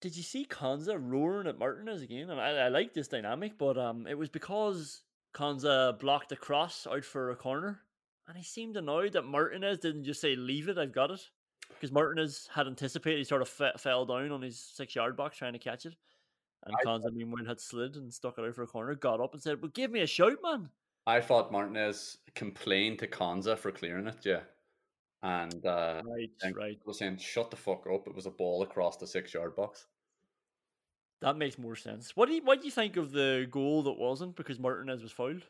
Did 0.00 0.16
you 0.16 0.22
see 0.22 0.44
Konsa 0.44 0.98
roaring 1.00 1.46
at 1.46 1.58
Martinez 1.58 2.02
again? 2.02 2.28
And 2.28 2.40
I, 2.40 2.50
I 2.50 2.68
like 2.68 2.92
this 2.92 3.08
dynamic, 3.08 3.56
but 3.56 3.78
um, 3.78 4.06
it 4.06 4.18
was 4.18 4.28
because 4.28 5.02
Konsa 5.34 5.98
blocked 5.98 6.28
the 6.28 6.36
cross 6.36 6.86
out 6.86 7.04
for 7.04 7.30
a 7.30 7.36
corner, 7.36 7.80
and 8.28 8.36
he 8.36 8.44
seemed 8.44 8.76
annoyed 8.76 9.14
that 9.14 9.22
Martinez 9.22 9.78
didn't 9.78 10.04
just 10.04 10.20
say 10.20 10.36
"Leave 10.36 10.68
it, 10.68 10.78
I've 10.78 10.92
got 10.92 11.10
it," 11.10 11.22
because 11.68 11.92
Martinez 11.92 12.48
had 12.52 12.66
anticipated 12.66 13.18
he 13.18 13.24
sort 13.24 13.42
of 13.42 13.48
fe- 13.48 13.72
fell 13.78 14.06
down 14.06 14.30
on 14.32 14.42
his 14.42 14.58
six-yard 14.60 15.16
box 15.16 15.36
trying 15.38 15.52
to 15.54 15.58
catch 15.58 15.86
it, 15.86 15.96
and 16.64 16.76
Konsa 16.84 17.12
meanwhile 17.12 17.44
had 17.46 17.60
slid 17.60 17.96
and 17.96 18.12
stuck 18.12 18.38
it 18.38 18.44
out 18.44 18.54
for 18.54 18.62
a 18.62 18.66
corner, 18.66 18.94
got 18.94 19.20
up 19.20 19.34
and 19.34 19.42
said, 19.42 19.62
"Well, 19.62 19.70
give 19.74 19.90
me 19.90 20.00
a 20.00 20.06
shout, 20.06 20.38
man." 20.42 20.70
I 21.06 21.20
thought 21.22 21.50
Martinez 21.52 22.18
complained 22.34 22.98
to 22.98 23.06
Konsa 23.08 23.56
for 23.58 23.72
clearing 23.72 24.06
it, 24.06 24.24
yeah. 24.26 24.44
And 25.22 25.64
uh 25.66 26.02
Right, 26.04 26.30
and 26.42 26.56
right. 26.56 26.80
was 26.86 26.98
saying, 26.98 27.18
shut 27.18 27.50
the 27.50 27.56
fuck 27.56 27.86
up. 27.86 28.06
It 28.06 28.14
was 28.14 28.26
a 28.26 28.30
ball 28.30 28.62
across 28.62 28.96
the 28.98 29.06
six 29.06 29.34
yard 29.34 29.56
box. 29.56 29.86
That 31.20 31.36
makes 31.36 31.58
more 31.58 31.74
sense. 31.74 32.14
What 32.16 32.28
do 32.28 32.34
you 32.36 32.42
what 32.44 32.60
do 32.60 32.66
you 32.66 32.70
think 32.70 32.96
of 32.96 33.10
the 33.10 33.48
goal 33.50 33.82
that 33.84 33.98
wasn't 33.98 34.36
because 34.36 34.60
Martinez 34.60 35.02
was 35.02 35.10
fouled? 35.12 35.44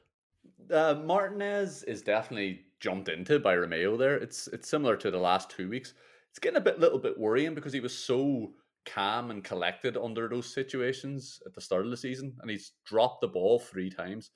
Uh, 0.70 0.94
Martinez 1.04 1.82
is 1.84 2.02
definitely 2.02 2.66
jumped 2.84 3.08
into 3.08 3.40
by 3.40 3.56
Romeu 3.56 3.98
there. 3.98 4.16
It's 4.16 4.46
it's 4.48 4.68
similar 4.68 4.94
to 4.98 5.10
the 5.10 5.18
last 5.18 5.48
two 5.48 5.70
weeks. 5.70 5.94
It's 6.30 6.38
getting 6.38 6.58
a 6.58 6.60
bit 6.60 6.78
little 6.78 6.98
bit 6.98 7.18
worrying 7.18 7.54
because 7.54 7.72
he 7.72 7.80
was 7.80 7.96
so 7.96 8.52
calm 8.84 9.30
and 9.30 9.42
collected 9.42 9.96
under 9.96 10.28
those 10.28 10.52
situations 10.52 11.40
at 11.46 11.54
the 11.54 11.62
start 11.62 11.86
of 11.86 11.90
the 11.90 11.96
season, 11.96 12.36
and 12.42 12.50
he's 12.50 12.72
dropped 12.84 13.22
the 13.22 13.28
ball 13.28 13.58
three 13.58 13.88
times 13.88 14.32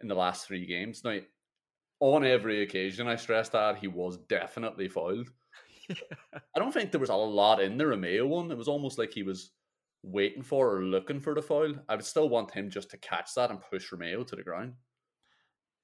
in 0.00 0.08
the 0.08 0.16
last 0.16 0.48
three 0.48 0.66
games. 0.66 1.04
Now, 1.04 1.18
on 2.00 2.24
every 2.24 2.62
occasion, 2.62 3.06
I 3.06 3.14
stress 3.14 3.48
that 3.50 3.78
he 3.78 3.86
was 3.86 4.16
definitely 4.28 4.88
fouled. 4.88 5.28
I 5.90 6.58
don't 6.58 6.74
think 6.74 6.90
there 6.90 7.00
was 7.00 7.10
a 7.10 7.14
lot 7.14 7.62
in 7.62 7.76
the 7.76 7.84
Romeu 7.84 8.26
one. 8.26 8.50
It 8.50 8.58
was 8.58 8.66
almost 8.66 8.98
like 8.98 9.12
he 9.12 9.22
was 9.22 9.52
waiting 10.02 10.42
for 10.42 10.76
or 10.76 10.82
looking 10.82 11.20
for 11.20 11.36
the 11.36 11.42
foul. 11.42 11.74
I 11.88 11.94
would 11.94 12.04
still 12.04 12.28
want 12.28 12.50
him 12.50 12.68
just 12.68 12.90
to 12.90 12.98
catch 12.98 13.32
that 13.36 13.50
and 13.50 13.60
push 13.60 13.92
Romeu 13.92 14.26
to 14.26 14.34
the 14.34 14.42
ground. 14.42 14.72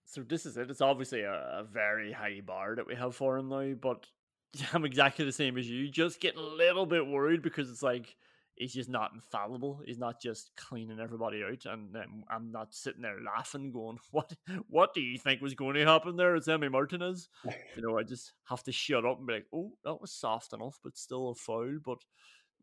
So 0.09 0.23
this 0.23 0.47
is 0.47 0.57
it. 0.57 0.71
It's 0.71 0.81
obviously 0.81 1.21
a, 1.21 1.33
a 1.33 1.65
very 1.71 2.13
high 2.13 2.41
bar 2.45 2.75
that 2.75 2.87
we 2.87 2.95
have 2.95 3.15
for 3.15 3.37
him 3.37 3.51
now, 3.51 3.75
but 3.75 4.07
I'm 4.73 4.87
exactly 4.87 5.27
the 5.27 5.33
same 5.33 5.59
as 5.59 5.69
you. 5.69 5.91
Just 5.91 6.21
getting 6.21 6.41
a 6.41 6.43
little 6.43 6.87
bit 6.87 7.07
worried 7.07 7.43
because 7.43 7.71
it's 7.71 7.83
like 7.83 8.17
he's 8.57 8.73
just 8.73 8.89
not 8.89 9.13
infallible. 9.15 9.83
He's 9.85 9.99
not 9.99 10.19
just 10.19 10.51
cleaning 10.57 10.99
everybody 10.99 11.43
out, 11.45 11.67
and 11.67 11.95
um, 11.95 12.25
I'm 12.31 12.51
not 12.51 12.75
sitting 12.75 13.03
there 13.03 13.19
laughing, 13.21 13.71
going, 13.71 13.99
"What? 14.11 14.33
What 14.69 14.95
do 14.95 15.03
you 15.03 15.19
think 15.19 15.43
was 15.43 15.55
going 15.55 15.75
to 15.75 15.85
happen 15.85 16.17
there?" 16.17 16.37
It's 16.37 16.49
Emi 16.49 16.71
Martinez. 16.71 17.29
you 17.77 17.83
know, 17.83 17.99
I 17.99 18.03
just 18.03 18.33
have 18.49 18.63
to 18.65 18.73
shut 18.73 19.05
up 19.05 19.19
and 19.19 19.27
be 19.27 19.35
like, 19.35 19.47
"Oh, 19.53 19.73
that 19.85 20.01
was 20.01 20.11
soft 20.11 20.55
enough, 20.55 20.79
but 20.83 20.97
still 20.97 21.29
a 21.29 21.35
foul." 21.35 21.81
But, 21.85 21.99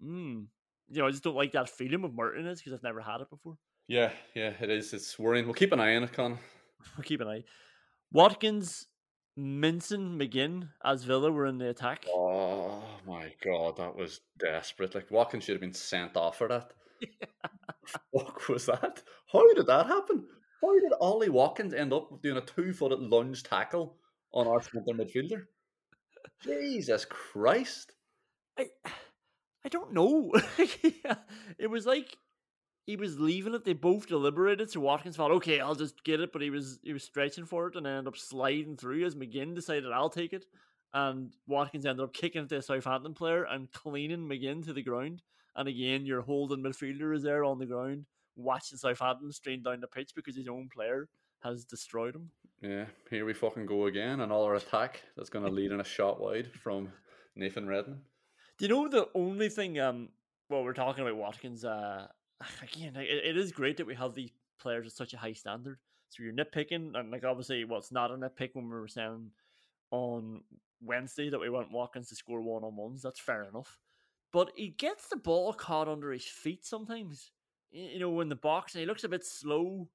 mm, 0.04 0.48
you 0.90 1.00
know, 1.00 1.06
I 1.06 1.12
just 1.12 1.24
don't 1.24 1.36
like 1.36 1.52
that 1.52 1.70
feeling 1.70 2.02
with 2.02 2.14
Martinez 2.14 2.60
because 2.60 2.74
I've 2.74 2.82
never 2.82 3.02
had 3.02 3.22
it 3.22 3.30
before. 3.30 3.58
Yeah, 3.88 4.10
yeah, 4.34 4.54
it 4.60 4.72
is. 4.72 4.94
It's 4.94 5.20
worrying. 5.20 5.46
We'll 5.46 5.54
keep 5.54 5.74
an 5.74 5.80
eye 5.80 5.96
on 5.96 6.06
it, 6.06 6.14
Con. 6.14 6.40
We'll 6.96 7.04
keep 7.06 7.22
an 7.22 7.28
eye. 7.28 7.44
Watkins, 8.12 8.88
Minson, 9.38 10.18
McGinn 10.18 10.70
as 10.84 11.04
Villa 11.04 11.32
were 11.32 11.46
in 11.46 11.58
the 11.58 11.70
attack. 11.70 12.06
Oh 12.10 12.84
my 13.06 13.34
god, 13.44 13.78
that 13.78 13.96
was 13.96 14.22
desperate. 14.40 14.96
Like 14.96 15.12
Watkins 15.12 15.44
should 15.44 15.56
have 15.56 15.62
been 15.62 15.74
sent 15.74 16.16
off 16.16 16.38
for 16.38 16.48
that. 16.48 16.72
What 18.10 18.50
was 18.50 18.66
that? 18.66 19.04
How 19.32 19.54
did 19.54 19.68
that 19.68 19.86
happen? 19.86 20.26
How 20.62 20.74
did 20.80 20.94
Ollie 21.00 21.30
Watkins 21.30 21.74
end 21.74 21.94
up 21.94 22.22
doing 22.24 22.38
a 22.38 22.42
two-footed 22.42 23.00
lunge 23.00 23.44
tackle 23.44 23.98
on 24.34 24.48
our 24.48 24.62
centre 24.62 24.94
midfielder? 24.94 25.44
Jesus 26.44 27.06
Christ! 27.06 27.94
I 28.58 28.70
I 29.66 29.70
don't 29.70 29.94
know. 29.94 30.32
it 31.60 31.70
was 31.70 31.86
like 31.86 32.18
he 32.86 32.96
was 32.96 33.20
leaving 33.20 33.56
it. 33.56 33.66
They 33.66 33.74
both 33.74 34.08
deliberated. 34.08 34.70
So 34.70 34.80
Watkins 34.80 35.16
thought, 35.16 35.32
okay, 35.32 35.60
I'll 35.60 35.76
just 35.76 36.04
get 36.04 36.20
it, 36.20 36.32
but 36.32 36.42
he 36.42 36.50
was 36.50 36.80
he 36.84 36.94
was 36.94 37.04
stretching 37.04 37.46
for 37.46 37.68
it 37.68 37.76
and 37.76 37.88
ended 37.88 38.08
up 38.08 38.18
sliding 38.18 38.78
through 38.78 39.06
as 39.06 39.16
McGinn 39.16 39.56
decided 39.56 39.92
I'll 39.92 40.10
take 40.10 40.34
it. 40.34 40.46
And 40.94 41.34
Watkins 41.48 41.86
ended 41.86 42.04
up 42.04 42.14
kicking 42.14 42.44
it 42.44 42.50
to 42.50 42.58
a 42.58 42.62
Southampton 42.62 43.14
player 43.14 43.44
and 43.44 43.72
cleaning 43.72 44.30
McGinn 44.30 44.64
to 44.66 44.74
the 44.74 44.84
ground. 44.84 45.24
And 45.56 45.68
again, 45.68 46.06
your 46.06 46.22
holding 46.22 46.64
midfielder 46.64 47.16
is 47.16 47.24
there 47.24 47.44
on 47.44 47.60
the 47.60 47.66
ground 47.66 48.06
watching 48.36 48.78
Southampton 48.78 49.32
strain 49.32 49.64
down 49.64 49.80
the 49.82 49.88
pitch 49.88 50.12
because 50.16 50.36
his 50.36 50.48
own 50.48 50.70
player 50.74 51.10
has 51.44 51.66
destroyed 51.66 52.16
him. 52.16 52.30
Yeah, 52.62 52.86
here 53.10 53.26
we 53.26 53.34
fucking 53.34 53.66
go 53.66 53.88
again. 53.88 54.22
Another 54.22 54.56
attack 54.56 55.02
that's 55.16 55.30
going 55.30 55.46
to 55.46 55.52
lead 55.52 55.72
in 55.72 55.80
a 55.80 55.86
shot 55.86 56.20
wide 56.20 56.52
from 56.52 56.92
Nathan 57.36 57.68
Redmond. 57.68 58.02
Do 58.58 58.66
you 58.66 58.70
know 58.70 58.88
the 58.88 59.10
only 59.14 59.50
thing? 59.50 59.80
Um, 59.80 60.10
well, 60.50 60.64
we're 60.64 60.74
talking 60.74 61.04
about 61.04 61.18
Watkins. 61.18 61.66
Uh, 61.66 62.08
again, 62.62 62.96
it, 62.96 63.10
it 63.10 63.38
is 63.38 63.52
great 63.52 63.78
that 63.78 63.88
we 63.88 63.96
have 63.96 64.14
these 64.14 64.32
players 64.60 64.88
at 64.88 64.94
such 64.94 65.14
a 65.14 65.18
high 65.18 65.34
standard. 65.34 65.80
So 66.10 66.24
you're 66.24 66.34
nitpicking, 66.34 66.98
and 66.98 67.12
like 67.12 67.24
obviously, 67.24 67.66
well, 67.66 67.80
it's 67.80 67.92
not 67.92 68.12
a 68.12 68.16
nitpick 68.16 68.52
when 68.54 68.66
we 68.66 68.76
were 68.76 68.88
saying 68.88 69.32
on 69.92 70.42
Wednesday 70.82 71.30
that 71.30 71.40
we 71.40 71.50
want 71.50 71.72
Watkins 71.72 72.10
to 72.10 72.16
score 72.16 72.42
one 72.42 72.64
on 72.64 72.76
ones. 72.76 73.02
That's 73.02 73.20
fair 73.20 73.44
enough. 73.44 73.80
But 74.32 74.52
he 74.56 74.70
gets 74.70 75.08
the 75.08 75.18
ball 75.18 75.54
caught 75.54 75.88
under 75.88 76.12
his 76.12 76.26
feet 76.26 76.66
sometimes. 76.66 77.32
You 77.72 78.00
know, 78.00 78.22
in 78.22 78.30
the 78.30 78.36
box, 78.36 78.74
and 78.74 78.80
he 78.80 78.86
looks 78.86 79.04
a 79.04 79.10
bit 79.10 79.26
slow 79.26 79.90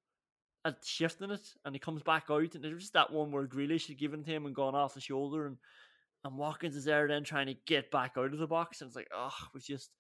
at 0.65 0.85
shifting 0.85 1.31
it, 1.31 1.55
and 1.65 1.75
he 1.75 1.79
comes 1.79 2.03
back 2.03 2.25
out. 2.31 2.55
And 2.55 2.63
there's 2.63 2.83
just 2.83 2.93
that 2.93 3.13
one 3.13 3.33
where 3.33 3.47
Grealish 3.47 3.89
had 3.89 3.99
given 3.99 4.23
to 4.25 4.31
him 4.31 4.47
and 4.47 4.55
gone 4.55 4.75
off 4.75 4.95
the 4.95 5.01
shoulder, 5.01 5.47
and 5.47 5.57
and 6.25 6.37
Watkins 6.37 6.77
is 6.77 6.85
there 6.85 7.09
then 7.09 7.25
trying 7.25 7.47
to 7.47 7.57
get 7.67 7.91
back 7.91 8.13
out 8.19 8.33
of 8.33 8.39
the 8.39 8.47
box, 8.47 8.81
and 8.81 8.89
it's 8.89 8.97
like, 8.97 9.09
oh, 9.15 9.33
we've 9.55 9.65
just 9.65 9.91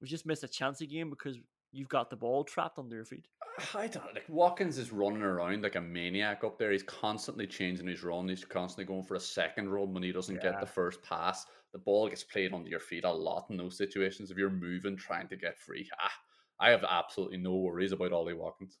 we've 0.00 0.10
just 0.10 0.26
missed 0.26 0.44
a 0.44 0.48
chance 0.48 0.80
again 0.80 1.10
because 1.10 1.36
you've 1.78 1.88
got 1.88 2.10
the 2.10 2.16
ball 2.16 2.44
trapped 2.44 2.78
under 2.78 2.96
your 2.96 3.04
feet. 3.04 3.26
I 3.74 3.86
don't 3.86 4.14
like 4.14 4.24
Watkins 4.28 4.78
is 4.78 4.92
running 4.92 5.22
around 5.22 5.62
like 5.62 5.76
a 5.76 5.80
maniac 5.80 6.42
up 6.44 6.58
there. 6.58 6.72
He's 6.72 6.82
constantly 6.82 7.46
changing 7.46 7.86
his 7.86 8.02
run. 8.02 8.28
He's 8.28 8.44
constantly 8.44 8.84
going 8.84 9.04
for 9.04 9.14
a 9.14 9.20
second 9.20 9.70
run 9.70 9.94
when 9.94 10.02
he 10.02 10.12
doesn't 10.12 10.42
get 10.42 10.60
the 10.60 10.66
first 10.66 11.02
pass. 11.02 11.46
The 11.72 11.78
ball 11.78 12.08
gets 12.08 12.24
played 12.24 12.52
under 12.52 12.68
your 12.68 12.80
feet 12.80 13.04
a 13.04 13.12
lot 13.12 13.46
in 13.50 13.56
those 13.56 13.76
situations. 13.76 14.30
If 14.30 14.38
you're 14.38 14.50
moving, 14.50 14.96
trying 14.96 15.28
to 15.28 15.36
get 15.36 15.58
free, 15.58 15.88
ah, 16.02 16.12
I 16.60 16.70
have 16.70 16.84
absolutely 16.88 17.38
no 17.38 17.54
worries 17.54 17.92
about 17.92 18.12
Ollie 18.12 18.34
Watkins. 18.34 18.78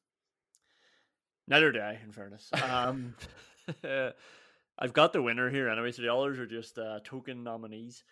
Neither 1.46 1.72
do 1.72 1.78
I, 1.78 1.98
in 2.02 2.12
fairness. 2.12 2.50
Um, 2.68 3.14
I've 4.78 4.92
got 4.92 5.12
the 5.12 5.22
winner 5.22 5.50
here 5.50 5.68
anyway, 5.68 5.92
so 5.92 6.02
the 6.02 6.12
others 6.12 6.38
are 6.38 6.46
just 6.46 6.78
uh, 6.78 7.00
token 7.04 7.42
nominees. 7.42 8.04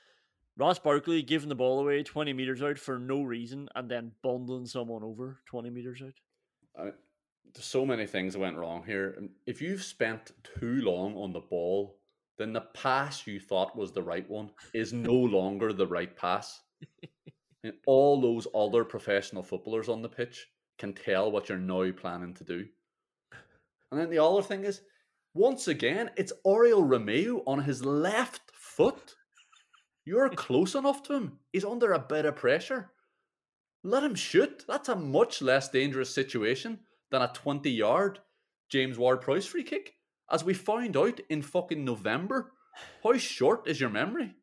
Ross 0.58 0.78
Barkley 0.78 1.22
giving 1.22 1.48
the 1.48 1.54
ball 1.54 1.80
away 1.80 2.02
20 2.02 2.32
metres 2.32 2.62
out 2.62 2.78
for 2.78 2.98
no 2.98 3.22
reason 3.22 3.68
and 3.74 3.90
then 3.90 4.12
bundling 4.22 4.66
someone 4.66 5.02
over 5.02 5.40
20 5.46 5.68
metres 5.70 6.02
out. 6.02 6.94
There's 7.54 7.64
so 7.64 7.84
many 7.86 8.06
things 8.06 8.32
that 8.32 8.40
went 8.40 8.56
wrong 8.56 8.82
here. 8.84 9.18
If 9.46 9.60
you've 9.60 9.82
spent 9.82 10.32
too 10.58 10.82
long 10.82 11.16
on 11.16 11.32
the 11.32 11.40
ball, 11.40 11.98
then 12.38 12.52
the 12.52 12.60
pass 12.60 13.26
you 13.26 13.40
thought 13.40 13.76
was 13.76 13.92
the 13.92 14.02
right 14.02 14.28
one 14.28 14.50
is 14.74 14.92
no 14.92 15.14
longer 15.14 15.72
the 15.72 15.86
right 15.86 16.14
pass. 16.16 16.60
And 17.64 17.74
all 17.86 18.20
those 18.20 18.46
other 18.54 18.84
professional 18.84 19.42
footballers 19.42 19.88
on 19.88 20.00
the 20.00 20.08
pitch 20.08 20.46
can 20.78 20.92
tell 20.92 21.32
what 21.32 21.48
you're 21.48 21.58
now 21.58 21.90
planning 21.92 22.34
to 22.34 22.44
do. 22.44 22.66
And 23.90 24.00
then 24.00 24.10
the 24.10 24.22
other 24.22 24.42
thing 24.42 24.64
is, 24.64 24.82
once 25.34 25.68
again, 25.68 26.10
it's 26.16 26.32
Oriol 26.46 26.86
Romeu 26.86 27.42
on 27.46 27.62
his 27.62 27.84
left 27.84 28.52
foot. 28.54 29.15
You're 30.06 30.28
close 30.30 30.74
enough 30.76 31.02
to 31.04 31.14
him. 31.14 31.40
He's 31.52 31.64
under 31.64 31.92
a 31.92 31.98
bit 31.98 32.24
of 32.24 32.36
pressure. 32.36 32.92
Let 33.82 34.04
him 34.04 34.14
shoot. 34.14 34.64
That's 34.66 34.88
a 34.88 34.96
much 34.96 35.42
less 35.42 35.68
dangerous 35.68 36.14
situation 36.14 36.78
than 37.10 37.22
a 37.22 37.32
20 37.34 37.70
yard 37.70 38.20
James 38.68 38.96
Ward-Prowse 38.96 39.46
free 39.46 39.64
kick. 39.64 39.94
As 40.30 40.44
we 40.44 40.54
found 40.54 40.96
out 40.96 41.20
in 41.28 41.42
fucking 41.42 41.84
November. 41.84 42.52
How 43.02 43.16
short 43.16 43.66
is 43.66 43.80
your 43.80 43.90
memory? 43.90 44.34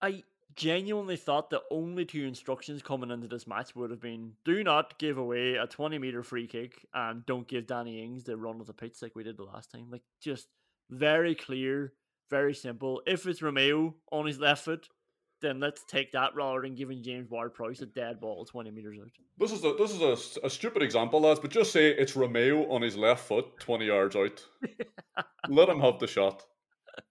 I 0.00 0.22
genuinely 0.56 1.16
thought 1.16 1.50
the 1.50 1.62
only 1.70 2.04
two 2.04 2.24
instructions 2.24 2.82
coming 2.82 3.10
into 3.10 3.28
this 3.28 3.46
match 3.46 3.76
would 3.76 3.90
have 3.90 4.00
been 4.00 4.32
do 4.44 4.64
not 4.64 4.98
give 4.98 5.18
away 5.18 5.54
a 5.54 5.66
20 5.66 5.98
meter 5.98 6.22
free 6.22 6.46
kick 6.46 6.86
and 6.94 7.24
don't 7.26 7.46
give 7.46 7.66
Danny 7.66 8.02
Ings 8.02 8.24
the 8.24 8.36
run 8.36 8.60
of 8.60 8.66
the 8.66 8.72
pitch 8.72 9.02
like 9.02 9.14
we 9.14 9.22
did 9.22 9.36
the 9.36 9.44
last 9.44 9.70
time. 9.70 9.88
Like, 9.90 10.02
just 10.20 10.48
very 10.90 11.34
clear, 11.34 11.92
very 12.30 12.54
simple. 12.54 13.02
If 13.06 13.26
it's 13.26 13.40
Romeu 13.40 13.94
on 14.12 14.26
his 14.26 14.38
left 14.38 14.64
foot, 14.64 14.88
then 15.40 15.60
let's 15.60 15.84
take 15.84 16.12
that 16.12 16.34
rather 16.34 16.62
than 16.62 16.74
giving 16.74 17.02
James 17.02 17.30
Ward-Prowse 17.30 17.80
a 17.80 17.86
dead 17.86 18.20
ball 18.20 18.44
20 18.44 18.70
meters 18.70 18.98
out. 19.00 19.10
This 19.38 19.52
is 19.52 19.64
a 19.64 19.74
this 19.78 19.92
is 19.92 20.36
a, 20.42 20.46
a 20.46 20.50
stupid 20.50 20.82
example, 20.82 21.20
lads, 21.20 21.40
but 21.40 21.50
just 21.50 21.72
say 21.72 21.90
it's 21.90 22.14
Romeu 22.14 22.68
on 22.70 22.82
his 22.82 22.96
left 22.96 23.26
foot, 23.26 23.58
20 23.60 23.86
yards 23.86 24.16
out. 24.16 24.44
Let 25.48 25.68
him 25.68 25.80
have 25.80 25.98
the 25.98 26.06
shot. 26.06 26.44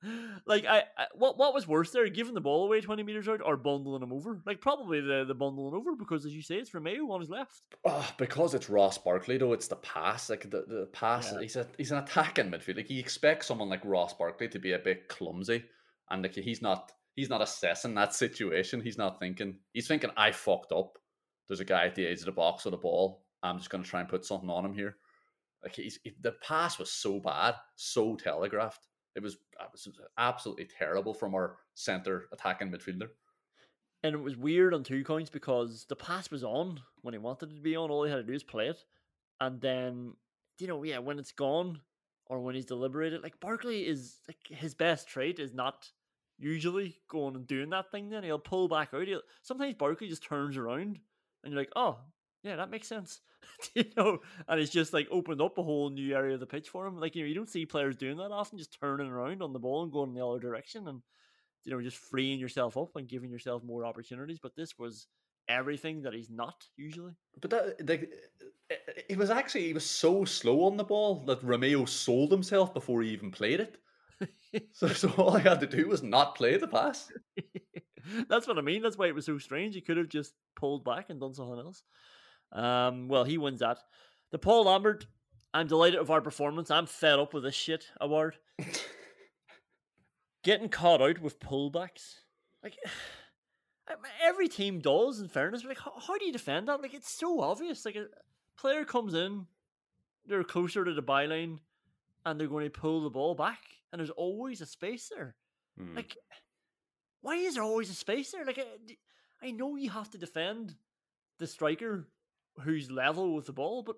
Like, 0.46 0.66
I, 0.66 0.84
I 0.98 1.06
what 1.16 1.38
what 1.38 1.54
was 1.54 1.68
worse 1.68 1.92
there, 1.92 2.08
giving 2.10 2.34
the 2.34 2.42
ball 2.42 2.66
away 2.66 2.80
20 2.82 3.04
meters 3.04 3.28
out 3.28 3.42
or 3.44 3.58
bundling 3.58 4.02
him 4.04 4.14
over? 4.14 4.42
Like, 4.46 4.62
probably 4.62 5.02
the, 5.02 5.26
the 5.28 5.34
bundling 5.34 5.74
over 5.74 5.96
because, 5.96 6.26
as 6.26 6.34
you 6.34 6.42
say, 6.42 6.56
it's 6.56 6.70
Romeu 6.72 7.10
on 7.10 7.20
his 7.20 7.30
left. 7.30 7.62
Ah, 7.86 8.14
because 8.18 8.54
it's 8.54 8.70
Ross 8.70 8.98
Barkley, 8.98 9.38
though, 9.38 9.54
it's 9.54 9.68
the 9.68 9.76
pass. 9.78 10.30
Like 10.30 10.44
the, 10.50 10.64
the 10.68 10.90
pass, 10.94 11.32
Yeah. 11.34 11.42
he's 11.42 11.56
a 11.58 11.68
he's 11.78 11.92
an 11.92 11.98
attacking 11.98 12.50
midfield. 12.52 12.78
Like 12.78 12.90
you 12.90 13.00
expect 13.00 13.44
someone 13.46 13.70
like 13.70 13.84
Ross 13.84 14.14
Barkley 14.14 14.48
to 14.50 14.60
be 14.60 14.72
a 14.74 14.80
bit 14.80 15.10
clumsy, 15.10 15.64
and 16.10 16.22
like 16.24 16.36
he's 16.36 16.62
not 16.62 16.92
he's 17.16 17.30
not 17.30 17.42
assessing 17.42 17.96
that 17.96 18.14
situation. 18.16 18.80
He's 18.82 18.98
not 18.98 19.20
thinking. 19.20 19.58
He's 19.74 19.88
thinking, 19.88 20.12
I 20.16 20.32
fucked 20.32 20.72
up. 20.72 20.98
There's 21.48 21.60
a 21.62 21.66
guy 21.66 21.86
at 21.86 21.96
the 21.96 22.06
edge 22.08 22.20
of 22.20 22.26
the 22.26 22.32
box 22.32 22.64
with 22.66 22.74
a 22.74 22.78
ball. 22.78 23.24
I'm 23.44 23.58
just 23.58 23.70
going 23.70 23.84
to 23.84 23.90
try 23.90 24.00
and 24.02 24.10
put 24.10 24.26
something 24.26 24.50
on 24.50 24.66
him 24.66 24.74
here. 24.76 24.98
Like 25.64 25.76
he's 25.76 26.00
he- 26.04 26.16
the 26.22 26.34
pass 26.44 26.78
was 26.80 26.92
so 26.92 27.20
bad, 27.20 27.56
so 27.76 28.16
telegraphed. 28.16 28.86
It 29.18 29.24
was, 29.24 29.38
uh, 29.60 29.66
it 29.66 29.72
was 29.74 30.00
absolutely 30.20 30.68
terrible 30.78 31.14
from 31.14 31.34
our 31.34 31.58
center 31.74 32.28
attacking 32.32 32.72
midfielder. 32.72 33.10
And 34.04 34.14
it 34.14 34.22
was 34.22 34.38
weird 34.38 34.76
on 34.76 34.84
two 34.84 35.04
counts 35.04 35.32
because 35.32 35.86
the 35.90 35.96
pass 35.96 36.30
was 36.30 36.44
on 36.44 36.80
when 37.02 37.16
he 37.16 37.18
wanted 37.18 37.52
it 37.52 37.56
to 37.56 37.62
be 37.62 37.76
on. 37.76 37.90
All 37.90 38.04
he 38.04 38.12
had 38.12 38.18
to 38.18 38.24
do 38.24 38.34
is 38.34 38.44
play 38.44 38.68
it. 38.68 38.78
And 39.42 39.60
then, 39.60 40.14
you 40.60 40.68
know, 40.68 40.84
yeah, 40.84 41.00
when 41.00 41.18
it's 41.18 41.32
gone 41.32 41.82
or 42.28 42.40
when 42.42 42.54
he's 42.54 42.66
deliberated, 42.66 43.24
like 43.24 43.40
Barkley 43.40 43.88
is 43.88 44.18
like 44.28 44.38
his 44.48 44.76
best 44.76 45.08
trait 45.08 45.40
is 45.40 45.52
not 45.52 45.90
usually 46.38 47.00
going 47.10 47.36
and 47.36 47.48
doing 47.48 47.72
that 47.72 47.90
thing. 47.90 48.10
Then 48.10 48.24
he'll 48.24 48.38
pull 48.38 48.68
back 48.68 48.94
out. 48.94 49.08
He'll, 49.08 49.22
sometimes 49.42 49.74
Barkley 49.74 50.10
just 50.10 50.24
turns 50.24 50.58
around 50.58 51.00
and 51.44 51.54
you're 51.54 51.60
like, 51.60 51.74
oh, 51.76 51.98
yeah, 52.44 52.56
that 52.56 52.70
makes 52.70 52.88
sense. 52.88 53.22
you 53.74 53.86
know, 53.96 54.20
and 54.48 54.60
it's 54.60 54.72
just 54.72 54.94
like 54.94 55.08
opened 55.12 55.42
up 55.42 55.58
a 55.58 55.64
whole 55.64 55.90
new 55.90 56.16
area 56.16 56.36
of 56.36 56.40
the 56.40 56.46
pitch 56.46 56.70
for 56.70 56.86
him. 56.86 57.00
Like 57.00 57.16
you 57.16 57.24
know, 57.24 57.28
you 57.28 57.36
don't 57.36 57.50
see 57.50 57.66
players 57.66 57.96
doing 57.96 58.18
that 58.18 58.32
often, 58.32 58.58
just 58.58 58.78
turning 58.80 59.08
around 59.08 59.42
on 59.42 59.54
the 59.54 59.60
ball 59.60 59.84
and 59.84 59.92
going 59.92 60.10
in 60.10 60.16
the 60.16 60.26
other 60.26 60.40
direction, 60.40 60.88
and 60.88 61.02
you 61.64 61.72
know, 61.72 61.82
just 61.82 61.98
freeing 61.98 62.40
yourself 62.40 62.78
up 62.78 62.96
and 62.96 63.08
giving 63.08 63.30
yourself 63.30 63.64
more 63.64 63.86
opportunities. 63.86 64.40
But 64.42 64.56
this 64.56 64.78
was 64.78 65.08
everything 65.50 66.02
that 66.02 66.14
he's 66.14 66.30
not 66.30 66.66
usually. 66.76 67.14
But 67.40 67.50
that 67.52 67.88
like 67.88 68.12
eh, 68.70 68.76
eh, 68.88 69.02
he 69.10 69.16
was 69.16 69.30
actually 69.30 69.68
he 69.68 69.74
was 69.74 69.86
so 69.86 70.26
slow 70.26 70.64
on 70.64 70.78
the 70.78 70.84
ball 70.84 71.24
that 71.26 71.46
Romeu 71.46 71.88
sold 71.88 72.32
himself 72.32 72.74
before 72.74 73.02
he 73.02 73.10
even 73.10 73.32
played 73.32 73.60
it. 73.60 73.78
so, 74.74 74.88
so 74.88 75.10
all 75.18 75.38
I 75.38 75.42
had 75.42 75.60
to 75.62 75.68
do 75.68 75.88
was 75.88 76.04
not 76.04 76.36
play 76.36 76.58
the 76.58 76.68
pass. 76.68 77.12
That's 78.30 78.48
what 78.48 78.58
I 78.58 78.62
mean. 78.62 78.82
That's 78.82 78.98
why 78.98 79.08
it 79.08 79.16
was 79.16 79.26
so 79.26 79.38
strange. 79.38 79.76
He 79.76 79.82
could 79.82 79.98
have 79.98 80.10
just 80.10 80.34
pulled 80.56 80.84
back 80.84 81.10
and 81.10 81.20
done 81.20 81.34
something 81.34 81.60
else. 81.60 81.84
Um, 82.52 83.08
well, 83.08 83.24
he 83.24 83.38
wins 83.38 83.60
that. 83.60 83.80
The 84.32 84.40
Paul 84.40 84.66
Lambert, 84.66 85.06
I'm 85.54 85.68
delighted 85.68 86.00
with 86.00 86.10
our 86.10 86.22
performance. 86.22 86.70
I'm 86.72 86.86
fed 86.86 87.20
up 87.20 87.34
with 87.34 87.44
this 87.44 87.56
shit 87.56 87.88
award. 88.00 88.38
Getting 90.44 90.70
caught 90.70 91.02
out 91.02 91.20
with 91.20 91.40
pullbacks. 91.40 92.20
Like, 92.64 92.78
every 94.24 94.48
team 94.48 94.80
does, 94.80 95.20
in 95.20 95.28
fairness. 95.28 95.62
But 95.62 95.70
like, 95.70 95.80
how, 95.80 95.94
how 96.00 96.18
do 96.18 96.26
you 96.26 96.32
defend 96.32 96.68
that? 96.68 96.82
Like, 96.82 96.94
it's 96.94 97.12
so 97.12 97.42
obvious. 97.42 97.86
Like, 97.86 97.96
a 97.96 98.08
player 98.58 98.86
comes 98.86 99.14
in, 99.14 99.48
they're 100.26 100.44
closer 100.44 100.84
to 100.84 100.94
the 100.94 101.04
byline, 101.04 101.60
and 102.26 102.40
they're 102.40 102.48
going 102.48 102.66
to 102.66 102.80
pull 102.80 103.04
the 103.04 103.10
ball 103.10 103.36
back, 103.36 103.62
and 103.92 104.00
there's 104.00 104.10
always 104.12 104.62
a 104.62 104.66
space 104.66 105.10
there. 105.10 105.36
Hmm. 105.78 105.96
Like, 105.96 106.16
why 107.22 107.36
is 107.36 107.56
there 107.56 107.64
always 107.64 107.90
a 107.90 107.96
space 107.96 108.32
there? 108.32 108.46
Like, 108.46 108.60
I, 108.60 109.48
I 109.48 109.52
know 109.52 109.76
you 109.76 109.90
have 109.90 110.10
to 110.12 110.18
defend 110.18 110.76
the 111.40 111.48
striker 111.48 112.08
who's 112.64 112.92
level 112.92 113.36
with 113.36 113.46
the 113.46 113.54
ball, 113.54 113.84
but 113.84 113.96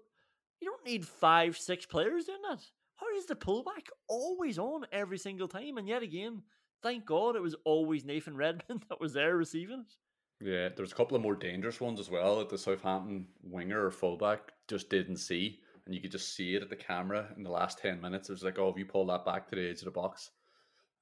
you 0.62 0.70
don't 0.70 0.86
need 0.86 1.08
five, 1.08 1.58
six 1.58 1.86
players 1.86 2.26
doing 2.26 2.42
that. 2.50 2.62
How 2.96 3.08
is 3.18 3.26
the 3.26 3.36
pullback 3.36 3.88
always 4.08 4.60
on 4.60 4.86
every 4.92 5.18
single 5.18 5.48
time? 5.48 5.78
And 5.78 5.88
yet 5.88 6.04
again, 6.04 6.44
thank 6.84 7.06
God 7.06 7.36
it 7.36 7.42
was 7.42 7.56
always 7.64 8.04
Nathan 8.04 8.36
Redmond 8.36 8.86
that 8.90 9.00
was 9.00 9.14
there 9.14 9.38
receiving 9.38 9.82
it. 9.82 9.94
Yeah, 10.42 10.70
there's 10.76 10.92
a 10.92 10.96
couple 10.96 11.18
of 11.18 11.24
more 11.24 11.36
dangerous 11.36 11.82
ones 11.82 12.00
as 12.00 12.10
well 12.10 12.40
that 12.40 12.50
the 12.50 12.58
Southampton 12.58 13.28
winger 13.44 13.86
or 13.86 13.92
fullback 13.92 14.52
just 14.68 14.90
didn't 14.90 15.18
see. 15.18 15.60
And 15.86 15.96
you 15.96 16.02
could 16.02 16.12
just 16.12 16.36
see 16.36 16.56
it 16.56 16.62
at 16.62 16.70
the 16.70 16.76
camera 16.76 17.28
in 17.36 17.44
the 17.44 17.50
last 17.50 17.80
10 17.80 18.00
minutes. 18.00 18.30
It 18.30 18.34
was 18.34 18.44
like, 18.44 18.60
oh, 18.60 18.70
if 18.70 18.78
you 18.78 18.86
pull 18.86 19.08
that 19.08 19.26
back 19.26 19.50
to 19.50 19.56
the 19.56 19.70
edge 19.70 19.80
of 19.80 19.86
the 19.86 19.92
box. 19.92 20.30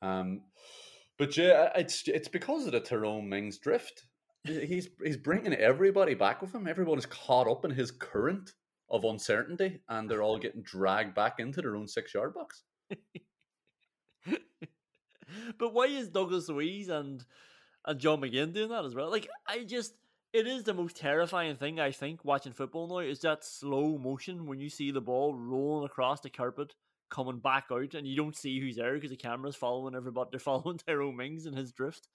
Um, 0.02 0.42
but 1.18 1.36
yeah, 1.36 1.72
it's 1.76 2.08
it's 2.08 2.28
because 2.28 2.66
of 2.66 2.72
the 2.72 2.80
Tyrone 2.80 3.28
Mings 3.28 3.58
drift. 3.58 4.06
He's 4.48 4.90
he's 5.04 5.18
bringing 5.18 5.54
everybody 5.54 6.14
back 6.14 6.42
with 6.42 6.54
him. 6.54 6.68
Everyone's 6.68 7.06
caught 7.06 7.48
up 7.48 7.66
in 7.66 7.72
his 7.72 7.92
current 7.92 8.54
of 8.90 9.04
uncertainty, 9.04 9.82
and 9.90 10.10
they're 10.10 10.24
all 10.24 10.38
getting 10.38 10.62
dragged 10.62 11.14
back 11.14 11.40
into 11.40 11.62
their 11.62 11.76
own 11.76 11.88
six 11.88 12.14
yard 12.14 12.34
box. 12.34 12.64
but 15.58 15.74
why 15.74 15.86
is 15.86 16.10
Douglas 16.10 16.50
Luiz 16.50 16.90
and 16.90 17.24
and 17.86 18.00
John 18.00 18.22
McGinn 18.22 18.54
doing 18.54 18.70
that 18.70 18.86
as 18.86 18.96
well? 18.96 19.12
Like 19.12 19.28
I 19.48 19.64
just 19.64 19.94
it 20.34 20.48
is 20.48 20.64
the 20.64 20.74
most 20.74 20.98
terrifying 20.98 21.56
thing 21.56 21.80
I 21.80 21.92
think 21.92 22.24
watching 22.24 22.54
football 22.54 22.88
now 22.88 23.00
is 23.00 23.20
that 23.22 23.44
slow 23.44 23.98
motion 23.98 24.46
when 24.46 24.60
you 24.60 24.70
see 24.70 24.92
the 24.92 25.02
ball 25.02 25.34
rolling 25.34 25.86
across 25.86 26.22
the 26.22 26.30
carpet 26.30 26.76
coming 27.10 27.40
back 27.40 27.66
out 27.72 27.94
and 27.94 28.06
you 28.06 28.16
don't 28.18 28.36
see 28.36 28.60
who's 28.60 28.76
there 28.76 28.94
because 28.96 29.10
the 29.10 29.16
camera's 29.16 29.56
following 29.56 29.96
everybody 29.96 30.30
they're 30.32 30.40
following 30.40 30.78
Tyrone 30.78 31.16
Mings 31.16 31.46
and 31.46 31.58
his 31.58 31.72
drift. 31.72 32.08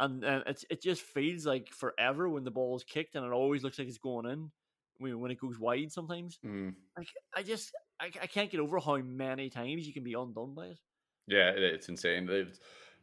And, 0.00 0.24
and 0.24 0.42
it's 0.46 0.64
it 0.70 0.82
just 0.82 1.02
feels 1.02 1.44
like 1.44 1.68
forever 1.68 2.28
when 2.28 2.42
the 2.42 2.50
ball 2.50 2.74
is 2.74 2.84
kicked 2.84 3.14
and 3.14 3.24
it 3.24 3.32
always 3.32 3.62
looks 3.62 3.78
like 3.78 3.86
it's 3.86 3.98
going 3.98 4.26
in 4.26 4.50
when, 4.98 5.20
when 5.20 5.30
it 5.30 5.38
goes 5.40 5.58
wide 5.58 5.92
sometimes. 5.92 6.38
Mm. 6.44 6.74
Like 6.96 7.08
I 7.36 7.42
just 7.42 7.72
I, 8.00 8.06
I 8.06 8.26
can't 8.26 8.50
get 8.50 8.60
over 8.60 8.80
how 8.80 8.96
many 8.96 9.50
times 9.50 9.86
you 9.86 9.92
can 9.92 10.02
be 10.02 10.14
undone 10.14 10.54
by 10.54 10.66
it. 10.68 10.78
Yeah, 11.26 11.50
it's 11.50 11.88
insane. 11.88 12.28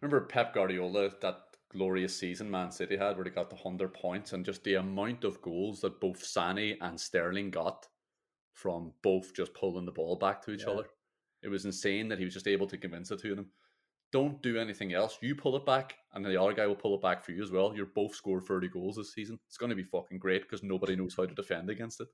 Remember 0.02 0.26
Pep 0.26 0.54
Guardiola 0.54 1.12
that 1.22 1.38
glorious 1.70 2.18
season 2.18 2.50
Man 2.50 2.72
City 2.72 2.98
had 2.98 3.16
where 3.16 3.24
they 3.26 3.30
got 3.30 3.50
the 3.50 3.56
hundred 3.56 3.94
points 3.94 4.34
and 4.34 4.46
just 4.46 4.64
the 4.64 4.76
amount 4.76 5.24
of 5.24 5.42
goals 5.42 5.82
that 5.82 6.00
both 6.00 6.24
Sané 6.24 6.78
and 6.82 7.00
Sterling 7.00 7.52
got 7.52 7.88
from 8.54 8.92
both 9.04 9.34
just 9.36 9.54
pulling 9.54 9.86
the 9.86 9.92
ball 9.92 10.16
back 10.16 10.42
to 10.44 10.52
each 10.52 10.64
Yeah. 10.64 10.72
other. 10.74 10.88
It 11.44 11.50
was 11.50 11.66
insane 11.66 12.08
that 12.08 12.18
he 12.18 12.26
was 12.26 12.34
just 12.34 12.48
able 12.48 12.68
to 12.68 12.78
convince 12.78 13.12
it 13.12 13.20
to 13.20 13.36
them. 13.36 13.52
Don't 14.12 14.42
do 14.42 14.58
anything 14.58 14.94
else. 14.94 15.18
You 15.22 15.36
pull 15.36 15.58
it 15.58 15.66
back, 15.66 15.96
and 16.14 16.26
the 16.26 16.42
other 16.42 16.54
guy 16.54 16.66
will 16.66 16.76
pull 16.76 16.96
it 16.96 17.02
back 17.02 17.24
for 17.24 17.34
you 17.34 17.44
as 17.44 17.52
well. 17.52 17.76
You're 17.76 17.88
both 17.88 18.16
scored 18.16 18.46
30 18.46 18.70
goals 18.70 18.96
this 18.96 19.14
season. 19.14 19.38
It's 19.48 19.58
going 19.58 19.70
to 19.70 19.76
be 19.76 19.84
fucking 19.84 20.20
great 20.20 20.44
because 20.44 20.64
nobody 20.64 20.96
knows 20.96 21.16
how 21.16 21.26
to 21.26 21.36
defend 21.36 21.70
against 21.70 22.02
it. 22.02 22.08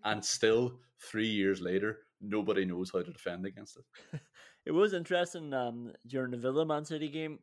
and 0.04 0.22
still, 0.22 0.78
three 1.00 1.26
years 1.26 1.60
later, 1.60 2.00
nobody 2.20 2.64
knows 2.64 2.90
how 2.92 3.02
to 3.02 3.12
defend 3.12 3.46
against 3.46 3.78
it. 3.78 4.20
It 4.66 4.72
was 4.72 4.92
interesting 4.92 5.54
um, 5.54 5.94
during 6.06 6.30
the 6.30 6.36
Villa 6.36 6.66
Man 6.66 6.84
City 6.84 7.08
game. 7.08 7.38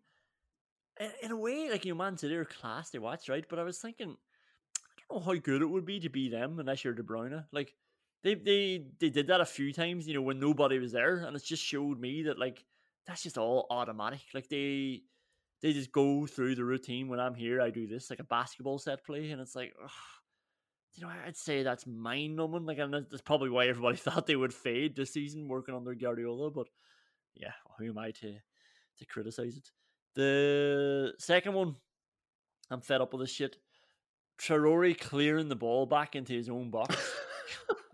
In, 0.99 1.09
in 1.23 1.31
a 1.31 1.35
way, 1.35 1.71
like 1.71 1.83
you 1.83 1.91
know, 1.91 1.97
Man 1.97 2.19
City 2.19 2.35
are 2.35 2.45
class 2.45 2.91
to 2.91 2.99
watch, 2.99 3.29
right? 3.29 3.43
But 3.49 3.57
I 3.57 3.63
was 3.63 3.79
thinking, 3.79 4.09
I 4.09 5.01
don't 5.09 5.25
know 5.25 5.33
how 5.33 5.39
good 5.39 5.63
it 5.63 5.65
would 5.65 5.87
be 5.87 5.99
to 6.01 6.09
be 6.09 6.29
them 6.29 6.59
unless 6.59 6.83
you're 6.83 6.93
De 6.93 7.01
Bruyne. 7.01 7.43
Like 7.51 7.73
they 8.23 8.35
they 8.35 8.85
they 8.99 9.09
did 9.09 9.25
that 9.27 9.41
a 9.41 9.45
few 9.45 9.73
times, 9.73 10.07
you 10.07 10.13
know, 10.13 10.21
when 10.21 10.39
nobody 10.39 10.77
was 10.77 10.91
there, 10.91 11.17
and 11.25 11.35
it 11.35 11.43
just 11.43 11.63
showed 11.63 11.99
me 11.99 12.21
that 12.23 12.37
like 12.37 12.63
that's 13.07 13.23
just 13.23 13.37
all 13.37 13.67
automatic. 13.69 14.21
Like 14.33 14.49
they 14.49 15.01
they 15.61 15.73
just 15.73 15.91
go 15.91 16.25
through 16.25 16.55
the 16.55 16.65
routine. 16.65 17.07
When 17.07 17.19
I'm 17.19 17.35
here, 17.35 17.61
I 17.61 17.69
do 17.69 17.87
this 17.87 18.09
like 18.09 18.19
a 18.19 18.25
basketball 18.25 18.79
set 18.79 19.05
play, 19.05 19.31
and 19.31 19.41
it's 19.41 19.55
like. 19.55 19.73
ugh, 19.81 19.89
you 20.95 21.05
know, 21.05 21.11
I'd 21.25 21.35
say 21.35 21.61
that's 21.61 21.85
mind 21.85 22.37
numbing. 22.37 22.65
Like, 22.65 22.77
and 22.77 22.93
that's 22.93 23.21
probably 23.21 23.49
why 23.49 23.67
everybody 23.67 23.97
thought 24.01 24.27
they 24.27 24.35
would 24.35 24.53
fade 24.53 24.95
this 24.95 25.11
season 25.13 25.47
working 25.47 25.75
under 25.75 25.93
Guardiola. 25.93 26.51
But 26.51 26.67
yeah, 27.35 27.51
who 27.77 27.89
am 27.89 27.97
I 27.97 28.11
to 28.11 28.35
to 28.99 29.05
criticize 29.05 29.57
it? 29.57 29.69
The 30.15 31.13
second 31.19 31.53
one, 31.53 31.75
I'm 32.71 32.81
fed 32.81 33.01
up 33.01 33.11
with 33.13 33.23
this 33.23 33.31
shit. 33.31 33.57
Traore 34.39 34.97
clearing 34.97 35.49
the 35.49 35.55
ball 35.55 35.85
back 35.85 36.15
into 36.15 36.33
his 36.33 36.49
own 36.49 36.71
box. 36.71 36.95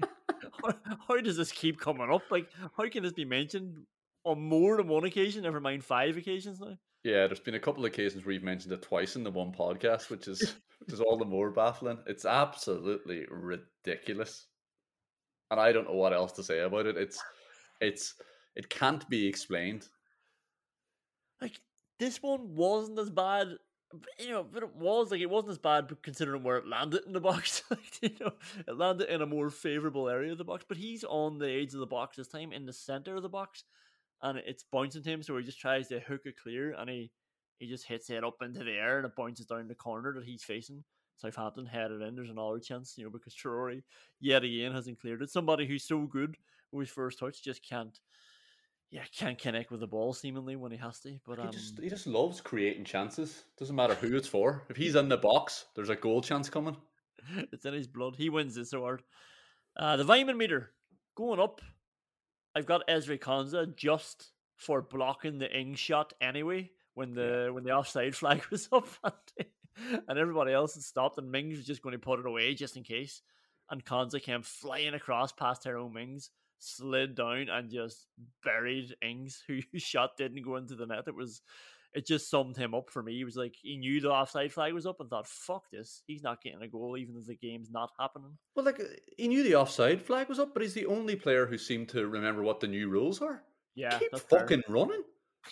how, 0.63 0.73
how 1.07 1.21
does 1.21 1.37
this 1.37 1.51
keep 1.51 1.79
coming 1.79 2.09
up? 2.11 2.23
Like, 2.29 2.47
how 2.77 2.87
can 2.89 3.03
this 3.03 3.13
be 3.13 3.25
mentioned 3.25 3.85
on 4.23 4.41
more 4.41 4.77
than 4.77 4.87
one 4.87 5.03
occasion? 5.03 5.43
Never 5.43 5.59
mind 5.59 5.83
five 5.83 6.17
occasions 6.17 6.59
now. 6.59 6.77
Yeah, 7.03 7.25
there's 7.25 7.39
been 7.39 7.55
a 7.55 7.59
couple 7.59 7.83
of 7.83 7.91
occasions 7.91 8.23
where 8.25 8.33
you've 8.33 8.43
mentioned 8.43 8.73
it 8.73 8.83
twice 8.83 9.15
in 9.15 9.23
the 9.23 9.31
one 9.31 9.51
podcast, 9.51 10.09
which 10.09 10.27
is 10.27 10.55
which 10.79 10.93
is 10.93 11.01
all 11.01 11.17
the 11.17 11.25
more 11.25 11.51
baffling. 11.51 11.97
It's 12.05 12.25
absolutely 12.25 13.25
ridiculous, 13.29 14.47
and 15.49 15.59
I 15.59 15.71
don't 15.71 15.87
know 15.87 15.95
what 15.95 16.13
else 16.13 16.31
to 16.33 16.43
say 16.43 16.59
about 16.59 16.85
it. 16.85 16.97
It's 16.97 17.21
it's 17.79 18.15
it 18.55 18.69
can't 18.69 19.07
be 19.09 19.27
explained. 19.27 19.87
Like 21.41 21.59
this 21.99 22.21
one 22.21 22.55
wasn't 22.55 22.99
as 22.99 23.09
bad, 23.09 23.47
you 24.19 24.29
know, 24.29 24.43
but 24.43 24.63
it 24.63 24.75
was 24.75 25.11
like 25.11 25.21
it 25.21 25.29
wasn't 25.29 25.51
as 25.51 25.57
bad 25.57 25.89
considering 26.03 26.43
where 26.43 26.57
it 26.57 26.67
landed 26.67 27.03
in 27.07 27.13
the 27.13 27.19
box. 27.19 27.63
like, 27.69 28.01
you 28.01 28.11
know, 28.19 28.33
it 28.67 28.77
landed 28.77 29.11
in 29.13 29.21
a 29.21 29.25
more 29.25 29.49
favorable 29.49 30.07
area 30.07 30.31
of 30.31 30.37
the 30.37 30.43
box, 30.43 30.65
but 30.67 30.77
he's 30.77 31.03
on 31.03 31.39
the 31.39 31.49
edge 31.49 31.73
of 31.73 31.79
the 31.79 31.87
box 31.87 32.17
this 32.17 32.27
time, 32.27 32.51
in 32.51 32.65
the 32.65 32.73
center 32.73 33.15
of 33.15 33.23
the 33.23 33.29
box, 33.29 33.63
and 34.21 34.37
it's 34.39 34.65
bouncing 34.71 35.03
to 35.03 35.09
him. 35.09 35.23
So 35.23 35.37
he 35.37 35.43
just 35.43 35.59
tries 35.59 35.87
to 35.89 35.99
hook 35.99 36.21
it 36.25 36.35
clear, 36.41 36.73
and 36.77 36.89
he 36.89 37.11
he 37.59 37.67
just 37.67 37.85
hits 37.85 38.09
it 38.09 38.23
up 38.23 38.41
into 38.41 38.63
the 38.63 38.71
air, 38.71 38.97
and 38.97 39.05
it 39.05 39.15
bounces 39.15 39.45
down 39.45 39.67
the 39.67 39.75
corner 39.75 40.13
that 40.13 40.25
he's 40.25 40.43
facing. 40.43 40.83
Southampton 41.17 41.67
headed 41.67 42.01
in. 42.01 42.15
There's 42.15 42.31
another 42.31 42.59
chance, 42.59 42.95
you 42.97 43.03
know, 43.03 43.11
because 43.11 43.35
Traore 43.35 43.83
yet 44.19 44.43
again 44.43 44.71
hasn't 44.71 44.99
cleared 44.99 45.21
it. 45.21 45.29
Somebody 45.29 45.67
who's 45.67 45.83
so 45.83 46.01
good 46.01 46.35
with 46.71 46.87
his 46.87 46.93
first 46.93 47.19
touch 47.19 47.43
just 47.43 47.63
can't, 47.67 47.99
yeah, 48.89 49.03
can't 49.15 49.37
connect 49.37 49.69
with 49.69 49.81
the 49.81 49.87
ball 49.87 50.13
seemingly 50.13 50.55
when 50.55 50.71
he 50.71 50.79
has 50.79 50.99
to. 51.01 51.19
But 51.25 51.37
He 51.37 51.45
um, 51.45 51.51
just 51.51 51.79
he 51.79 51.89
just 51.89 52.07
loves 52.07 52.41
creating 52.41 52.85
chances. 52.85 53.43
Doesn't 53.57 53.75
matter 53.75 53.93
who 53.93 54.15
it's 54.15 54.27
for. 54.27 54.63
If 54.69 54.77
he's 54.77 54.95
in 54.95 55.09
the 55.09 55.17
box, 55.17 55.65
there's 55.75 55.89
a 55.89 55.95
goal 55.95 56.21
chance 56.21 56.49
coming. 56.49 56.77
it's 57.51 57.65
in 57.65 57.73
his 57.73 57.87
blood. 57.87 58.15
He 58.17 58.29
wins 58.29 58.55
this 58.55 58.73
award. 58.73 59.03
Uh, 59.77 59.97
the 59.97 60.03
Weimann 60.03 60.37
meter 60.37 60.71
going 61.15 61.39
up. 61.39 61.61
I've 62.55 62.65
got 62.65 62.87
Ezri 62.87 63.19
Konsa 63.19 63.75
just 63.75 64.31
for 64.55 64.81
blocking 64.81 65.37
the 65.37 65.51
Ing 65.57 65.75
shot 65.75 66.13
anyway 66.21 66.71
when 66.93 67.13
the 67.13 67.49
when 67.51 67.63
the 67.63 67.71
offside 67.71 68.15
flag 68.21 68.45
was 68.51 68.67
up 68.71 68.87
and 70.07 70.19
everybody 70.19 70.53
else 70.53 70.73
had 70.73 70.83
stopped 70.83 71.17
and 71.17 71.31
Mings 71.31 71.57
was 71.57 71.65
just 71.65 71.81
going 71.81 71.93
to 71.93 71.99
put 71.99 72.19
it 72.19 72.25
away 72.25 72.53
just 72.53 72.77
in 72.77 72.83
case. 72.83 73.21
And 73.69 73.85
Konza 73.85 74.19
came 74.19 74.41
flying 74.41 74.93
across 74.93 75.31
past 75.31 75.63
Tyrone 75.63 75.93
Mings, 75.93 76.29
slid 76.59 77.15
down 77.15 77.47
and 77.49 77.71
just 77.71 78.07
buried 78.43 78.95
Ings, 79.01 79.41
whose 79.47 79.63
shot 79.77 80.17
didn't 80.17 80.43
go 80.43 80.57
into 80.57 80.75
the 80.75 80.85
net. 80.85 81.07
It 81.07 81.15
was 81.15 81.41
it 81.93 82.05
just 82.07 82.29
summed 82.29 82.55
him 82.57 82.73
up 82.73 82.89
for 82.89 83.03
me. 83.03 83.15
He 83.15 83.23
was 83.23 83.35
like 83.35 83.55
he 83.61 83.77
knew 83.77 83.99
the 84.01 84.09
offside 84.11 84.51
flag 84.53 84.73
was 84.73 84.85
up 84.85 84.99
and 84.99 85.09
thought, 85.09 85.27
"Fuck 85.27 85.69
this! 85.71 86.03
He's 86.07 86.23
not 86.23 86.41
getting 86.41 86.61
a 86.61 86.67
goal, 86.67 86.97
even 86.97 87.15
if 87.17 87.25
the 87.27 87.35
game's 87.35 87.71
not 87.71 87.91
happening." 87.99 88.37
Well, 88.55 88.65
like 88.65 88.79
uh, 88.79 88.83
he 89.17 89.27
knew 89.27 89.43
the 89.43 89.55
offside 89.55 90.01
flag 90.01 90.29
was 90.29 90.39
up, 90.39 90.53
but 90.53 90.61
he's 90.63 90.73
the 90.73 90.85
only 90.85 91.15
player 91.15 91.45
who 91.45 91.57
seemed 91.57 91.89
to 91.89 92.07
remember 92.07 92.43
what 92.43 92.59
the 92.59 92.67
new 92.67 92.89
rules 92.89 93.21
are. 93.21 93.43
Yeah, 93.75 93.97
Keep 93.99 94.11
that's 94.11 94.23
fair. 94.23 94.39
fucking 94.39 94.63
running. 94.67 95.03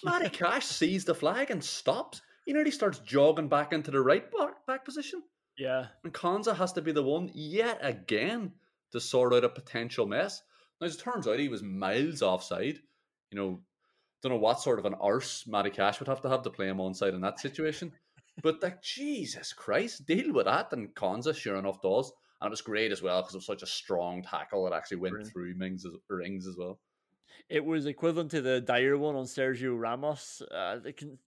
Matty 0.03 0.29
Cash 0.29 0.65
sees 0.65 1.03
the 1.05 1.15
flag 1.15 1.51
and 1.51 1.63
stops. 1.63 2.21
He 2.45 2.53
nearly 2.53 2.71
starts 2.71 2.99
jogging 2.99 3.47
back 3.49 3.73
into 3.73 3.91
the 3.91 4.01
right 4.01 4.29
back, 4.31 4.65
back 4.67 4.85
position. 4.85 5.23
Yeah. 5.57 5.87
And 6.03 6.13
Konsa 6.13 6.55
has 6.55 6.71
to 6.73 6.81
be 6.81 6.91
the 6.91 7.03
one 7.03 7.29
yet 7.33 7.79
again 7.81 8.53
to 8.91 8.99
sort 8.99 9.33
out 9.33 9.43
a 9.43 9.49
potential 9.49 10.05
mess. 10.05 10.41
Now, 10.79 10.87
as 10.87 10.95
it 10.95 11.01
turns 11.01 11.27
out, 11.27 11.39
he 11.39 11.49
was 11.49 11.61
miles 11.63 12.21
offside. 12.21 12.79
You 13.31 13.37
know, 13.37 13.59
don't 14.21 14.31
know 14.31 14.37
what 14.39 14.59
sort 14.59 14.79
of 14.79 14.85
an 14.85 14.95
arse 14.95 15.45
Matty 15.47 15.69
Cash 15.69 15.99
would 15.99 16.09
have 16.09 16.21
to 16.21 16.29
have 16.29 16.43
to 16.43 16.49
play 16.49 16.67
him 16.67 16.77
onside 16.77 17.13
in 17.13 17.21
that 17.21 17.39
situation. 17.39 17.91
But 18.41 18.61
like 18.63 18.81
Jesus 18.81 19.53
Christ, 19.53 20.05
deal 20.05 20.33
with 20.33 20.45
that. 20.45 20.71
And 20.71 20.93
Konsa, 20.95 21.35
sure 21.35 21.57
enough, 21.57 21.81
does. 21.81 22.11
And 22.41 22.47
it 22.47 22.51
was 22.51 22.61
great 22.61 22.91
as 22.91 23.01
well 23.01 23.21
because 23.21 23.35
it 23.35 23.39
was 23.39 23.45
such 23.45 23.63
a 23.63 23.67
strong 23.67 24.23
tackle 24.23 24.63
that 24.63 24.75
actually 24.75 24.97
went 24.97 25.13
Brilliant. 25.13 25.33
through 25.33 25.55
Mings' 25.55 25.85
rings 26.09 26.47
as 26.47 26.55
well. 26.57 26.79
It 27.49 27.65
was 27.65 27.85
equivalent 27.85 28.31
to 28.31 28.41
the 28.41 28.61
Dyer 28.61 28.97
one 28.97 29.15
on 29.15 29.25
Sergio 29.25 29.77
Ramos. 29.77 30.41
Uh, 30.41 30.77
it 30.85 30.97
can, 30.97 31.17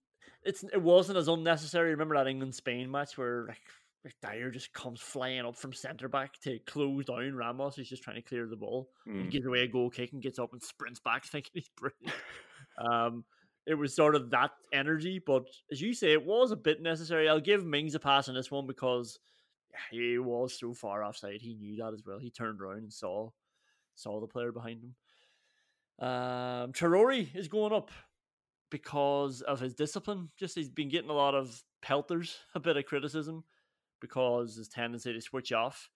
it's 0.43 0.63
it 0.63 0.81
wasn't 0.81 1.17
as 1.17 1.27
unnecessary. 1.27 1.91
Remember 1.91 2.15
that 2.15 2.27
England 2.27 2.55
Spain 2.55 2.89
match 2.89 3.17
where 3.17 3.45
like, 3.47 3.61
like 4.03 4.15
Dyer 4.21 4.49
just 4.49 4.73
comes 4.73 5.01
flying 5.01 5.45
up 5.45 5.55
from 5.55 5.73
centre 5.73 6.07
back 6.07 6.39
to 6.41 6.59
close 6.65 7.05
down 7.05 7.35
Ramos. 7.35 7.75
He's 7.75 7.89
just 7.89 8.03
trying 8.03 8.15
to 8.15 8.21
clear 8.21 8.47
the 8.47 8.55
ball. 8.55 8.89
Mm. 9.07 9.25
He 9.25 9.29
gives 9.29 9.45
away 9.45 9.61
a 9.61 9.67
goal 9.67 9.89
kick 9.89 10.13
and 10.13 10.21
gets 10.21 10.39
up 10.39 10.53
and 10.53 10.63
sprints 10.63 10.99
back, 10.99 11.25
thinking 11.31 11.51
he's 11.53 11.69
brilliant. 11.77 12.13
um, 12.77 13.23
it 13.65 13.75
was 13.75 13.95
sort 13.95 14.15
of 14.15 14.29
that 14.31 14.51
energy, 14.73 15.21
but 15.25 15.45
as 15.71 15.81
you 15.81 15.93
say, 15.93 16.11
it 16.11 16.25
was 16.25 16.51
a 16.51 16.57
bit 16.57 16.81
necessary. 16.81 17.29
I'll 17.29 17.39
give 17.39 17.65
Mings 17.65 17.95
a 17.95 17.99
pass 17.99 18.27
on 18.27 18.35
this 18.35 18.51
one 18.51 18.67
because 18.67 19.19
he 19.91 20.17
was 20.17 20.57
so 20.59 20.73
far 20.73 21.03
offside. 21.03 21.41
He 21.41 21.55
knew 21.55 21.77
that 21.77 21.93
as 21.93 22.03
well. 22.05 22.19
He 22.19 22.29
turned 22.29 22.61
around 22.61 22.79
and 22.79 22.93
saw 22.93 23.29
saw 23.95 24.19
the 24.19 24.27
player 24.27 24.51
behind 24.51 24.83
him. 24.83 24.95
Um, 25.99 26.73
Traore 26.73 27.33
is 27.35 27.47
going 27.47 27.73
up 27.73 27.91
because 28.69 29.41
of 29.41 29.59
his 29.59 29.75
discipline. 29.75 30.29
Just 30.37 30.55
he's 30.55 30.69
been 30.69 30.89
getting 30.89 31.11
a 31.11 31.13
lot 31.13 31.35
of 31.35 31.63
pelters, 31.81 32.37
a 32.55 32.59
bit 32.59 32.77
of 32.77 32.85
criticism 32.85 33.43
because 34.01 34.55
his 34.55 34.67
tendency 34.67 35.13
to 35.13 35.21
switch 35.21 35.53
off. 35.53 35.89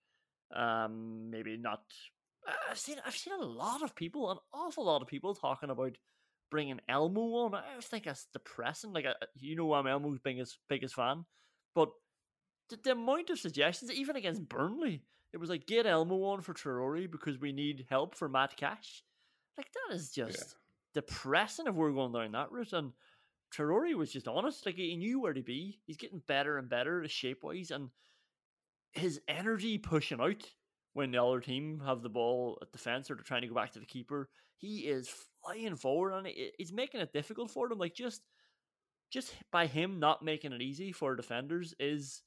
Um, 0.55 1.29
maybe 1.29 1.57
not. 1.57 1.81
I've 2.69 2.79
seen 2.79 2.97
I've 3.05 3.17
seen 3.17 3.33
a 3.33 3.43
lot 3.43 3.83
of 3.83 3.95
people, 3.95 4.31
an 4.31 4.37
awful 4.53 4.85
lot 4.85 5.01
of 5.01 5.09
people 5.09 5.35
talking 5.35 5.69
about 5.69 5.97
bringing 6.49 6.79
Elmo 6.87 7.21
on. 7.21 7.55
I 7.55 7.69
always 7.71 7.85
think 7.85 8.05
that's 8.05 8.27
depressing. 8.33 8.93
Like, 8.93 9.05
I, 9.05 9.13
you 9.35 9.55
know, 9.55 9.73
I'm 9.73 9.87
Elmo's 9.87 10.19
biggest 10.19 10.57
biggest 10.69 10.95
fan, 10.95 11.25
but 11.75 11.89
the, 12.69 12.77
the 12.83 12.91
amount 12.91 13.29
of 13.29 13.39
suggestions, 13.39 13.91
even 13.91 14.15
against 14.15 14.47
Burnley, 14.47 15.03
it 15.33 15.37
was 15.37 15.49
like 15.49 15.67
get 15.67 15.85
Elmo 15.85 16.23
on 16.23 16.41
for 16.41 16.53
Traore 16.53 17.09
because 17.09 17.39
we 17.39 17.51
need 17.51 17.85
help 17.89 18.15
for 18.15 18.29
Matt 18.29 18.55
Cash. 18.55 19.03
Like 19.57 19.67
that 19.73 19.95
is 19.95 20.11
just 20.11 20.55
depressing 20.93 21.67
if 21.67 21.75
we're 21.75 21.91
going 21.91 22.13
down 22.13 22.31
that 22.33 22.51
route. 22.51 22.73
And 22.73 22.91
Traore 23.53 23.93
was 23.95 24.11
just 24.11 24.27
honest. 24.27 24.65
Like 24.65 24.75
he 24.75 24.95
knew 24.95 25.19
where 25.19 25.33
to 25.33 25.41
be. 25.41 25.79
He's 25.85 25.97
getting 25.97 26.21
better 26.27 26.57
and 26.57 26.69
better 26.69 27.07
shape 27.07 27.43
wise, 27.43 27.71
and 27.71 27.89
his 28.93 29.21
energy 29.27 29.77
pushing 29.77 30.21
out 30.21 30.43
when 30.93 31.11
the 31.11 31.23
other 31.23 31.39
team 31.39 31.81
have 31.85 32.01
the 32.01 32.09
ball 32.09 32.57
at 32.61 32.71
defense 32.71 33.11
or 33.11 33.15
they're 33.15 33.23
trying 33.23 33.43
to 33.43 33.47
go 33.47 33.55
back 33.55 33.71
to 33.71 33.79
the 33.79 33.85
keeper. 33.85 34.29
He 34.57 34.79
is 34.79 35.13
flying 35.47 35.75
forward, 35.75 36.13
and 36.13 36.27
it, 36.27 36.53
it's 36.59 36.71
making 36.71 37.01
it 37.01 37.13
difficult 37.13 37.51
for 37.51 37.67
them. 37.69 37.77
Like 37.79 37.95
just 37.95 38.21
just 39.09 39.33
by 39.51 39.67
him 39.67 39.99
not 39.99 40.23
making 40.23 40.51
it 40.51 40.61
easy 40.61 40.91
for 40.91 41.15
defenders 41.15 41.73
is 41.79 42.23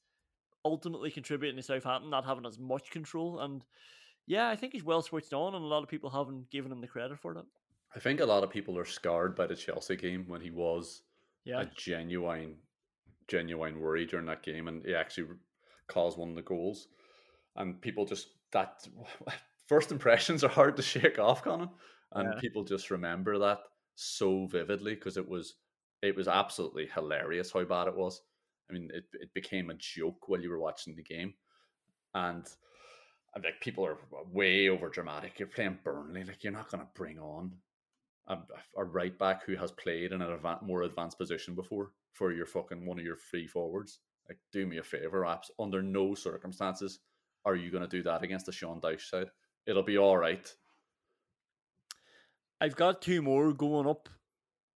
ultimately 0.65 1.11
contributing 1.11 1.57
to 1.57 1.63
Southampton 1.63 2.09
not 2.09 2.25
having 2.25 2.45
as 2.45 2.57
much 2.59 2.89
control. 2.91 3.39
And 3.39 3.63
yeah, 4.27 4.49
I 4.49 4.55
think 4.55 4.73
he's 4.73 4.83
well 4.83 5.01
switched 5.01 5.33
on, 5.33 5.55
and 5.55 5.63
a 5.63 5.67
lot 5.67 5.83
of 5.83 5.89
people 5.89 6.09
haven't 6.09 6.49
given 6.49 6.71
him 6.71 6.81
the 6.81 6.87
credit 6.87 7.19
for 7.19 7.33
that. 7.35 7.45
I 7.95 7.99
think 7.99 8.19
a 8.19 8.25
lot 8.25 8.43
of 8.43 8.49
people 8.49 8.77
are 8.77 8.85
scarred 8.85 9.35
by 9.35 9.47
the 9.47 9.55
Chelsea 9.55 9.95
game 9.95 10.25
when 10.27 10.41
he 10.41 10.49
was 10.49 11.01
Yeah. 11.43 11.61
a 11.61 11.65
genuine, 11.65 12.55
genuine 13.27 13.79
worry 13.79 14.05
during 14.05 14.25
that 14.27 14.43
game, 14.43 14.67
and 14.67 14.85
he 14.85 14.95
actually 14.95 15.27
caused 15.87 16.17
one 16.17 16.29
of 16.29 16.35
the 16.35 16.41
goals. 16.41 16.87
And 17.57 17.81
people 17.81 18.05
just 18.05 18.29
that 18.53 18.87
first 19.67 19.91
impressions 19.91 20.43
are 20.43 20.49
hard 20.49 20.77
to 20.77 20.81
shake 20.81 21.19
off, 21.19 21.43
Conán, 21.43 21.69
and 22.13 22.33
Yeah. 22.33 22.39
people 22.39 22.63
just 22.63 22.91
remember 22.91 23.37
that 23.39 23.59
so 23.95 24.45
vividly 24.47 24.95
because 24.95 25.17
it 25.17 25.27
was 25.27 25.55
it 26.01 26.15
was 26.15 26.27
absolutely 26.27 26.87
hilarious 26.87 27.51
how 27.51 27.63
bad 27.63 27.87
it 27.87 27.95
was. 27.95 28.21
I 28.69 28.73
mean, 28.73 28.89
it 28.93 29.05
it 29.13 29.33
became 29.33 29.69
a 29.69 29.75
joke 29.75 30.27
while 30.27 30.41
you 30.41 30.49
were 30.49 30.59
watching 30.59 30.95
the 30.95 31.03
game, 31.03 31.33
and 32.13 32.47
and, 33.35 33.43
like 33.43 33.61
people 33.61 33.85
are 33.85 33.97
way 34.31 34.69
over 34.69 34.89
dramatic. 34.89 35.39
You're 35.39 35.47
playing 35.47 35.79
Burnley, 35.83 36.23
like 36.23 36.43
you're 36.43 36.51
not 36.53 36.69
going 36.69 36.83
to 36.83 36.89
bring 36.95 37.17
on 37.19 37.53
a, 38.27 38.37
a 38.77 38.83
right 38.83 39.17
back 39.17 39.43
who 39.45 39.55
has 39.55 39.71
played 39.71 40.11
in 40.11 40.21
an 40.21 40.37
adva- 40.37 40.61
more 40.61 40.81
advanced 40.83 41.17
position 41.17 41.55
before 41.55 41.93
for 42.13 42.33
your 42.33 42.45
fucking 42.45 42.85
one 42.85 42.99
of 42.99 43.05
your 43.05 43.15
free 43.15 43.47
forwards. 43.47 43.99
Like, 44.27 44.37
do 44.51 44.65
me 44.65 44.77
a 44.77 44.83
favor, 44.83 45.21
apps. 45.21 45.49
Under 45.59 45.81
no 45.81 46.13
circumstances 46.13 46.99
are 47.45 47.55
you 47.55 47.71
going 47.71 47.83
to 47.83 47.87
do 47.97 48.03
that 48.03 48.21
against 48.23 48.45
the 48.47 48.51
Sean 48.51 48.81
Dyche 48.81 49.07
side. 49.09 49.31
It'll 49.65 49.81
be 49.83 49.97
all 49.97 50.17
right. 50.17 50.53
I've 52.61 52.75
got 52.75 53.01
two 53.01 53.23
more 53.23 53.51
going 53.53 53.87
up 53.87 54.07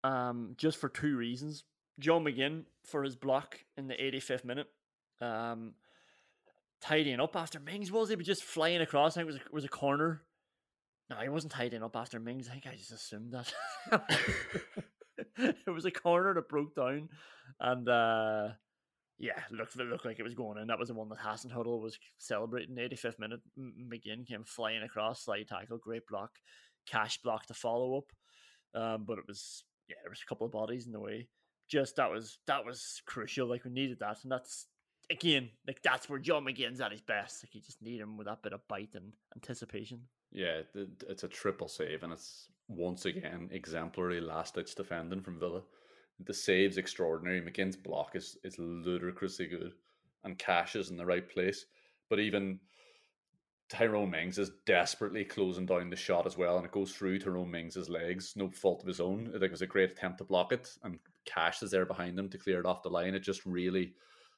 um, 0.02 0.54
just 0.56 0.78
for 0.78 0.88
two 0.88 1.16
reasons. 1.16 1.64
John 2.00 2.24
McGinn 2.24 2.64
for 2.86 3.04
his 3.04 3.14
block 3.14 3.60
in 3.76 3.88
the 3.88 3.94
85th 3.94 4.44
minute. 4.44 4.66
Um, 5.20 5.74
tidying 6.80 7.20
up 7.20 7.36
after 7.36 7.60
Mings, 7.60 7.92
was 7.92 8.08
he? 8.08 8.14
But 8.14 8.24
just 8.24 8.42
flying 8.42 8.80
across. 8.80 9.16
I 9.16 9.20
think 9.20 9.28
it 9.28 9.32
was 9.32 9.36
a, 9.36 9.52
was 9.52 9.64
a 9.64 9.68
corner. 9.68 10.22
No, 11.10 11.16
he 11.16 11.28
wasn't 11.28 11.52
tidying 11.52 11.82
up 11.82 11.94
after 11.94 12.18
Mings. 12.18 12.48
I 12.48 12.52
think 12.52 12.66
I 12.66 12.74
just 12.74 12.90
assumed 12.90 13.32
that. 13.32 13.52
it 15.38 15.70
was 15.70 15.84
a 15.84 15.90
corner 15.90 16.32
that 16.32 16.48
broke 16.48 16.74
down. 16.74 17.10
And 17.60 17.86
uh, 17.86 18.48
yeah, 19.18 19.40
looked, 19.50 19.76
it 19.76 19.86
looked 19.86 20.06
like 20.06 20.18
it 20.18 20.24
was 20.24 20.34
going 20.34 20.58
in. 20.58 20.68
That 20.68 20.78
was 20.78 20.88
the 20.88 20.94
one 20.94 21.10
that 21.10 21.18
Hasenhüttl 21.18 21.82
was 21.82 21.98
celebrating. 22.16 22.76
85th 22.76 23.18
minute. 23.18 23.40
McGinn 23.58 24.26
came 24.26 24.44
flying 24.44 24.82
across, 24.82 25.22
slide 25.22 25.48
tackle, 25.48 25.76
great 25.76 26.06
block. 26.06 26.30
Cash 26.86 27.22
block 27.22 27.46
to 27.46 27.54
follow 27.54 27.98
up. 27.98 28.12
Um, 28.74 29.04
but 29.04 29.18
it 29.18 29.24
was 29.26 29.64
yeah, 29.88 29.96
there 30.02 30.10
was 30.10 30.22
a 30.22 30.28
couple 30.28 30.46
of 30.46 30.52
bodies 30.52 30.86
in 30.86 30.92
the 30.92 31.00
way. 31.00 31.28
Just 31.68 31.96
that 31.96 32.10
was 32.10 32.38
that 32.46 32.64
was 32.64 33.02
crucial. 33.06 33.48
Like 33.48 33.64
we 33.64 33.70
needed 33.70 33.98
that, 34.00 34.18
and 34.22 34.32
that's 34.32 34.66
again 35.10 35.50
like 35.66 35.80
that's 35.82 36.08
where 36.08 36.18
John 36.18 36.44
McGinn's 36.44 36.80
at 36.80 36.92
his 36.92 37.00
best. 37.00 37.44
Like 37.44 37.54
you 37.54 37.60
just 37.60 37.82
need 37.82 38.00
him 38.00 38.16
with 38.16 38.26
that 38.26 38.42
bit 38.42 38.52
of 38.52 38.66
bite 38.68 38.94
and 38.94 39.12
anticipation. 39.34 40.00
Yeah, 40.32 40.62
it's 40.74 41.22
a 41.22 41.28
triple 41.28 41.68
save, 41.68 42.02
and 42.02 42.12
it's 42.12 42.48
once 42.68 43.04
again 43.04 43.48
exemplary 43.52 44.20
last 44.20 44.54
ditch 44.54 44.74
defending 44.74 45.20
from 45.20 45.38
Villa. 45.38 45.62
The 46.20 46.34
save's 46.34 46.78
extraordinary. 46.78 47.40
McGinn's 47.40 47.76
block 47.76 48.14
is 48.14 48.36
is 48.44 48.58
ludicrously 48.58 49.46
good, 49.46 49.72
and 50.24 50.38
Cash 50.38 50.76
is 50.76 50.90
in 50.90 50.96
the 50.96 51.06
right 51.06 51.28
place. 51.28 51.66
But 52.10 52.20
even 52.20 52.60
Tyrone 53.68 54.10
Mings 54.10 54.38
is 54.38 54.50
desperately 54.66 55.24
closing 55.24 55.66
down 55.66 55.90
the 55.90 55.96
shot 55.96 56.26
as 56.26 56.36
well, 56.36 56.56
and 56.56 56.66
it 56.66 56.72
goes 56.72 56.92
through 56.92 57.18
Tyrone 57.18 57.50
Mings' 57.50 57.88
legs, 57.88 58.34
no 58.36 58.50
fault 58.50 58.82
of 58.82 58.86
his 58.88 59.00
own. 59.00 59.28
I 59.28 59.32
think 59.32 59.44
it 59.44 59.50
was 59.50 59.62
a 59.62 59.66
great 59.66 59.90
attempt 59.90 60.18
to 60.18 60.24
block 60.24 60.52
it, 60.52 60.70
and 60.82 60.98
Cash 61.24 61.62
is 61.62 61.70
there 61.70 61.86
behind 61.86 62.18
him 62.18 62.28
to 62.28 62.38
clear 62.38 62.60
it 62.60 62.66
off 62.66 62.82
the 62.82 62.90
line. 62.90 63.14
It 63.14 63.20
just 63.20 63.46
really 63.46 63.94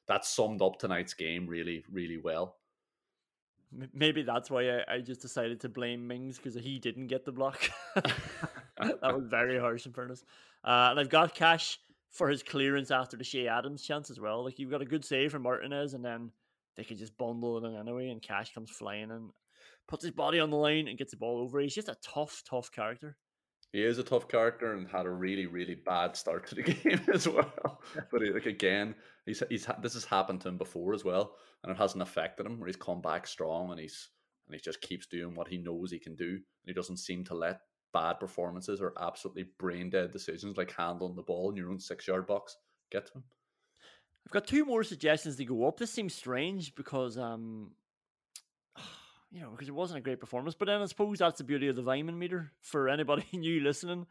that 0.07 0.25
summed 0.25 0.61
up 0.61 0.79
tonight's 0.79 1.13
game 1.13 1.45
really, 1.47 1.83
really 1.91 2.17
well. 2.17 2.55
Maybe 3.93 4.23
that's 4.23 4.49
why 4.49 4.69
I, 4.69 4.95
I 4.95 5.01
just 5.01 5.21
decided 5.21 5.59
to 5.61 5.69
blame 5.69 6.07
Mings 6.07 6.37
because 6.37 6.55
he 6.55 6.79
didn't 6.79 7.07
get 7.07 7.25
the 7.25 7.33
block. 7.33 7.69
that 7.95 9.01
was 9.01 9.25
very 9.27 9.59
harsh 9.59 9.85
in 9.85 9.91
fairness. 9.91 10.23
Uh, 10.63 10.87
and 10.91 10.99
I've 10.99 11.09
got 11.09 11.35
Cash 11.35 11.79
for 12.09 12.29
his 12.29 12.41
clearance 12.41 12.91
after 12.91 13.17
the 13.17 13.25
Che 13.25 13.49
Adams 13.49 13.83
chance 13.83 14.09
as 14.09 14.21
well. 14.21 14.43
Like 14.43 14.57
you've 14.57 14.71
got 14.71 14.81
a 14.81 14.85
good 14.85 15.03
save 15.03 15.33
from 15.33 15.41
Martinez, 15.43 15.93
and 15.93 16.03
then 16.03 16.31
they 16.77 16.83
can 16.83 16.97
just 16.97 17.17
bundle 17.17 17.57
it 17.57 17.67
in 17.67 17.75
anyway, 17.75 18.09
and 18.09 18.21
Cash 18.21 18.53
comes 18.53 18.69
flying 18.69 19.11
and 19.11 19.31
puts 19.87 20.03
his 20.03 20.11
body 20.11 20.39
on 20.39 20.51
the 20.51 20.57
line 20.57 20.87
and 20.87 20.97
gets 20.97 21.11
the 21.11 21.17
ball 21.17 21.39
over. 21.39 21.59
He's 21.59 21.75
just 21.75 21.89
a 21.89 21.97
tough, 22.03 22.43
tough 22.47 22.71
character. 22.71 23.17
He 23.73 23.83
is 23.83 23.97
a 23.97 24.03
tough 24.03 24.27
character 24.27 24.73
and 24.73 24.87
had 24.87 25.05
a 25.05 25.09
really, 25.09 25.45
really 25.45 25.75
bad 25.75 26.15
start 26.15 26.47
to 26.47 26.55
the 26.55 26.63
game 26.63 27.01
as 27.13 27.27
well. 27.27 27.81
But 28.11 28.21
he, 28.21 28.31
like 28.31 28.45
again, 28.45 28.95
he's 29.25 29.43
he's 29.49 29.67
this 29.81 29.95
has 29.95 30.05
happened 30.05 30.41
to 30.41 30.49
him 30.49 30.57
before 30.57 30.93
as 30.93 31.03
well, 31.03 31.35
and 31.63 31.71
it 31.71 31.77
hasn't 31.77 32.01
affected 32.01 32.45
him. 32.45 32.59
Where 32.59 32.67
he's 32.67 32.75
come 32.75 33.01
back 33.01 33.27
strong 33.27 33.71
and 33.71 33.79
he's 33.79 34.09
and 34.47 34.55
he 34.55 34.61
just 34.61 34.81
keeps 34.81 35.07
doing 35.07 35.35
what 35.35 35.47
he 35.47 35.57
knows 35.57 35.91
he 35.91 35.99
can 35.99 36.15
do, 36.15 36.29
and 36.29 36.67
he 36.67 36.73
doesn't 36.73 36.97
seem 36.97 37.25
to 37.25 37.33
let 37.33 37.59
bad 37.93 38.19
performances 38.19 38.81
or 38.81 38.93
absolutely 39.01 39.45
brain 39.57 39.89
dead 39.89 40.11
decisions 40.11 40.57
like 40.57 40.71
handling 40.71 41.15
the 41.15 41.23
ball 41.23 41.49
in 41.49 41.55
your 41.55 41.69
own 41.69 41.79
six 41.79 42.07
yard 42.07 42.27
box 42.27 42.55
get 42.91 43.07
to 43.07 43.13
him. 43.13 43.23
I've 44.27 44.31
got 44.31 44.45
two 44.45 44.65
more 44.65 44.83
suggestions 44.83 45.37
to 45.37 45.45
go 45.45 45.65
up. 45.69 45.77
This 45.77 45.89
seems 45.89 46.13
strange 46.13 46.75
because 46.75 47.17
um 47.17 47.71
you 49.31 49.39
know, 49.39 49.51
because 49.51 49.69
it 49.69 49.73
wasn't 49.73 49.99
a 49.99 50.01
great 50.01 50.19
performance. 50.19 50.53
But 50.53 50.65
then 50.65 50.81
I 50.81 50.85
suppose 50.85 51.19
that's 51.19 51.37
the 51.37 51.45
beauty 51.45 51.69
of 51.69 51.77
the 51.77 51.81
Weimann 51.81 52.17
meter 52.17 52.51
for 52.59 52.89
anybody 52.89 53.23
new 53.33 53.61
listening. 53.61 54.05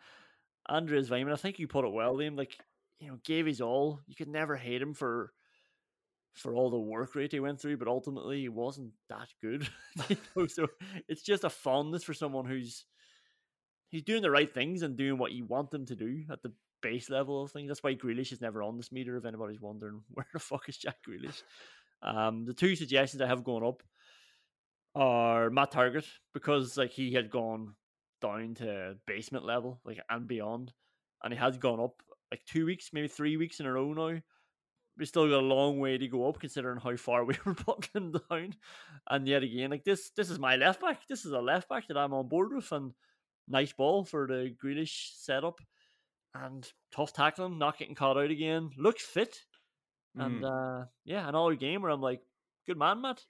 Andreas 0.71 1.11
Weimann, 1.11 1.35
I 1.35 1.37
think 1.37 1.59
you 1.59 1.69
put 1.69 1.85
it 1.85 1.93
well, 1.93 2.17
Liam. 2.17 2.35
Like, 2.35 2.57
you 2.99 3.09
know, 3.09 3.19
gave 3.25 3.45
his 3.45 3.61
all. 3.61 4.01
You 4.07 4.15
could 4.15 4.29
never 4.29 4.57
hate 4.57 4.81
him 4.81 4.95
for 4.95 5.35
for 6.33 6.55
all 6.55 6.71
the 6.71 6.79
work 6.79 7.15
rate 7.15 7.33
he 7.33 7.41
went 7.41 7.61
through, 7.61 7.77
but 7.77 7.89
ultimately 7.89 8.41
he 8.41 8.49
wasn't 8.49 8.93
that 9.11 9.29
good. 9.43 9.69
you 10.09 10.17
know, 10.35 10.47
so 10.47 10.67
it's 11.09 11.23
just 11.23 11.45
a 11.45 11.51
fondness 11.51 12.05
for 12.05 12.15
someone 12.15 12.47
who's 12.47 12.87
he's 13.91 14.03
doing 14.03 14.23
the 14.23 14.31
right 14.31 14.53
things 14.55 14.81
and 14.81 14.97
doing 14.97 15.19
what 15.19 15.33
you 15.33 15.45
want 15.45 15.71
them 15.71 15.85
to 15.85 15.95
do 15.95 16.23
at 16.31 16.43
the 16.43 16.55
base 16.83 17.11
level 17.11 17.43
of 17.43 17.53
things. 17.53 17.69
That's 17.69 17.83
why 17.83 17.95
Grealish 17.95 18.33
is 18.33 18.41
never 18.41 18.63
on 18.63 18.77
this 18.77 18.93
meter. 18.93 19.17
If 19.17 19.25
anybody's 19.25 19.61
wondering 19.61 20.03
where 20.11 20.27
the 20.33 20.39
fuck 20.39 20.69
is 20.69 20.77
Jack 20.77 20.97
Grealish, 21.07 21.43
Um, 22.03 22.45
the 22.45 22.55
two 22.55 22.77
suggestions 22.77 23.23
I 23.23 23.27
have 23.27 23.45
gone 23.45 23.65
up 23.65 23.83
are 24.95 25.51
Matt 25.51 25.73
Targett 25.73 26.07
because 26.33 26.77
like 26.77 26.91
he 26.93 27.13
had 27.13 27.31
gone 27.31 27.75
down 28.21 28.55
to 28.57 28.97
basement 29.07 29.45
level, 29.45 29.81
like 29.85 30.01
and 30.09 30.27
beyond, 30.27 30.73
and 31.23 31.33
he 31.33 31.39
has 31.39 31.59
gone 31.59 31.81
up 31.81 32.03
like 32.31 32.45
two 32.47 32.67
weeks, 32.67 32.91
maybe 32.93 33.09
three 33.09 33.37
weeks 33.37 33.61
in 33.61 33.67
a 33.67 33.73
row 33.73 33.93
now. 33.93 34.21
We 34.99 35.05
still 35.05 35.29
got 35.29 35.41
a 35.43 35.55
long 35.55 35.79
way 35.79 35.99
to 35.99 36.09
go 36.09 36.27
up, 36.29 36.41
considering 36.41 36.81
how 36.81 36.97
far 36.97 37.25
we 37.27 37.37
were 37.45 37.55
putting 37.55 38.13
down. 38.13 38.55
And 39.11 39.29
yet 39.29 39.43
again, 39.43 39.71
like 39.71 39.85
this, 39.85 40.11
this 40.17 40.31
is 40.31 40.39
my 40.39 40.57
left 40.57 40.81
back. 40.81 41.07
This 41.07 41.27
is 41.27 41.33
a 41.33 41.41
left 41.41 41.69
back 41.69 41.89
that 41.89 41.99
I'm 41.99 42.15
on 42.15 42.29
board 42.29 42.53
with, 42.55 42.73
and 42.73 42.93
nice 43.47 43.73
ball 43.73 44.05
for 44.05 44.27
the 44.27 44.55
Grealish 44.63 45.13
setup, 45.17 45.61
and 46.45 46.71
tough 46.93 47.13
tackling, 47.13 47.59
not 47.59 47.79
getting 47.79 47.95
caught 47.95 48.17
out 48.17 48.31
again. 48.31 48.71
Looks 48.77 49.05
fit, 49.05 49.45
and 50.15 50.43
Mm. 50.43 50.83
uh 50.83 50.87
yeah, 51.05 51.29
another 51.29 51.55
game 51.55 51.83
where 51.83 51.91
I'm 51.91 52.01
like, 52.01 52.23
good 52.67 52.77
man, 52.79 53.01
Matt. 53.03 53.25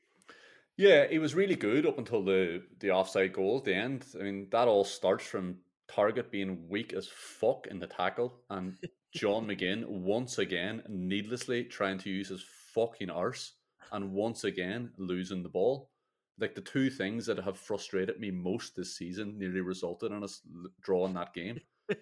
Yeah, 0.76 1.06
he 1.08 1.18
was 1.18 1.34
really 1.34 1.56
good 1.56 1.86
up 1.86 1.98
until 1.98 2.22
the 2.22 2.62
the 2.80 2.90
offside 2.90 3.32
goal 3.32 3.58
at 3.58 3.64
the 3.64 3.74
end. 3.74 4.04
I 4.18 4.22
mean, 4.22 4.48
that 4.50 4.68
all 4.68 4.84
starts 4.84 5.26
from 5.26 5.58
Targett 5.88 6.30
being 6.30 6.68
weak 6.68 6.92
as 6.92 7.08
fuck 7.08 7.66
in 7.68 7.78
the 7.78 7.86
tackle 7.86 8.42
and 8.50 8.76
John 9.14 9.46
McGinn 9.48 9.86
once 9.86 10.38
again 10.38 10.82
needlessly 10.88 11.64
trying 11.64 11.98
to 11.98 12.10
use 12.10 12.28
his 12.28 12.44
fucking 12.74 13.08
arse 13.10 13.54
and 13.92 14.12
once 14.12 14.44
again 14.44 14.92
losing 14.98 15.42
the 15.42 15.48
ball. 15.48 15.90
Like 16.38 16.54
the 16.54 16.60
two 16.60 16.90
things 16.90 17.24
that 17.26 17.38
have 17.38 17.56
frustrated 17.58 18.20
me 18.20 18.30
most 18.30 18.76
this 18.76 18.96
season 18.96 19.38
nearly 19.38 19.60
resulted 19.62 20.12
in 20.12 20.22
us 20.22 20.42
drawing 20.82 21.14
that 21.14 21.32
game. 21.32 21.60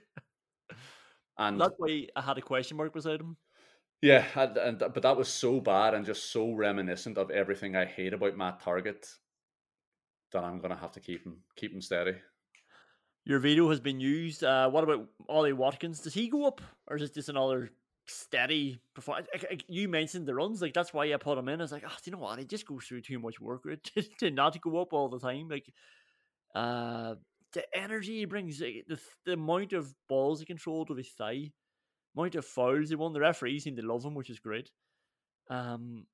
And 1.38 1.60
That's 1.60 1.74
why 1.78 2.06
I 2.14 2.20
had 2.20 2.38
a 2.38 2.42
question 2.42 2.76
mark 2.76 2.92
beside 2.92 3.20
him. 3.20 3.36
yeah, 4.02 4.24
and, 4.34 4.56
and 4.56 4.78
but 4.78 5.02
that 5.02 5.16
was 5.16 5.28
so 5.28 5.60
bad 5.60 5.94
and 5.94 6.04
just 6.04 6.30
so 6.30 6.52
reminiscent 6.52 7.18
of 7.18 7.30
everything 7.30 7.74
I 7.74 7.86
hate 7.86 8.12
about 8.12 8.36
Matt 8.36 8.62
Targett 8.62 9.14
that 10.32 10.44
I'm 10.44 10.58
gonna 10.58 10.76
have 10.76 10.92
to 10.92 11.00
keep 11.00 11.24
him 11.24 11.38
keep 11.56 11.72
him 11.72 11.80
steady. 11.80 12.16
Your 13.24 13.38
video 13.38 13.70
has 13.70 13.80
been 13.80 14.00
used. 14.00 14.44
Uh, 14.44 14.68
what 14.68 14.84
about 14.84 15.06
Ollie 15.28 15.54
Watkins? 15.54 16.00
Does 16.00 16.12
he 16.12 16.28
go 16.28 16.46
up, 16.46 16.60
or 16.86 16.96
is 16.96 17.02
it 17.02 17.14
just 17.14 17.30
another 17.30 17.70
steady 18.06 18.78
performance? 18.94 19.28
You 19.66 19.88
mentioned 19.88 20.26
the 20.26 20.34
runs, 20.34 20.60
like 20.60 20.74
that's 20.74 20.92
why 20.92 21.12
I 21.12 21.16
put 21.16 21.38
him 21.38 21.48
in. 21.48 21.60
I 21.60 21.64
was 21.64 21.72
like, 21.72 21.84
oh, 21.86 21.96
do 22.02 22.10
you 22.10 22.12
know 22.12 22.22
what? 22.22 22.38
He 22.38 22.44
just 22.44 22.66
goes 22.66 22.84
through 22.84 23.00
too 23.00 23.18
much 23.18 23.40
work 23.40 23.62
to, 23.94 24.02
to 24.20 24.30
not 24.30 24.60
go 24.60 24.78
up 24.78 24.92
all 24.92 25.08
the 25.08 25.18
time. 25.18 25.48
Like, 25.48 25.72
uh, 26.54 27.14
the 27.54 27.64
energy 27.74 28.18
he 28.18 28.24
brings, 28.24 28.58
the 28.58 28.98
the 29.24 29.32
amount 29.32 29.72
of 29.72 29.94
balls 30.08 30.40
he 30.40 30.46
controlled 30.46 30.88
with 30.88 30.98
his 30.98 31.10
thigh, 31.10 31.52
amount 32.16 32.34
of 32.34 32.44
fouls 32.44 32.90
he 32.90 32.96
won. 32.96 33.12
The 33.12 33.20
referees 33.20 33.64
seem 33.64 33.76
to 33.76 33.82
love 33.82 34.04
him, 34.04 34.14
which 34.14 34.30
is 34.30 34.38
great. 34.38 34.70
Um, 35.48 36.06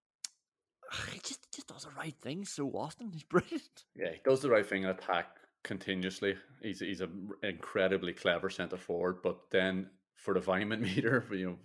he 1.13 1.19
just 1.19 1.51
just 1.53 1.69
does 1.69 1.85
the 1.85 1.91
right 1.97 2.17
thing 2.21 2.45
so 2.45 2.69
often. 2.71 3.11
He's 3.11 3.25
brilliant. 3.31 3.85
Yeah, 3.97 4.13
he 4.13 4.21
does 4.25 4.41
the 4.41 4.51
right 4.51 4.67
thing 4.67 4.85
in 4.85 4.91
attack 4.91 5.29
continuously. 5.65 6.37
He's 6.63 6.81
he's 6.81 7.01
an 7.01 7.31
incredibly 7.43 8.13
clever 8.13 8.51
centre 8.51 8.77
forward, 8.77 9.19
but 9.23 9.39
then 9.51 9.91
for 10.15 10.35
the 10.35 10.41
Weimann 10.41 10.81
meter, 10.95 11.27
you 11.33 11.47
know, 11.47 11.59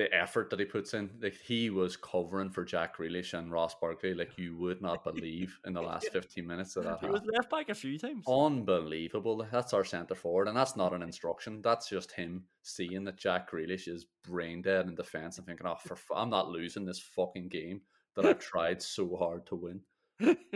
the 0.00 0.14
effort 0.14 0.48
that 0.48 0.58
he 0.58 0.64
puts 0.64 0.94
in, 0.94 1.10
like 1.20 1.34
he 1.34 1.68
was 1.68 1.94
covering 1.94 2.48
for 2.48 2.64
Jack 2.64 2.96
Grealish 2.96 3.38
and 3.38 3.52
Ross 3.52 3.74
Barkley, 3.74 4.14
like 4.14 4.38
you 4.38 4.56
would 4.56 4.80
not 4.80 5.04
believe 5.04 5.58
in 5.66 5.74
the 5.74 5.82
last 5.82 6.08
fifteen 6.10 6.46
minutes 6.46 6.74
of 6.76 6.84
that. 6.84 7.00
He 7.00 7.06
half. 7.06 7.12
was 7.12 7.22
left 7.30 7.50
back 7.50 7.68
a 7.68 7.74
few 7.74 7.98
times. 7.98 8.24
Unbelievable. 8.26 9.46
That's 9.52 9.74
our 9.74 9.84
centre 9.84 10.14
forward, 10.14 10.48
and 10.48 10.56
that's 10.56 10.74
not 10.74 10.94
an 10.94 11.02
instruction. 11.02 11.60
That's 11.60 11.90
just 11.90 12.12
him 12.12 12.44
seeing 12.62 13.04
that 13.04 13.18
Jack 13.18 13.50
Grealish 13.50 13.88
is 13.88 14.06
brain 14.24 14.62
dead 14.62 14.86
in 14.86 14.94
defence 14.94 15.36
and 15.36 15.46
thinking, 15.46 15.66
"Oh, 15.66 15.76
for 15.76 15.92
f- 15.94 16.10
I'm 16.16 16.30
not 16.30 16.48
losing 16.48 16.86
this 16.86 16.98
fucking 16.98 17.48
game 17.48 17.82
that 18.16 18.24
I've 18.24 18.38
tried 18.38 18.80
so 18.80 19.16
hard 19.16 19.44
to 19.48 19.56
win. 19.56 19.82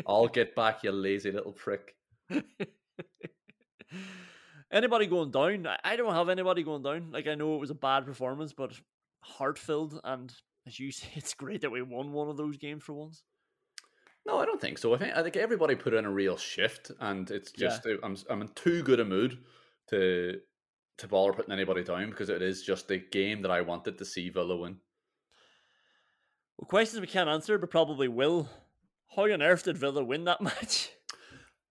I'll 0.06 0.28
get 0.28 0.56
back, 0.56 0.84
you 0.84 0.90
lazy 0.90 1.32
little 1.32 1.52
prick." 1.52 1.94
anybody 4.70 5.06
going 5.06 5.30
down? 5.30 5.68
I 5.84 5.96
don't 5.96 6.14
have 6.14 6.30
anybody 6.30 6.62
going 6.62 6.82
down. 6.82 7.10
Like 7.12 7.26
I 7.26 7.34
know 7.34 7.56
it 7.56 7.60
was 7.60 7.70
a 7.70 7.74
bad 7.74 8.06
performance, 8.06 8.54
but 8.54 8.72
heart 9.24 9.58
filled, 9.58 10.00
and 10.04 10.32
as 10.66 10.78
you 10.78 10.92
say, 10.92 11.08
it's 11.14 11.34
great 11.34 11.60
that 11.62 11.70
we 11.70 11.82
won 11.82 12.12
one 12.12 12.28
of 12.28 12.36
those 12.36 12.56
games 12.56 12.82
for 12.84 12.92
once. 12.94 13.22
No, 14.26 14.38
I 14.38 14.46
don't 14.46 14.60
think 14.60 14.78
so. 14.78 14.94
I 14.94 14.98
think 14.98 15.14
I 15.16 15.22
think 15.22 15.36
everybody 15.36 15.74
put 15.74 15.92
in 15.94 16.04
a 16.06 16.10
real 16.10 16.36
shift, 16.36 16.90
and 17.00 17.30
it's 17.30 17.52
Yeah. 17.56 17.68
just 17.68 17.86
uh, 17.86 17.96
I'm 18.02 18.16
I'm 18.30 18.40
in 18.42 18.48
too 18.48 18.82
good 18.82 19.00
a 19.00 19.04
mood 19.04 19.38
to 19.90 20.40
to 20.98 21.08
bother 21.08 21.32
putting 21.32 21.52
anybody 21.52 21.82
down 21.84 22.08
because 22.10 22.30
it 22.30 22.40
is 22.40 22.62
just 22.62 22.88
the 22.88 22.98
game 22.98 23.42
that 23.42 23.50
I 23.50 23.60
wanted 23.60 23.98
to 23.98 24.04
see 24.04 24.30
Villa 24.30 24.56
win. 24.56 24.78
Well, 26.56 26.68
questions 26.68 27.00
we 27.00 27.06
can't 27.06 27.28
answer, 27.28 27.58
but 27.58 27.70
probably 27.70 28.08
will. 28.08 28.48
How 29.14 29.24
on 29.30 29.42
earth 29.42 29.64
did 29.64 29.76
Villa 29.76 30.02
win 30.04 30.24
that 30.24 30.40
match? 30.40 30.90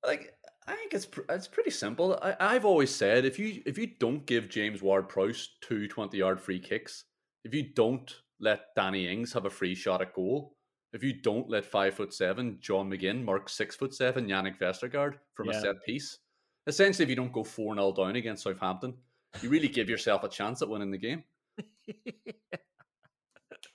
Like 0.06 0.34
I 0.68 0.76
think 0.76 0.94
it's 0.94 1.06
pr- 1.06 1.22
it's 1.30 1.48
pretty 1.48 1.72
simple. 1.72 2.20
I, 2.22 2.36
I've 2.40 2.66
always 2.66 2.94
said 2.94 3.26
if 3.26 3.40
you 3.40 3.64
if 3.66 3.78
you 3.78 3.88
don't 4.00 4.26
give 4.26 4.50
James 4.50 4.82
Ward 4.82 5.10
Prowse 5.10 5.50
two 5.62 5.88
20 5.88 6.18
yard 6.18 6.40
free 6.40 6.60
kicks, 6.60 7.06
if 7.44 7.54
you 7.54 7.64
don't 7.74 8.14
let 8.40 8.76
Danny 8.76 9.08
Ings 9.08 9.34
have 9.34 9.46
a 9.46 9.50
free 9.50 9.76
shot 9.76 10.02
at 10.02 10.14
goal, 10.14 10.56
if 10.94 11.04
you 11.04 11.14
don't 11.14 11.50
let 11.50 11.66
five 11.66 11.96
foot 11.96 12.14
seven 12.14 12.58
John 12.62 12.90
McGinn 12.90 13.24
mark 13.24 13.50
six 13.50 13.76
foot 13.76 13.94
seven 13.94 14.28
Jannik 14.28 14.60
Vestergaard 14.60 15.16
from 15.34 15.50
a 15.50 15.60
set 15.60 15.84
piece, 15.86 16.20
essentially 16.68 17.04
if 17.04 17.10
you 17.10 17.16
don't 17.16 17.34
go 17.34 17.44
four 17.44 17.74
0 17.74 17.94
down 17.94 18.16
against 18.16 18.44
Southampton, 18.44 18.94
you 19.42 19.50
really 19.50 19.68
give 19.68 19.90
yourself 19.90 20.24
a 20.24 20.30
chance 20.30 20.62
at 20.62 20.70
winning 20.70 20.92
the 20.92 20.98
game. 20.98 21.24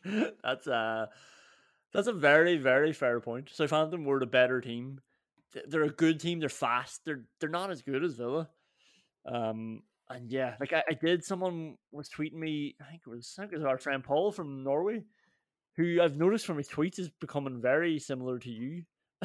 that's 0.42 0.66
a 0.66 1.08
that's 1.92 2.06
a 2.06 2.12
very 2.12 2.56
very 2.56 2.92
fair 2.92 3.20
point. 3.20 3.50
Southampton 3.52 4.04
were 4.04 4.20
the 4.20 4.26
better 4.26 4.60
team. 4.60 5.00
They're 5.66 5.82
a 5.82 5.90
good 5.90 6.20
team. 6.20 6.40
They're 6.40 6.48
fast. 6.48 7.00
They're 7.04 7.24
they're 7.40 7.48
not 7.48 7.70
as 7.70 7.82
good 7.82 8.04
as 8.04 8.14
Villa. 8.14 8.48
Um, 9.26 9.82
and 10.10 10.30
yeah, 10.30 10.54
like 10.60 10.72
I, 10.72 10.82
I 10.88 10.94
did. 10.94 11.24
Someone 11.24 11.76
was 11.92 12.08
tweeting 12.08 12.34
me. 12.34 12.76
I 12.80 12.90
think 12.90 13.02
it 13.06 13.10
was 13.10 13.34
I 13.38 13.42
think 13.42 13.52
it 13.52 13.58
was 13.58 13.66
our 13.66 13.78
friend 13.78 14.02
Paul 14.02 14.32
from 14.32 14.64
Norway, 14.64 15.04
who 15.76 16.00
I've 16.00 16.16
noticed 16.16 16.46
from 16.46 16.58
his 16.58 16.68
tweets 16.68 16.98
is 16.98 17.10
becoming 17.20 17.60
very 17.60 17.98
similar 17.98 18.38
to 18.38 18.50
you. 18.50 18.82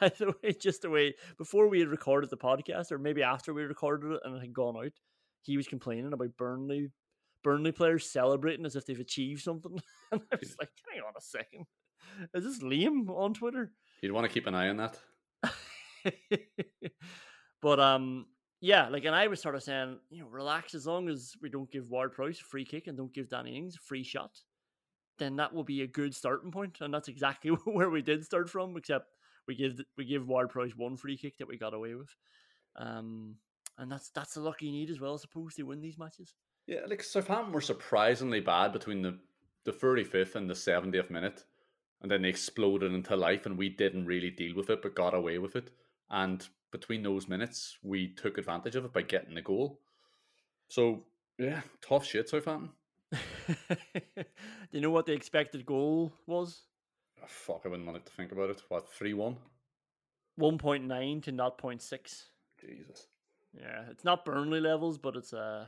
By 0.00 0.08
the 0.08 0.34
way, 0.42 0.52
just 0.52 0.82
the 0.82 0.90
way 0.90 1.14
before 1.38 1.68
we 1.68 1.80
had 1.80 1.88
recorded 1.88 2.30
the 2.30 2.36
podcast, 2.36 2.90
or 2.90 2.98
maybe 2.98 3.22
after 3.22 3.52
we 3.52 3.62
recorded 3.62 4.12
it 4.12 4.20
and 4.24 4.36
it 4.36 4.40
had 4.40 4.54
gone 4.54 4.76
out, 4.76 4.92
he 5.42 5.56
was 5.56 5.68
complaining 5.68 6.12
about 6.12 6.36
Burnley 6.36 6.90
Burnley 7.42 7.72
players 7.72 8.10
celebrating 8.10 8.64
as 8.66 8.74
if 8.74 8.86
they've 8.86 8.98
achieved 8.98 9.42
something. 9.42 9.80
and 10.12 10.22
I 10.32 10.36
was 10.40 10.56
like, 10.58 10.70
hang 10.90 11.02
on 11.02 11.12
a 11.16 11.20
second. 11.20 11.66
Is 12.32 12.44
this 12.44 12.62
Liam 12.62 13.08
on 13.10 13.34
Twitter? 13.34 13.72
You'd 14.00 14.12
want 14.12 14.26
to 14.26 14.32
keep 14.32 14.46
an 14.46 14.54
eye 14.54 14.68
on 14.68 14.78
that. 14.78 14.98
but 17.62 17.80
um 17.80 18.26
yeah, 18.60 18.88
like 18.88 19.04
and 19.04 19.14
I 19.14 19.26
was 19.26 19.40
sort 19.40 19.54
of 19.54 19.62
saying, 19.62 19.98
you 20.10 20.22
know, 20.22 20.28
relax 20.28 20.74
as 20.74 20.86
long 20.86 21.08
as 21.08 21.34
we 21.42 21.48
don't 21.48 21.70
give 21.70 21.90
Ward-Prowse 21.90 22.40
a 22.40 22.44
free 22.44 22.64
kick 22.64 22.86
and 22.86 22.96
don't 22.96 23.12
give 23.12 23.28
Danny 23.28 23.56
Ings 23.56 23.76
a 23.76 23.80
free 23.80 24.02
shot, 24.02 24.40
then 25.18 25.36
that 25.36 25.52
will 25.52 25.64
be 25.64 25.82
a 25.82 25.86
good 25.86 26.14
starting 26.14 26.50
point. 26.50 26.78
And 26.80 26.92
that's 26.92 27.08
exactly 27.08 27.50
where 27.64 27.90
we 27.90 28.02
did 28.02 28.24
start 28.24 28.48
from, 28.48 28.76
except 28.76 29.08
we 29.46 29.54
give 29.54 29.80
we 29.96 30.04
give 30.04 30.26
Ward-Prowse 30.26 30.76
one 30.76 30.96
free 30.96 31.16
kick 31.16 31.38
that 31.38 31.48
we 31.48 31.58
got 31.58 31.74
away 31.74 31.94
with. 31.94 32.14
Um 32.76 33.36
and 33.78 33.90
that's 33.90 34.10
that's 34.10 34.34
the 34.34 34.40
luck 34.40 34.62
you 34.62 34.70
need 34.70 34.90
as 34.90 35.00
well, 35.00 35.14
I 35.14 35.18
suppose, 35.18 35.54
to 35.54 35.64
win 35.64 35.80
these 35.80 35.98
matches. 35.98 36.34
Yeah, 36.66 36.80
like 36.86 37.02
Southampton 37.02 37.52
were 37.52 37.60
surprisingly 37.60 38.40
bad 38.40 38.72
between 38.72 39.02
the 39.02 39.18
the 39.64 39.72
35th 39.72 40.34
and 40.34 40.48
the 40.48 40.54
70th 40.54 41.10
minute, 41.10 41.44
and 42.02 42.10
then 42.10 42.22
they 42.22 42.28
exploded 42.28 42.92
into 42.92 43.16
life, 43.16 43.46
and 43.46 43.56
we 43.56 43.70
didn't 43.70 44.06
really 44.06 44.30
deal 44.30 44.54
with 44.54 44.68
it, 44.68 44.82
but 44.82 44.94
got 44.94 45.14
away 45.14 45.38
with 45.38 45.56
it. 45.56 45.70
And 46.10 46.46
between 46.74 47.04
those 47.04 47.28
minutes, 47.28 47.78
we 47.84 48.08
took 48.08 48.36
advantage 48.36 48.74
of 48.74 48.84
it 48.84 48.92
by 48.92 49.02
getting 49.02 49.36
the 49.36 49.40
goal. 49.40 49.78
So 50.66 51.04
yeah, 51.38 51.60
tough 51.80 52.04
shit, 52.04 52.28
Southampton. 52.28 52.70
Do 53.12 53.18
you 54.72 54.80
know 54.80 54.90
what 54.90 55.06
the 55.06 55.12
expected 55.12 55.64
goal 55.64 56.12
was? 56.26 56.62
Oh, 57.22 57.26
fuck, 57.28 57.62
I 57.64 57.68
wouldn't 57.68 57.86
want 57.86 58.04
to 58.04 58.12
think 58.12 58.32
about 58.32 58.50
it. 58.50 58.60
What 58.68 58.92
three 58.92 59.14
one? 59.14 59.36
1.9 60.40 61.22
to 61.22 61.30
not 61.30 61.58
0.6. 61.58 62.24
Jesus. 62.60 63.06
Yeah, 63.56 63.82
it's 63.88 64.02
not 64.02 64.24
Burnley 64.24 64.58
levels, 64.58 64.98
but 64.98 65.14
it's 65.14 65.32
uh 65.32 65.66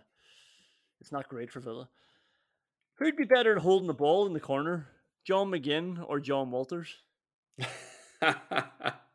it's 1.01 1.13
not 1.13 1.29
great 1.29 1.53
for 1.53 1.61
Villa. 1.61 1.89
Who'd 2.99 3.17
be 3.17 3.23
better 3.25 3.55
at 3.55 3.63
holding 3.63 3.87
the 3.87 3.95
ball 3.95 4.27
in 4.27 4.33
the 4.33 4.41
corner? 4.41 4.89
John 5.25 5.53
McGinn 5.53 6.05
or 6.05 6.19
Jon 6.19 6.51
Walters? 6.51 6.97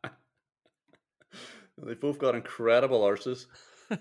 They've 1.83 1.99
both 1.99 2.19
got 2.19 2.35
incredible 2.35 3.01
arses. 3.01 3.47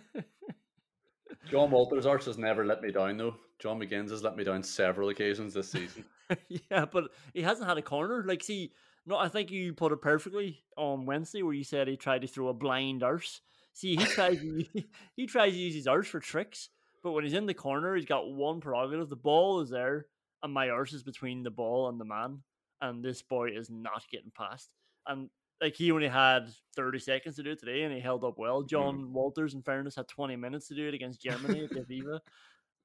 Jon 1.50 1.70
Walters' 1.70 2.06
arse 2.06 2.26
has 2.26 2.38
never 2.38 2.64
let 2.64 2.82
me 2.82 2.92
down, 2.92 3.16
though. 3.16 3.36
John 3.58 3.78
McGinn's 3.78 4.10
has 4.10 4.22
let 4.22 4.36
me 4.36 4.44
down 4.44 4.62
several 4.62 5.08
occasions 5.08 5.54
this 5.54 5.70
season. 5.70 6.04
yeah, 6.70 6.84
but 6.84 7.10
he 7.34 7.42
hasn't 7.42 7.68
had 7.68 7.78
a 7.78 7.82
corner. 7.82 8.24
Like, 8.26 8.42
see, 8.42 8.72
no, 9.06 9.16
I 9.16 9.28
think 9.28 9.50
you 9.50 9.74
put 9.74 9.92
it 9.92 10.00
perfectly 10.00 10.60
on 10.76 11.06
Wednesday 11.06 11.42
where 11.42 11.54
you 11.54 11.64
said 11.64 11.88
he 11.88 11.96
tried 11.96 12.22
to 12.22 12.28
throw 12.28 12.48
a 12.48 12.54
blind 12.54 13.02
arse. 13.02 13.40
See, 13.72 13.96
he 13.96 14.04
tries 14.04 14.40
to, 14.40 14.64
he 15.16 15.26
tries 15.26 15.52
to 15.52 15.58
use 15.58 15.74
his 15.74 15.86
arse 15.86 16.08
for 16.08 16.20
tricks, 16.20 16.70
but 17.02 17.12
when 17.12 17.24
he's 17.24 17.34
in 17.34 17.46
the 17.46 17.54
corner, 17.54 17.96
he's 17.96 18.04
got 18.04 18.30
one 18.30 18.60
prerogative: 18.60 19.08
the 19.08 19.16
ball 19.16 19.60
is 19.60 19.70
there, 19.70 20.06
and 20.42 20.52
my 20.52 20.68
arse 20.68 20.92
is 20.92 21.02
between 21.02 21.42
the 21.42 21.50
ball 21.50 21.88
and 21.88 22.00
the 22.00 22.04
man, 22.04 22.42
and 22.80 23.02
this 23.02 23.22
boy 23.22 23.50
is 23.50 23.70
not 23.70 24.04
getting 24.10 24.32
past. 24.36 24.70
And 25.06 25.30
like 25.60 25.74
he 25.74 25.92
only 25.92 26.08
had 26.08 26.48
30 26.76 26.98
seconds 26.98 27.36
to 27.36 27.42
do 27.42 27.50
it 27.50 27.60
today 27.60 27.82
and 27.82 27.92
he 27.92 28.00
held 28.00 28.24
up 28.24 28.38
well. 28.38 28.62
Jon 28.62 29.12
Walters, 29.12 29.54
in 29.54 29.62
fairness, 29.62 29.96
had 29.96 30.08
20 30.08 30.36
minutes 30.36 30.68
to 30.68 30.74
do 30.74 30.88
it 30.88 30.94
against 30.94 31.22
Germany 31.22 31.64
at 31.64 31.70
the 31.70 31.82
Viva. 31.82 32.20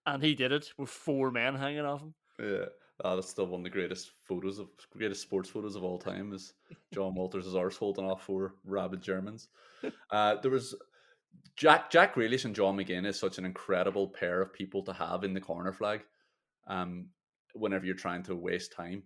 And 0.05 0.21
he 0.21 0.35
did 0.35 0.51
it 0.51 0.71
with 0.77 0.89
four 0.89 1.31
men 1.31 1.55
hanging 1.55 1.85
off 1.85 2.01
him. 2.01 2.13
Yeah. 2.39 2.65
Uh, 3.03 3.15
that's 3.15 3.29
still 3.29 3.47
one 3.47 3.59
of 3.59 3.63
the 3.65 3.69
greatest 3.69 4.11
photos 4.23 4.57
of 4.57 4.69
greatest 4.91 5.21
sports 5.21 5.49
photos 5.49 5.75
of 5.75 5.83
all 5.83 5.99
time 5.99 6.31
is 6.31 6.53
Jon 6.93 7.13
Walters' 7.13 7.53
arse 7.53 7.75
holding 7.75 8.05
off 8.05 8.23
four 8.23 8.55
rabid 8.63 9.01
Germans. 9.01 9.49
Uh, 10.11 10.35
there 10.41 10.51
was 10.51 10.73
Jack 11.57 11.91
Jack 11.91 12.15
Grealish 12.15 12.45
and 12.45 12.55
John 12.55 12.77
McGinn 12.77 13.05
is 13.05 13.19
such 13.19 13.37
an 13.37 13.45
incredible 13.45 14.07
pair 14.07 14.41
of 14.41 14.53
people 14.53 14.81
to 14.83 14.93
have 14.93 15.23
in 15.23 15.33
the 15.33 15.41
corner 15.41 15.73
flag. 15.73 16.03
Um, 16.67 17.07
whenever 17.53 17.85
you're 17.85 17.95
trying 17.95 18.23
to 18.23 18.35
waste 18.35 18.71
time, 18.71 19.03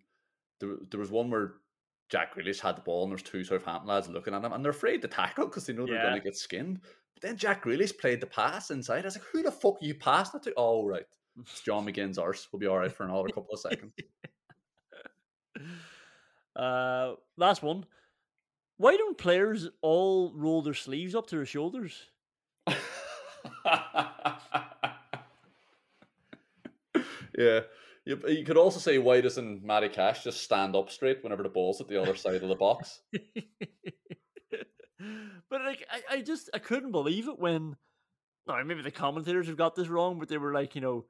there, 0.60 0.76
there 0.92 1.00
was 1.00 1.12
one 1.12 1.30
where 1.32 1.54
Jack 2.10 2.36
Grealish 2.36 2.60
had 2.60 2.76
the 2.76 2.82
ball 2.82 3.04
and 3.04 3.12
there's 3.12 3.22
two 3.24 3.44
Southampton 3.44 3.88
lads 3.88 4.10
looking 4.10 4.34
at 4.34 4.44
him 4.44 4.52
and 4.52 4.64
they're 4.64 4.72
afraid 4.72 5.02
to 5.04 5.08
tackle 5.08 5.46
because 5.46 5.66
they 5.66 5.74
know 5.74 5.86
they're 5.86 5.96
Yeah. 5.96 6.10
going 6.10 6.16
to 6.16 6.24
get 6.24 6.36
skinned. 6.36 6.82
But 7.14 7.22
then 7.22 7.38
Jack 7.38 7.64
Grealish 7.64 7.98
played 7.98 8.20
the 8.22 8.26
pass 8.28 8.72
inside. 8.72 9.04
I 9.04 9.08
was 9.08 9.16
like, 9.18 9.26
who 9.32 9.44
the 9.44 9.52
fuck 9.52 9.76
are 9.82 9.86
you 9.86 9.94
passing 9.96 10.40
it 10.40 10.44
to? 10.44 10.54
Oh, 10.58 10.86
right. 10.86 11.06
It's 11.40 11.62
John 11.62 11.86
McGinn's 11.88 12.18
arse. 12.18 12.48
We'll 12.52 12.60
be 12.60 12.68
all 12.68 12.78
right 12.80 12.92
for 12.92 13.04
another 13.04 13.30
couple 13.30 13.54
of 13.54 13.60
seconds. 13.60 13.94
Uh, 16.56 17.14
last 17.38 17.64
one. 17.64 17.86
Why 18.78 18.98
don't 18.98 19.18
players 19.18 19.70
all 19.82 20.34
roll 20.36 20.62
their 20.62 20.74
sleeves 20.74 21.16
up 21.16 21.28
to 21.28 21.38
their 21.38 21.46
shoulders? 21.46 22.08
Yeah. 27.38 27.62
You, 28.06 28.20
you 28.28 28.46
could 28.46 28.58
also 28.58 28.80
say, 28.80 28.98
why 28.98 29.22
doesn't 29.22 29.64
Matty 29.64 29.90
Cash 29.90 30.24
just 30.24 30.42
stand 30.42 30.76
up 30.76 30.90
straight 30.90 31.24
whenever 31.24 31.44
the 31.44 31.50
ball's 31.50 31.82
at 31.82 31.88
the 31.88 32.02
other 32.02 32.16
side 32.16 32.42
of 32.42 32.50
the 32.50 32.56
box? 32.56 33.02
But 35.50 35.62
like, 35.64 35.86
I, 35.90 36.18
I 36.18 36.22
just 36.22 36.50
I 36.54 36.60
couldn't 36.60 36.92
believe 36.92 37.28
it 37.28 37.40
when. 37.40 37.76
No, 38.48 38.64
maybe 38.64 38.82
the 38.82 38.92
commentators 38.92 39.48
have 39.48 39.58
got 39.58 39.76
this 39.76 39.88
wrong, 39.88 40.18
but 40.20 40.28
they 40.28 40.38
were 40.38 40.54
like, 40.54 40.74
you 40.76 40.82
know, 40.82 41.06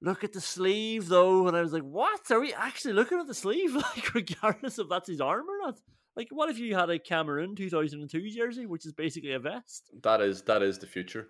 look 0.00 0.22
at 0.22 0.32
the 0.32 0.40
sleeve 0.40 1.08
though, 1.08 1.48
and 1.48 1.56
I 1.56 1.62
was 1.62 1.72
like, 1.72 1.82
what? 1.82 2.30
Are 2.30 2.40
we 2.40 2.52
actually 2.52 2.94
looking 2.94 3.18
at 3.18 3.26
the 3.26 3.34
sleeve? 3.34 3.74
Like, 3.96 4.14
regardless 4.14 4.78
if 4.78 4.88
that's 4.88 5.08
his 5.08 5.20
arm 5.20 5.46
or 5.48 5.66
not. 5.66 5.78
Like, 6.16 6.28
what 6.30 6.48
if 6.48 6.58
you 6.58 6.74
had 6.74 6.90
a 6.90 6.98
Cameroon 6.98 7.54
2002 7.54 8.30
jersey, 8.30 8.66
which 8.66 8.86
is 8.86 8.92
basically 8.92 9.32
a 9.32 9.38
vest? 9.38 9.90
That 10.02 10.20
is 10.20 10.42
that 10.42 10.62
is 10.62 10.78
the 10.78 10.86
future. 10.86 11.28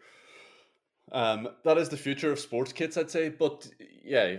Um, 1.13 1.49
that 1.65 1.79
is 1.79 1.89
the 1.89 1.97
future 1.97 2.31
of 2.33 2.39
sports 2.39 2.73
kits, 2.73 2.97
I'd 2.97 3.11
say. 3.11 3.29
But 3.29 3.69
yeah, 4.05 4.37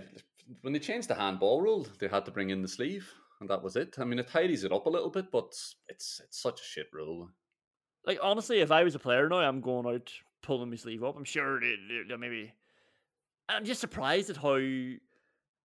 when 0.62 0.72
they 0.72 0.78
changed 0.78 1.08
the 1.08 1.14
handball 1.14 1.60
rule, 1.60 1.86
they 1.98 2.08
had 2.08 2.24
to 2.26 2.30
bring 2.30 2.50
in 2.50 2.62
the 2.62 2.68
sleeve, 2.68 3.12
and 3.40 3.48
that 3.50 3.62
was 3.62 3.76
it. 3.76 3.96
I 3.98 4.04
mean, 4.04 4.18
it 4.18 4.28
tidies 4.28 4.64
it 4.64 4.72
up 4.72 4.86
a 4.86 4.90
little 4.90 5.10
bit, 5.10 5.30
but 5.30 5.54
it's 5.88 6.20
it's 6.28 6.42
such 6.42 6.60
a 6.60 6.64
shit 6.64 6.86
rule. 6.92 7.30
Like, 8.06 8.18
honestly, 8.22 8.60
if 8.60 8.70
I 8.70 8.82
was 8.82 8.94
a 8.94 8.98
player 8.98 9.28
now, 9.28 9.38
I'm 9.38 9.60
going 9.60 9.86
out 9.86 10.12
pulling 10.42 10.70
my 10.70 10.76
sleeve 10.76 11.04
up. 11.04 11.16
I'm 11.16 11.24
sure 11.24 11.60
they, 11.60 11.76
they, 11.88 12.02
they 12.08 12.16
maybe. 12.16 12.52
I'm 13.48 13.64
just 13.64 13.80
surprised 13.80 14.30
at 14.30 14.36
how 14.36 14.58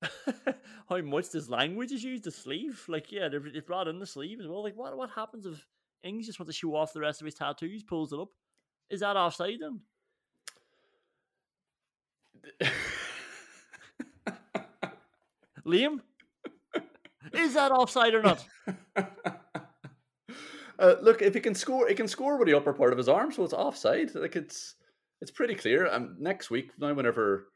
how 0.89 1.01
much 1.01 1.29
this 1.29 1.49
language 1.49 1.91
is 1.91 2.03
used. 2.03 2.23
The 2.23 2.31
sleeve, 2.31 2.83
like, 2.87 3.11
yeah, 3.11 3.29
they've, 3.29 3.53
they've 3.53 3.65
brought 3.65 3.87
in 3.87 3.99
the 3.99 4.05
sleeve 4.05 4.39
as 4.39 4.47
well. 4.47 4.63
Like, 4.63 4.75
what 4.75 4.97
what 4.97 5.09
happens 5.11 5.45
if 5.45 5.65
Ings 6.03 6.25
just 6.25 6.39
wants 6.39 6.53
to 6.53 6.57
show 6.57 6.75
off 6.75 6.93
the 6.93 6.99
rest 6.99 7.21
of 7.21 7.25
his 7.25 7.35
tattoos, 7.35 7.83
pulls 7.83 8.11
it 8.11 8.19
up? 8.19 8.29
Is 8.89 8.99
that 8.99 9.17
offside 9.17 9.59
then? 9.61 9.79
Liam, 15.65 16.01
is 17.33 17.53
that 17.55 17.71
offside 17.71 18.13
or 18.13 18.21
not? 18.21 18.45
Uh, 20.77 20.95
look, 21.01 21.21
if 21.21 21.33
he 21.33 21.39
can 21.39 21.55
score, 21.55 21.87
he 21.87 21.95
can 21.95 22.07
score 22.07 22.37
with 22.37 22.47
the 22.47 22.53
upper 22.53 22.73
part 22.73 22.91
of 22.91 22.97
his 22.97 23.07
arm, 23.07 23.31
so 23.31 23.43
it's 23.43 23.53
offside. 23.53 24.13
Like 24.13 24.35
it's 24.35 24.75
it's 25.21 25.31
pretty 25.31 25.55
clear. 25.55 25.87
Um, 25.87 26.17
next 26.19 26.49
week 26.49 26.71
now, 26.77 26.93
whenever 26.93 27.47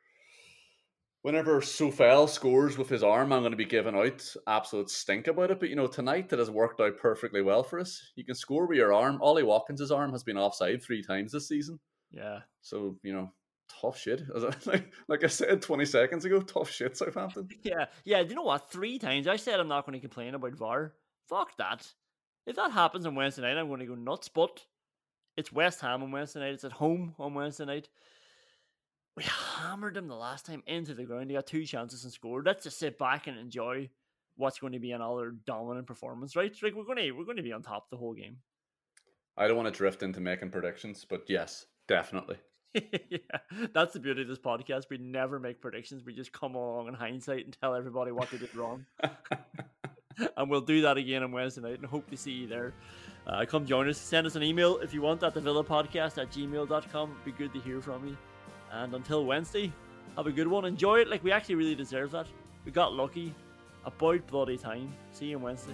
whenever 1.24 1.60
Sofel 1.60 2.30
scores 2.30 2.78
with 2.78 2.88
his 2.88 3.04
arm, 3.04 3.34
I'm 3.34 3.42
going 3.42 3.52
to 3.52 3.58
be 3.58 3.66
giving 3.66 3.96
out 3.96 4.26
absolute 4.48 4.90
stink 4.90 5.28
about 5.28 5.52
it. 5.52 5.60
But 5.60 5.70
you 5.70 5.76
know, 5.76 5.88
tonight 5.88 6.30
that 6.30 6.40
has 6.40 6.50
worked 6.50 6.80
out 6.80 6.98
perfectly 6.98 7.42
well 7.42 7.64
for 7.64 7.80
us. 7.80 8.02
You 8.16 8.24
can 8.24 8.36
score 8.36 8.68
with 8.68 8.78
your 8.78 8.94
arm. 8.94 9.20
Ollie 9.22 9.44
Watkins' 9.44 9.92
arm 9.92 10.12
has 10.12 10.24
been 10.24 10.38
offside 10.38 10.82
three 10.82 11.04
times 11.04 11.34
this 11.34 11.48
season. 11.48 11.80
Yeah. 12.12 12.40
So 12.62 12.96
you 13.04 13.14
know, 13.14 13.32
tough 13.82 13.98
shit. 13.98 14.24
like, 14.66 14.92
like 15.08 15.24
I 15.24 15.28
said 15.28 15.62
20 15.62 15.86
seconds 15.86 16.26
ago, 16.26 16.42
tough 16.42 16.70
shit, 16.70 16.98
Southampton. 16.98 17.48
Yeah, 17.64 17.86
yeah. 18.04 18.24
Do 18.24 18.30
you 18.30 18.36
know 18.36 18.44
what? 18.44 18.72
Three 18.72 19.00
times 19.00 19.28
I 19.28 19.36
said 19.36 19.60
I'm 19.60 19.68
not 19.68 19.86
going 19.86 19.94
to 19.94 20.00
complain 20.00 20.36
about 20.36 20.56
VAR. 20.56 20.94
Fuck 21.28 21.58
that. 21.58 21.92
If 22.46 22.56
that 22.56 22.72
happens 22.72 23.06
on 23.06 23.16
Wednesday 23.16 23.42
night, 23.44 23.58
I'm 23.58 23.68
going 23.68 23.80
to 23.82 23.86
go 23.86 23.96
nuts. 23.96 24.30
But 24.30 24.66
it's 25.38 25.52
West 25.52 25.82
Ham 25.82 26.04
on 26.04 26.12
Wednesday 26.12 26.40
night. 26.40 26.54
It's 26.54 26.64
at 26.64 26.72
home 26.72 27.16
on 27.20 27.34
Wednesday 27.34 27.66
night. 27.66 27.90
We 29.16 29.24
hammered 29.24 29.96
them 29.96 30.08
the 30.08 30.16
last 30.16 30.46
time 30.46 30.64
into 30.66 30.94
the 30.94 31.04
ground. 31.04 31.30
They 31.30 31.34
got 31.34 31.48
two 31.48 31.66
chances 31.66 32.04
and 32.04 32.14
scored. 32.14 32.46
Let's 32.46 32.64
just 32.64 32.80
sit 32.80 32.98
back 32.98 33.28
and 33.28 33.38
enjoy 33.38 33.90
what's 34.36 34.60
going 34.60 34.74
to 34.74 34.80
be 34.80 34.92
another 34.92 35.36
dominant 35.46 35.86
performance, 35.86 36.36
right? 36.36 36.56
Like 36.64 36.74
we're 36.74 36.86
going 36.86 36.98
to 36.98 37.12
we're 37.12 37.26
going 37.26 37.38
to 37.38 37.44
be 37.44 37.52
on 37.52 37.62
top 37.62 37.90
the 37.90 37.98
whole 37.98 38.14
game. 38.14 38.38
I 39.38 39.48
don't 39.48 39.58
want 39.58 39.72
to 39.72 39.78
drift 39.78 40.04
into 40.04 40.20
making 40.20 40.52
predictions, 40.52 41.06
but 41.08 41.24
yes, 41.28 41.66
definitely. 41.88 42.38
Yeah, 42.74 43.18
that's 43.74 43.94
the 43.94 44.00
beauty 44.00 44.22
of 44.22 44.28
this 44.28 44.40
podcast. 44.40 44.90
We 44.90 44.98
never 44.98 45.40
make 45.40 45.62
predictions. 45.62 46.04
We 46.06 46.14
just 46.14 46.32
come 46.32 46.56
along 46.56 46.88
in 46.88 46.94
hindsight 46.94 47.46
and 47.46 47.58
tell 47.60 47.76
everybody 47.76 48.12
what 48.12 48.30
they 48.32 48.38
did 48.38 48.54
wrong. 48.56 48.86
and 50.38 50.50
we'll 50.50 50.62
do 50.62 50.82
that 50.84 50.98
again 50.98 51.24
on 51.24 51.32
Wednesday 51.32 51.62
night 51.62 51.80
and 51.80 51.86
hope 51.86 52.10
to 52.10 52.18
see 52.18 52.32
you 52.32 52.48
there. 52.48 52.74
Uh, 53.28 53.46
come 53.46 53.66
join 53.66 53.88
us. 53.90 53.98
Send 53.98 54.26
us 54.28 54.36
an 54.36 54.44
email 54.44 54.78
if 54.78 54.94
you 54.94 55.02
want 55.02 55.24
at 55.24 55.34
the 55.34 55.42
villa 55.42 55.64
podcast 55.64 56.22
at 56.22 56.32
gmail.com. 56.32 57.12
It'd 57.12 57.26
be 57.26 57.32
good 57.32 57.54
to 57.54 57.60
hear 57.60 57.82
from 57.82 58.08
you. 58.08 58.18
And 58.72 58.94
until 58.94 59.26
Wednesday, 59.26 59.74
have 60.16 60.28
a 60.28 60.32
good 60.32 60.48
one. 60.48 60.66
Enjoy 60.66 61.00
it 61.00 61.08
like 61.08 61.24
we 61.24 61.32
actually 61.32 61.56
really 61.56 61.76
deserve 61.76 62.12
that. 62.12 62.28
We 62.66 62.72
got 62.72 62.94
lucky. 62.94 63.34
About 63.86 64.28
bloody 64.28 64.58
time. 64.58 64.94
See 65.12 65.28
you 65.28 65.38
on 65.38 65.44
Wednesday. 65.44 65.74